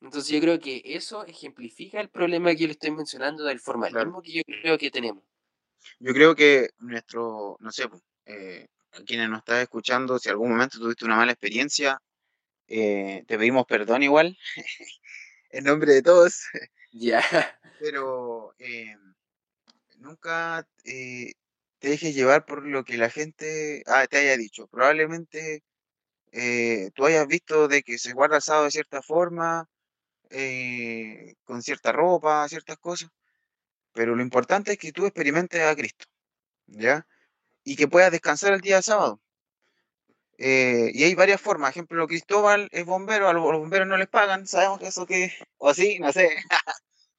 Entonces 0.00 0.30
yo 0.30 0.40
creo 0.40 0.58
que 0.58 0.82
eso 0.84 1.24
ejemplifica 1.26 2.00
el 2.00 2.10
problema 2.10 2.50
que 2.50 2.56
yo 2.56 2.66
le 2.66 2.72
estoy 2.72 2.90
mencionando 2.90 3.44
del 3.44 3.60
formalismo 3.60 4.20
que 4.20 4.32
yo 4.32 4.42
creo 4.44 4.76
que 4.76 4.90
tenemos. 4.90 5.24
Yo 5.98 6.12
creo 6.12 6.34
que 6.34 6.70
nuestro, 6.78 7.56
no 7.60 7.70
sé, 7.70 7.88
eh, 8.26 8.68
a 8.92 9.02
quienes 9.04 9.28
nos 9.28 9.40
estás 9.40 9.62
escuchando, 9.62 10.18
si 10.18 10.28
algún 10.28 10.50
momento 10.50 10.78
tuviste 10.78 11.04
una 11.04 11.16
mala 11.16 11.32
experiencia, 11.32 12.00
eh, 12.68 13.24
te 13.26 13.38
pedimos 13.38 13.66
perdón 13.66 14.02
igual, 14.02 14.38
en 15.50 15.64
nombre 15.64 15.92
de 15.92 16.02
todos. 16.02 16.46
Ya. 16.92 17.20
Pero 17.80 18.54
eh, 18.58 18.96
nunca 19.98 20.66
eh, 20.84 21.32
te 21.78 21.88
dejes 21.88 22.14
llevar 22.14 22.44
por 22.44 22.66
lo 22.66 22.84
que 22.84 22.96
la 22.98 23.10
gente 23.10 23.82
ah, 23.86 24.06
te 24.06 24.18
haya 24.18 24.36
dicho. 24.36 24.66
Probablemente 24.68 25.62
tú 26.94 27.06
hayas 27.06 27.26
visto 27.26 27.66
de 27.68 27.82
que 27.82 27.98
se 27.98 28.12
guarda 28.12 28.36
el 28.36 28.42
sábado 28.42 28.66
de 28.66 28.70
cierta 28.70 29.02
forma, 29.02 29.68
con 31.44 31.62
cierta 31.62 31.92
ropa, 31.92 32.48
ciertas 32.48 32.78
cosas. 32.78 33.10
Pero 33.92 34.14
lo 34.14 34.22
importante 34.22 34.72
es 34.72 34.78
que 34.78 34.92
tú 34.92 35.06
experimentes 35.06 35.60
a 35.62 35.74
Cristo, 35.74 36.06
¿ya? 36.66 37.06
Y 37.64 37.76
que 37.76 37.88
puedas 37.88 38.12
descansar 38.12 38.52
el 38.52 38.60
día 38.60 38.82
sábado. 38.82 39.20
Eh, 40.38 40.90
y 40.94 41.04
hay 41.04 41.14
varias 41.14 41.40
formas. 41.40 41.70
Ejemplo, 41.70 42.06
Cristóbal 42.06 42.68
es 42.72 42.86
bombero, 42.86 43.28
a 43.28 43.32
los 43.32 43.42
bomberos 43.42 43.86
no 43.86 43.96
les 43.96 44.08
pagan, 44.08 44.46
sabemos 44.46 44.80
que 44.80 44.86
eso 44.86 45.06
que, 45.06 45.32
o 45.58 45.68
así, 45.68 45.98
no 45.98 46.12
sé. 46.12 46.30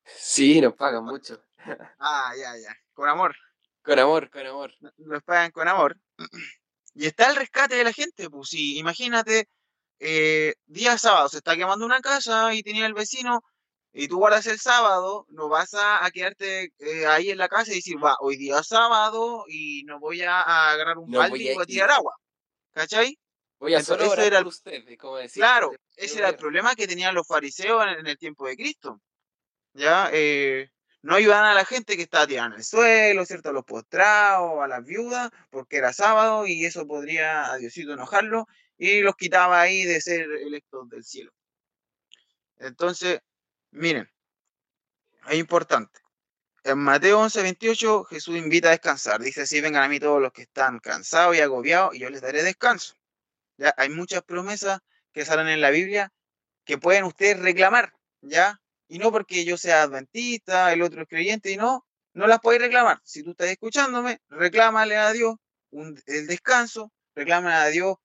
sí, 0.05 0.59
nos 0.59 0.73
pagan 0.73 1.05
mucho. 1.05 1.43
ah, 1.99 2.33
ya, 2.35 2.57
ya, 2.57 2.75
con 2.93 3.09
amor. 3.09 3.35
Con 3.83 3.99
amor, 3.99 4.29
con 4.29 4.45
amor. 4.45 4.73
Nos 4.97 5.23
pagan 5.23 5.51
con 5.51 5.67
amor. 5.67 5.97
Y 6.93 7.05
está 7.05 7.29
el 7.29 7.37
rescate 7.37 7.75
de 7.75 7.85
la 7.85 7.93
gente, 7.93 8.29
pues 8.29 8.49
sí, 8.49 8.77
imagínate, 8.77 9.47
eh, 9.97 10.55
día 10.65 10.97
sábado 10.97 11.29
se 11.29 11.37
está 11.37 11.55
quemando 11.55 11.85
una 11.85 12.01
casa 12.01 12.53
y 12.53 12.63
tenía 12.63 12.85
el 12.85 12.93
vecino 12.93 13.45
y 13.93 14.07
tú 14.07 14.17
guardas 14.17 14.47
el 14.47 14.59
sábado, 14.59 15.25
no 15.29 15.49
vas 15.49 15.73
a, 15.73 16.09
quedarte 16.11 16.71
eh, 16.79 17.05
ahí 17.07 17.29
en 17.29 17.37
la 17.37 17.49
casa 17.49 17.71
y 17.71 17.75
decir, 17.75 17.97
va, 18.03 18.15
hoy 18.21 18.37
día 18.37 18.59
es 18.59 18.67
sábado 18.67 19.43
y 19.47 19.83
no 19.83 19.99
voy 19.99 20.21
a, 20.21 20.41
agarrar 20.71 20.97
un 20.97 21.11
balde 21.11 21.37
y 21.37 21.53
voy 21.53 21.63
a 21.63 21.65
tirar 21.65 21.91
agua. 21.91 22.15
¿Cachai? 22.71 23.17
Voy 23.59 23.73
a 23.73 23.83
solo 23.83 24.13
era 24.15 24.39
el, 24.39 24.47
usted, 24.47 24.81
como 24.97 25.17
decir. 25.17 25.41
Claro, 25.41 25.73
ese 25.95 26.19
era 26.19 26.29
el 26.29 26.35
problema 26.35 26.73
que 26.73 26.87
tenían 26.87 27.13
los 27.13 27.27
fariseos 27.27 27.83
en, 27.99 28.07
el 28.07 28.17
tiempo 28.17 28.47
de 28.47 28.55
Cristo. 28.55 29.01
¿Ya? 29.73 30.09
Eh, 30.13 30.69
no 31.01 31.15
ayudaban 31.15 31.45
a 31.45 31.53
la 31.53 31.65
gente 31.65 31.97
que 31.97 32.03
estaba 32.03 32.27
tirando 32.27 32.55
en 32.55 32.61
el 32.61 32.65
suelo, 32.65 33.25
¿cierto? 33.25 33.49
A 33.49 33.53
los 33.53 33.65
postrados, 33.65 34.63
a 34.63 34.67
las 34.67 34.85
viudas, 34.85 35.29
porque 35.49 35.77
era 35.77 35.91
sábado 35.93 36.47
y 36.47 36.65
eso 36.65 36.87
podría 36.87 37.51
a 37.51 37.57
Diosito 37.57 37.93
enojarlo 37.93 38.47
y 38.77 39.01
los 39.01 39.15
quitaba 39.15 39.59
ahí 39.59 39.83
de 39.83 39.99
ser 39.99 40.21
electos 40.21 40.89
del 40.89 41.03
cielo. 41.03 41.31
Entonces, 42.57 43.19
Miren, 43.71 44.09
es 45.29 45.35
importante. 45.37 45.99
En 46.63 46.77
Mateo 46.77 47.19
11, 47.19 47.41
28, 47.41 48.03
Jesús 48.05 48.37
invita 48.37 48.67
a 48.67 48.71
descansar. 48.71 49.21
Dice 49.21 49.41
así, 49.41 49.61
vengan 49.61 49.83
a 49.83 49.89
mí 49.89 49.99
todos 49.99 50.21
los 50.21 50.31
que 50.31 50.43
están 50.43 50.79
cansados 50.79 51.35
y 51.35 51.39
agobiados 51.39 51.95
y 51.95 51.99
yo 51.99 52.09
les 52.09 52.21
daré 52.21 52.43
descanso. 52.43 52.95
¿Ya? 53.57 53.73
Hay 53.77 53.89
muchas 53.89 54.23
promesas 54.23 54.79
que 55.13 55.25
salen 55.25 55.47
en 55.47 55.61
la 55.61 55.69
Biblia 55.71 56.11
que 56.65 56.77
pueden 56.77 57.05
ustedes 57.05 57.39
reclamar, 57.39 57.93
¿ya? 58.21 58.61
Y 58.87 58.99
no 58.99 59.11
porque 59.11 59.45
yo 59.45 59.57
sea 59.57 59.83
adventista, 59.83 60.71
el 60.73 60.81
otro 60.81 61.01
es 61.01 61.07
creyente, 61.07 61.51
y 61.51 61.57
no, 61.57 61.85
no 62.13 62.27
las 62.27 62.39
podéis 62.39 62.63
reclamar. 62.63 62.99
Si 63.03 63.23
tú 63.23 63.31
estás 63.31 63.47
escuchándome, 63.49 64.19
reclámale 64.29 64.97
a 64.97 65.11
Dios 65.11 65.35
el 65.71 66.27
descanso, 66.27 66.91
reclámale 67.15 67.55
a 67.55 67.67
Dios 67.67 67.95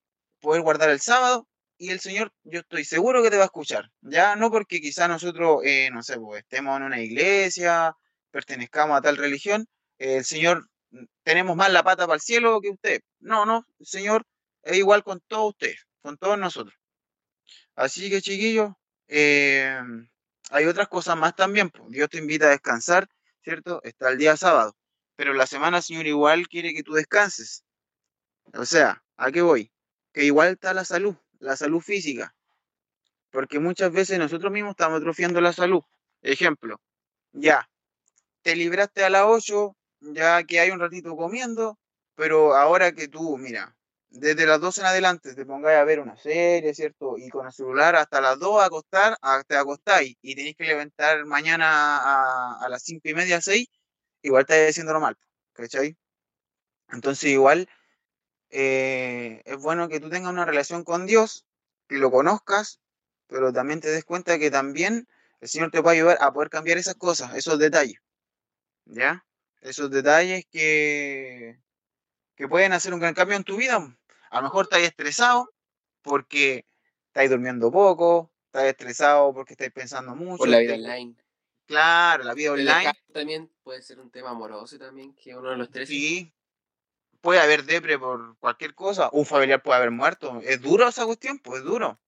poder 0.40 0.62
guardar 0.62 0.90
el 0.90 1.00
sábado 1.00 1.48
y 1.78 1.90
el 1.90 2.00
Señor, 2.00 2.32
yo 2.44 2.60
estoy 2.60 2.84
seguro 2.84 3.22
que 3.22 3.30
te 3.30 3.36
va 3.36 3.42
a 3.42 3.46
escuchar. 3.46 3.90
Ya 4.00 4.36
no 4.36 4.50
porque 4.50 4.80
quizá 4.80 5.08
nosotros, 5.08 5.60
eh, 5.64 5.90
no 5.92 6.02
sé, 6.02 6.18
pues, 6.18 6.42
estemos 6.42 6.76
en 6.76 6.84
una 6.84 7.00
iglesia, 7.00 7.94
pertenezcamos 8.30 8.98
a 8.98 9.02
tal 9.02 9.16
religión, 9.16 9.66
el 9.98 10.24
Señor, 10.24 10.68
mm, 10.90 11.04
tenemos 11.22 11.56
más 11.56 11.72
la 11.72 11.82
pata 11.82 12.06
para 12.06 12.16
el 12.16 12.20
cielo 12.20 12.60
que 12.60 12.70
usted. 12.70 13.00
No, 13.20 13.44
no, 13.46 13.66
el 13.78 13.86
Señor 13.86 14.24
es 14.62 14.76
igual 14.78 15.04
con 15.04 15.20
todos 15.28 15.50
ustedes, 15.50 15.86
con 16.02 16.16
todos 16.18 16.38
nosotros. 16.38 16.74
Así 17.74 18.10
que, 18.10 18.22
chiquillos, 18.22 18.72
eh, 19.08 19.78
hay 20.50 20.64
otras 20.66 20.88
cosas 20.88 21.16
más 21.16 21.34
también. 21.36 21.70
Pues. 21.70 21.90
Dios 21.90 22.08
te 22.10 22.18
invita 22.18 22.46
a 22.46 22.50
descansar, 22.50 23.08
¿cierto? 23.42 23.80
Está 23.84 24.10
el 24.10 24.18
día 24.18 24.36
sábado. 24.36 24.76
Pero 25.16 25.34
la 25.34 25.46
semana, 25.46 25.82
Señor, 25.82 26.06
igual 26.06 26.48
quiere 26.48 26.74
que 26.74 26.82
tú 26.82 26.94
descanses. 26.94 27.64
O 28.54 28.64
sea, 28.66 29.02
¿a 29.16 29.32
qué 29.32 29.42
voy? 29.42 29.72
Que 30.12 30.24
igual 30.24 30.50
está 30.52 30.74
la 30.74 30.84
salud 30.84 31.16
la 31.40 31.56
salud 31.56 31.80
física, 31.80 32.34
porque 33.30 33.58
muchas 33.58 33.92
veces 33.92 34.18
nosotros 34.18 34.52
mismos 34.52 34.72
estamos 34.72 34.98
atrofiando 34.98 35.40
la 35.40 35.52
salud. 35.52 35.82
Ejemplo, 36.22 36.80
ya, 37.32 37.68
te 38.42 38.56
libraste 38.56 39.04
a 39.04 39.10
las 39.10 39.24
8, 39.26 39.76
ya 40.00 40.42
que 40.44 40.60
hay 40.60 40.70
un 40.70 40.80
ratito 40.80 41.16
comiendo, 41.16 41.78
pero 42.14 42.54
ahora 42.54 42.92
que 42.92 43.08
tú, 43.08 43.36
mira, 43.38 43.76
desde 44.08 44.46
las 44.46 44.60
12 44.60 44.80
en 44.80 44.86
adelante 44.86 45.34
te 45.34 45.44
pongáis 45.44 45.78
a 45.78 45.84
ver 45.84 46.00
una 46.00 46.16
serie, 46.16 46.74
¿cierto? 46.74 47.18
Y 47.18 47.28
con 47.28 47.46
el 47.46 47.52
celular 47.52 47.96
hasta 47.96 48.20
las 48.20 48.38
2 48.38 48.62
a 48.62 48.66
acostar, 48.66 49.16
te 49.46 49.56
acostáis 49.56 50.16
y 50.22 50.34
tenéis 50.34 50.56
que 50.56 50.64
levantar 50.64 51.24
mañana 51.26 51.98
a, 51.98 52.64
a 52.64 52.68
las 52.68 52.82
5 52.82 53.08
y 53.08 53.14
media, 53.14 53.40
6, 53.40 53.66
igual 54.22 54.42
estás 54.42 54.70
haciéndolo 54.70 55.00
mal, 55.00 55.16
¿cachai? 55.52 55.96
Entonces 56.90 57.30
igual 57.30 57.68
eh, 58.50 59.42
es 59.44 59.56
bueno 59.60 59.88
que 59.88 60.00
tú 60.00 60.08
tengas 60.08 60.32
una 60.32 60.44
relación 60.44 60.84
con 60.84 61.06
Dios, 61.06 61.46
que 61.88 61.98
lo 61.98 62.10
conozcas, 62.10 62.80
pero 63.26 63.52
también 63.52 63.80
te 63.80 63.88
des 63.88 64.04
cuenta 64.04 64.38
que 64.38 64.50
también 64.50 65.08
el 65.40 65.48
Señor 65.48 65.70
te 65.70 65.82
puede 65.82 65.96
ayudar 65.96 66.18
a 66.20 66.32
poder 66.32 66.50
cambiar 66.50 66.78
esas 66.78 66.94
cosas, 66.94 67.34
esos 67.34 67.58
detalles. 67.58 68.00
¿Ya? 68.84 69.24
Esos 69.60 69.90
detalles 69.90 70.46
que, 70.46 71.58
que 72.36 72.48
pueden 72.48 72.72
hacer 72.72 72.94
un 72.94 73.00
gran 73.00 73.14
cambio 73.14 73.36
en 73.36 73.44
tu 73.44 73.56
vida. 73.56 73.76
A 74.30 74.36
lo 74.36 74.42
mejor 74.42 74.64
estás 74.64 74.82
estresado 74.82 75.52
porque 76.02 76.66
estás 77.08 77.28
durmiendo 77.28 77.70
poco, 77.72 78.30
estás 78.46 78.64
estresado 78.64 79.34
porque 79.34 79.54
estás 79.54 79.70
pensando 79.72 80.14
mucho. 80.14 80.38
Por 80.38 80.48
la 80.48 80.58
vida 80.58 80.74
online. 80.74 81.16
Claro, 81.66 82.22
la 82.22 82.34
vida 82.34 82.52
online. 82.52 82.92
También 83.12 83.50
puede 83.62 83.82
ser 83.82 83.98
un 83.98 84.10
tema 84.10 84.30
amoroso 84.30 84.78
también, 84.78 85.14
que 85.14 85.36
uno 85.36 85.50
de 85.50 85.56
los 85.56 85.70
tres. 85.70 85.88
Sí, 85.88 86.32
puede 87.26 87.40
haber 87.40 87.64
depre 87.64 87.98
por 87.98 88.38
cualquier 88.38 88.72
cosa, 88.76 89.08
un 89.10 89.26
familiar 89.26 89.60
puede 89.60 89.78
haber 89.78 89.90
muerto. 89.90 90.40
Es 90.44 90.62
duro 90.62 90.86
esa 90.86 91.04
cuestión, 91.06 91.40
pues 91.40 91.58
es 91.58 91.64
duro. 91.64 92.00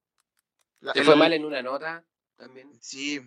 ¿Te 0.95 1.03
fue 1.03 1.17
mal 1.17 1.33
en 1.33 1.45
una 1.45 1.61
nota 1.61 2.05
también? 2.37 2.71
Sí, 2.81 3.21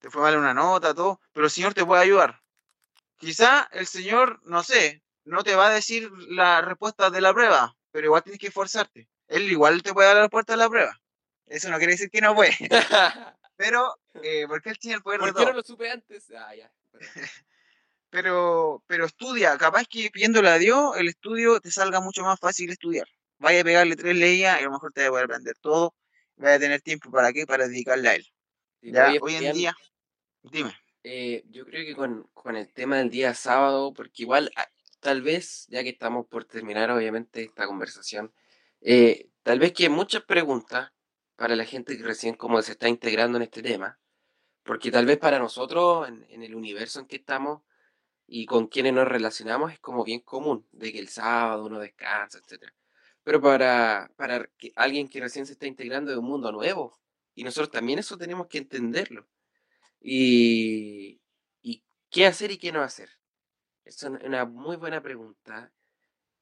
te 0.00 0.10
fue 0.10 0.20
mal 0.20 0.34
en 0.34 0.40
una 0.40 0.52
nota, 0.52 0.92
todo, 0.92 1.20
pero 1.32 1.46
el 1.46 1.52
Señor 1.52 1.74
te 1.74 1.84
puede 1.84 2.02
ayudar. 2.02 2.42
Quizá 3.18 3.68
el 3.70 3.86
Señor, 3.86 4.40
no 4.42 4.64
sé, 4.64 5.04
no 5.22 5.44
te 5.44 5.54
va 5.54 5.68
a 5.68 5.72
decir 5.72 6.10
la 6.26 6.60
respuesta 6.60 7.08
de 7.08 7.20
la 7.20 7.32
prueba, 7.32 7.76
pero 7.92 8.06
igual 8.06 8.24
tienes 8.24 8.40
que 8.40 8.48
esforzarte. 8.48 9.08
Él 9.28 9.42
igual 9.44 9.80
te 9.80 9.92
puede 9.92 10.08
dar 10.08 10.16
la 10.16 10.22
respuesta 10.22 10.54
de 10.54 10.56
la 10.56 10.68
prueba. 10.68 11.00
Eso 11.46 11.70
no 11.70 11.78
quiere 11.78 11.92
decir 11.92 12.10
que 12.10 12.20
no 12.20 12.34
puede. 12.34 12.56
pero, 13.54 13.96
eh, 14.24 14.44
¿por 14.48 14.60
qué 14.60 14.70
él 14.70 14.78
tiene 14.80 14.96
el 14.96 15.02
poder 15.04 15.20
¿Por 15.20 15.36
qué 15.36 15.44
no 15.44 15.52
lo 15.52 15.62
supe 15.62 15.88
antes? 15.88 16.32
Ah, 16.36 16.52
ya. 16.52 16.72
pero, 16.90 17.04
pero 18.86 19.06
estudia, 19.06 19.56
capaz 19.56 19.86
que 19.86 20.10
pidiéndole 20.10 20.50
a 20.50 20.58
Dios, 20.58 20.96
el 20.98 21.08
estudio 21.08 21.60
te 21.60 21.70
salga 21.70 22.00
mucho 22.00 22.22
más 22.22 22.38
fácil 22.38 22.70
estudiar. 22.70 23.06
Vaya 23.38 23.62
a 23.62 23.64
pegarle 23.64 23.96
tres 23.96 24.14
leyes 24.14 24.40
y 24.40 24.44
a 24.44 24.60
lo 24.60 24.70
mejor 24.70 24.92
te 24.92 25.00
va 25.00 25.06
a 25.06 25.10
poder 25.10 25.24
aprender 25.24 25.56
todo. 25.60 25.94
Vaya 26.36 26.56
a 26.56 26.58
tener 26.58 26.80
tiempo 26.80 27.10
para 27.10 27.32
qué, 27.32 27.46
para 27.46 27.66
dedicarle 27.66 28.08
a 28.08 28.14
él. 28.14 28.26
ya, 28.82 29.12
hoy 29.20 29.34
en 29.36 29.52
día, 29.54 29.76
dime. 30.42 30.76
Eh, 31.02 31.42
yo 31.50 31.64
creo 31.64 31.84
que 31.84 31.96
con, 31.96 32.28
con, 32.32 32.54
el 32.54 32.72
tema 32.72 32.98
del 32.98 33.10
día 33.10 33.34
sábado, 33.34 33.92
porque 33.92 34.22
igual 34.22 34.52
tal 35.00 35.20
vez, 35.20 35.66
ya 35.68 35.82
que 35.82 35.88
estamos 35.88 36.26
por 36.28 36.44
terminar 36.44 36.90
obviamente 36.90 37.42
esta 37.42 37.66
conversación, 37.66 38.32
eh, 38.80 39.30
tal 39.42 39.58
vez 39.58 39.72
que 39.72 39.88
muchas 39.88 40.22
preguntas 40.22 40.92
para 41.34 41.56
la 41.56 41.64
gente 41.64 41.96
que 41.96 42.04
recién 42.04 42.36
como 42.36 42.62
se 42.62 42.72
está 42.72 42.88
integrando 42.88 43.38
en 43.38 43.42
este 43.42 43.62
tema, 43.62 43.98
porque 44.62 44.92
tal 44.92 45.06
vez 45.06 45.18
para 45.18 45.40
nosotros, 45.40 46.08
en, 46.08 46.42
el 46.42 46.54
universo 46.54 47.00
en 47.00 47.06
que 47.06 47.16
estamos 47.16 47.62
y 48.34 48.46
con 48.46 48.66
quienes 48.66 48.94
nos 48.94 49.06
relacionamos, 49.06 49.74
es 49.74 49.78
como 49.78 50.04
bien 50.04 50.20
común, 50.20 50.66
de 50.72 50.90
que 50.90 50.98
el 50.98 51.08
sábado 51.08 51.66
uno 51.66 51.78
descansa, 51.78 52.38
etc. 52.38 52.72
Pero 53.22 53.42
para, 53.42 54.10
para 54.16 54.48
alguien 54.76 55.06
que 55.10 55.20
recién 55.20 55.44
se 55.44 55.52
está 55.52 55.66
integrando 55.66 56.12
en 56.12 56.18
un 56.18 56.24
mundo 56.24 56.50
nuevo, 56.50 56.98
y 57.34 57.44
nosotros 57.44 57.70
también 57.70 57.98
eso 57.98 58.16
tenemos 58.16 58.46
que 58.46 58.56
entenderlo. 58.56 59.28
Y, 60.00 61.20
y 61.60 61.84
qué 62.08 62.24
hacer 62.24 62.50
y 62.52 62.56
qué 62.56 62.72
no 62.72 62.80
hacer. 62.80 63.10
Es 63.84 64.02
una 64.02 64.46
muy 64.46 64.76
buena 64.76 65.02
pregunta 65.02 65.70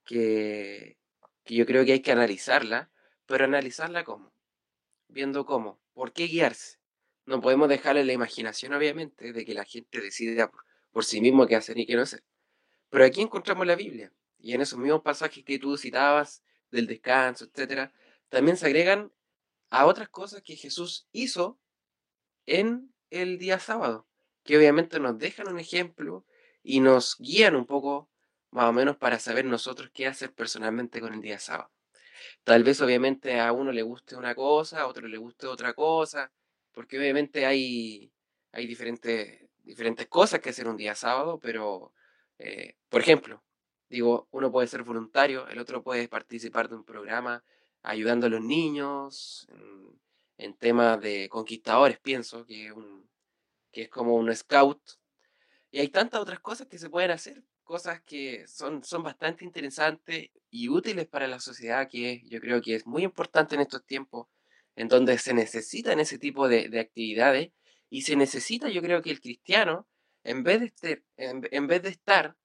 que, 0.05 0.97
que 1.43 1.55
yo 1.57 1.67
creo 1.67 1.85
que 1.85 1.95
hay 1.95 2.03
que 2.03 2.13
analizarla, 2.13 2.93
pero 3.27 3.47
analizarla 3.47 4.05
cómo, 4.05 4.33
viendo 5.09 5.45
cómo, 5.45 5.81
por 5.93 6.13
qué 6.13 6.29
guiarse. 6.29 6.79
No 7.27 7.41
podemos 7.41 7.69
dejarle 7.69 8.05
la 8.05 8.13
imaginación, 8.13 8.75
obviamente, 8.75 9.33
de 9.33 9.45
que 9.45 9.55
la 9.55 9.65
gente 9.65 10.01
decida 10.01 10.53
por, 10.93 11.05
sí 11.05 11.21
mismo 11.21 11.47
qué 11.47 11.57
hacer 11.57 11.79
y 11.79 11.87
qué 11.87 11.97
no 11.97 12.03
hacer. 12.03 12.25
Pero 12.91 13.05
aquí 13.05 13.21
encontramos 13.21 13.67
la 13.67 13.77
Biblia, 13.77 14.13
y 14.39 14.55
en 14.55 14.61
esos 14.61 14.79
mismos 14.79 15.03
pasajes 15.03 15.45
que 15.45 15.59
tú 15.59 15.77
citabas, 15.77 16.43
del 16.71 16.87
descanso, 16.87 17.45
etcétera, 17.45 17.93
también 18.29 18.57
se 18.57 18.67
agregan 18.67 19.13
a 19.71 19.87
otras 19.87 20.09
cosas 20.09 20.43
que 20.43 20.57
Jesús 20.57 21.09
hizo 21.13 21.59
en 22.47 22.95
el 23.11 23.39
día 23.39 23.59
sábado, 23.59 24.07
que 24.45 24.57
obviamente 24.57 25.01
nos 25.01 25.19
dejan 25.19 25.49
un 25.49 25.59
ejemplo 25.59 26.25
y 26.63 26.81
nos 26.81 27.17
guían 27.19 27.57
un 27.57 27.67
poco 27.67 28.11
más 28.51 28.67
o 28.67 28.73
menos 28.73 28.97
para 28.97 29.19
saber 29.19 29.45
nosotros 29.45 29.91
qué 29.93 30.07
hacer 30.07 30.33
personalmente 30.35 31.01
con 31.01 31.15
el 31.15 31.21
día 31.21 31.39
sábado. 31.39 31.71
Tal 32.45 32.65
vez 32.65 32.81
obviamente 32.81 33.41
a 33.41 33.53
uno 33.53 33.73
le 33.73 33.83
guste 33.83 34.17
una 34.17 34.35
cosa, 34.35 34.83
a 34.83 34.87
otro 34.87 35.07
le 35.09 35.19
guste 35.19 35.47
otra 35.47 35.75
cosa, 35.75 36.33
porque 36.73 36.99
obviamente 36.99 37.47
hay, 37.47 38.13
hay 38.53 38.67
diferentes, 38.67 39.49
diferentes 39.65 40.07
cosas 40.09 40.41
que 40.41 40.51
hacer 40.51 40.69
un 40.69 40.77
día 40.77 40.95
sábado, 40.95 41.39
pero, 41.41 41.93
eh, 42.39 42.77
por 42.89 43.01
ejemplo, 43.01 43.43
digo, 43.89 44.29
uno 44.31 44.51
puede 44.53 44.67
ser 44.69 44.83
voluntario, 44.83 45.49
el 45.49 45.59
otro 45.59 45.83
puede 45.83 46.09
participar 46.09 46.69
de 46.69 46.77
un 46.77 46.85
programa 46.85 47.45
ayudando 47.83 48.27
a 48.27 48.31
los 48.31 48.43
niños, 48.43 49.47
en, 49.51 50.01
en 50.39 50.55
temas 50.57 51.01
de 51.01 51.29
conquistadores, 51.29 51.99
pienso, 51.99 52.47
que, 52.47 52.73
un, 52.73 53.09
que 53.73 53.83
es 53.83 53.89
como 53.91 54.15
un 54.17 54.35
scout. 54.35 54.81
Y 55.71 55.81
hay 55.81 55.89
tantas 55.89 56.21
otras 56.21 56.41
cosas 56.41 56.67
que 56.69 56.79
se 56.79 56.91
pueden 56.91 57.11
hacer 57.13 57.43
cosas 57.71 58.03
que 58.03 58.49
son, 58.49 58.83
son 58.83 59.05
bastante 59.05 59.45
interesantes 59.45 60.31
y 60.51 60.69
útiles 60.69 61.07
para 61.07 61.29
la 61.29 61.39
sociedad, 61.39 61.89
que 61.89 62.21
yo 62.27 62.41
creo 62.41 62.61
que 62.61 62.75
es 62.75 62.85
muy 62.85 63.05
importante 63.05 63.55
en 63.55 63.61
estos 63.61 63.87
tiempos, 63.87 64.27
en 64.75 64.89
donde 64.89 65.17
se 65.19 65.35
necesitan 65.35 66.01
ese 66.01 66.19
tipo 66.19 66.49
de, 66.49 66.81
actividades 66.81 67.53
y 67.91 68.03
se 68.03 68.17
necesita, 68.17 68.69
yo 68.69 68.81
creo 68.81 69.03
que 69.03 69.11
el 69.11 69.21
cristiano, 69.21 69.87
en 70.23 70.45
vez 70.45 70.81
de, 70.81 71.03
de 71.17 71.89
estar 71.89 72.37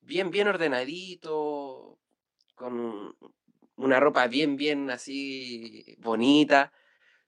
bien, 0.00 0.30
bien 0.30 0.48
ordenadito, 0.48 1.98
con 2.56 3.16
una 3.76 4.00
ropa 4.00 4.26
bien, 4.26 4.56
bien 4.56 4.90
así 4.90 5.96
bonita, 5.98 6.72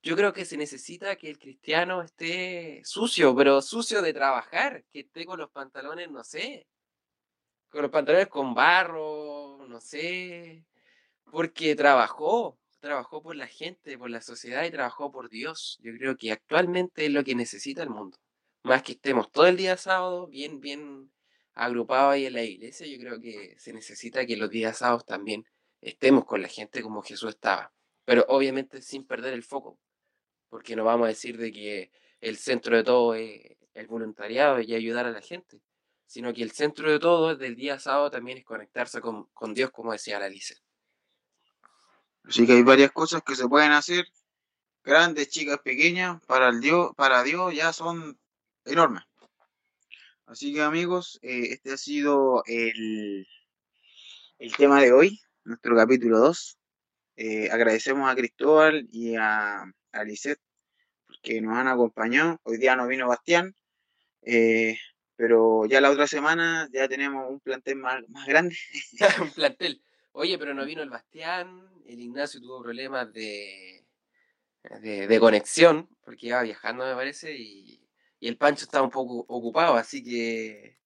yo 0.02 0.16
creo 0.16 0.32
que 0.32 0.44
se 0.44 0.56
necesita 0.56 1.14
que 1.16 1.30
el 1.30 1.38
cristiano 1.38 2.02
esté 2.02 2.82
sucio, 2.84 3.36
pero 3.36 3.62
sucio 3.62 4.02
de 4.02 4.12
trabajar, 4.12 4.84
que 4.90 5.00
esté 5.00 5.24
con 5.24 5.38
los 5.38 5.50
pantalones, 5.50 6.10
no 6.10 6.24
sé, 6.24 6.66
con 7.70 7.82
los 7.82 7.90
pantalones 7.90 8.28
con 8.28 8.52
barro, 8.52 9.64
no 9.68 9.80
sé, 9.80 10.66
porque 11.30 11.76
trabajó, 11.76 12.58
trabajó 12.82 13.22
por 13.22 13.36
la 13.36 13.46
gente, 13.46 13.96
por 13.96 14.10
la 14.10 14.20
sociedad 14.20 14.64
y 14.64 14.70
trabajó 14.70 15.10
por 15.10 15.30
Dios. 15.30 15.78
Yo 15.82 15.92
creo 15.96 16.16
que 16.16 16.32
actualmente 16.32 17.06
es 17.06 17.12
lo 17.12 17.24
que 17.24 17.34
necesita 17.34 17.82
el 17.82 17.90
mundo. 17.90 18.18
Más 18.64 18.82
que 18.82 18.92
estemos 18.92 19.30
todo 19.32 19.46
el 19.46 19.56
día 19.56 19.76
sábado 19.76 20.26
bien, 20.26 20.60
bien 20.60 21.10
agrupados 21.54 22.14
ahí 22.14 22.26
en 22.26 22.34
la 22.34 22.42
iglesia, 22.42 22.86
yo 22.86 22.98
creo 22.98 23.20
que 23.20 23.54
se 23.58 23.72
necesita 23.72 24.26
que 24.26 24.36
los 24.36 24.50
días 24.50 24.78
sábados 24.78 25.06
también 25.06 25.44
estemos 25.80 26.24
con 26.24 26.42
la 26.42 26.48
gente 26.48 26.82
como 26.82 27.02
Jesús 27.02 27.30
estaba. 27.30 27.72
Pero 28.04 28.24
obviamente 28.28 28.82
sin 28.82 29.06
perder 29.06 29.34
el 29.34 29.42
foco, 29.42 29.78
porque 30.48 30.76
no 30.76 30.84
vamos 30.84 31.06
a 31.06 31.08
decir 31.08 31.38
de 31.38 31.52
que 31.52 31.90
el 32.20 32.36
centro 32.36 32.76
de 32.76 32.84
todo 32.84 33.14
es 33.14 33.56
el 33.74 33.86
voluntariado 33.86 34.60
y 34.60 34.74
ayudar 34.74 35.06
a 35.06 35.12
la 35.12 35.22
gente 35.22 35.62
sino 36.12 36.34
que 36.34 36.42
el 36.42 36.50
centro 36.50 36.90
de 36.90 36.98
todo 36.98 37.34
del 37.34 37.56
día 37.56 37.78
sábado 37.78 38.10
también 38.10 38.36
es 38.36 38.44
conectarse 38.44 39.00
con, 39.00 39.54
Dios, 39.54 39.70
como 39.70 39.92
decía 39.92 40.18
la 40.18 40.26
Alice. 40.26 40.56
Así 42.24 42.46
que 42.46 42.52
hay 42.52 42.62
varias 42.62 42.92
cosas 42.92 43.22
que 43.24 43.34
se 43.34 43.48
pueden 43.48 43.72
hacer, 43.72 44.06
grandes, 44.84 45.28
chicas, 45.28 45.58
pequeñas, 45.64 46.20
para, 46.26 46.48
el 46.48 46.60
Dios, 46.60 46.92
para 46.96 47.22
Dios 47.22 47.54
ya 47.54 47.72
son 47.72 48.18
enormes. 48.64 49.02
Así 50.26 50.54
que 50.54 50.62
amigos, 50.62 51.18
eh, 51.22 51.48
este 51.50 51.72
ha 51.72 51.76
sido 51.76 52.42
el, 52.46 53.26
el 54.38 54.56
tema 54.56 54.80
de 54.80 54.92
hoy, 54.92 55.20
nuestro 55.44 55.76
capítulo 55.76 56.18
2. 56.18 56.58
Eh, 57.16 57.50
agradecemos 57.50 58.10
a 58.10 58.14
Cristóbal 58.14 58.88
y 58.90 59.16
a, 59.16 59.64
a 59.92 60.04
Lisette 60.04 60.40
porque 61.12 61.40
nos 61.40 61.56
han 61.56 61.68
acompañado. 61.68 62.40
Hoy 62.44 62.56
día 62.56 62.74
no 62.74 62.86
vino 62.86 63.08
Bastián. 63.08 63.54
Eh, 64.22 64.78
pero 65.16 65.66
ya 65.66 65.80
la 65.80 65.90
otra 65.90 66.06
semana 66.06 66.68
ya 66.72 66.88
tenemos 66.88 67.30
un 67.30 67.40
plantel 67.40 67.76
más, 67.76 68.02
más 68.08 68.26
grande. 68.26 68.56
un 69.20 69.30
plantel. 69.30 69.82
Oye, 70.12 70.38
pero 70.38 70.54
no 70.54 70.64
vino 70.64 70.82
el 70.82 70.90
Bastián, 70.90 71.62
el 71.86 72.00
Ignacio 72.00 72.40
tuvo 72.40 72.62
problemas 72.62 73.12
de, 73.12 73.84
de, 74.80 75.20
conexión, 75.20 75.88
porque 76.04 76.28
iba 76.28 76.42
viajando, 76.42 76.84
me 76.84 76.94
parece, 76.94 77.34
y, 77.36 77.78
el 78.20 78.36
Pancho 78.36 78.64
estaba 78.64 78.84
un 78.84 78.90
poco 78.90 79.24
ocupado, 79.28 79.74
así 79.74 80.04
que. 80.04 80.78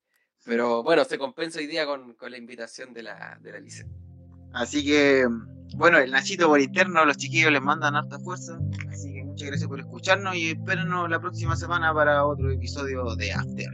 Pero 0.44 0.82
bueno, 0.82 1.04
se 1.04 1.18
compensa 1.18 1.58
hoy 1.58 1.66
día 1.66 1.84
con, 1.84 2.16
la 2.18 2.38
invitación 2.38 2.94
de 2.94 3.02
la, 3.02 3.36
de 3.42 3.52
la 3.52 3.58
Así 4.54 4.84
que, 4.84 5.26
bueno, 5.74 5.98
el 5.98 6.12
Nachito 6.12 6.46
por 6.46 6.60
interno, 6.60 7.04
los 7.04 7.16
chiquillos 7.18 7.52
les 7.52 7.60
mandan 7.60 7.96
harta 7.96 8.18
fuerza. 8.20 8.58
Así 8.88 9.12
que 9.12 9.24
muchas 9.24 9.48
gracias 9.48 9.68
por 9.68 9.80
escucharnos 9.80 10.36
y 10.36 10.52
espérenos 10.52 11.10
la 11.10 11.20
próxima 11.20 11.56
semana 11.56 11.92
para 11.92 12.24
otro 12.24 12.50
episodio 12.50 13.16
de 13.16 13.32
After. 13.32 13.68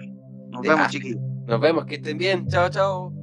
Nos 0.49 0.63
vemos, 0.63 0.89
chiquillos. 0.89 1.21
Nos 1.47 1.61
vemos, 1.61 1.87
que 1.87 1.97
estén 1.97 2.19
bien. 2.19 2.49
Chao, 2.49 2.69
chao. 2.69 3.22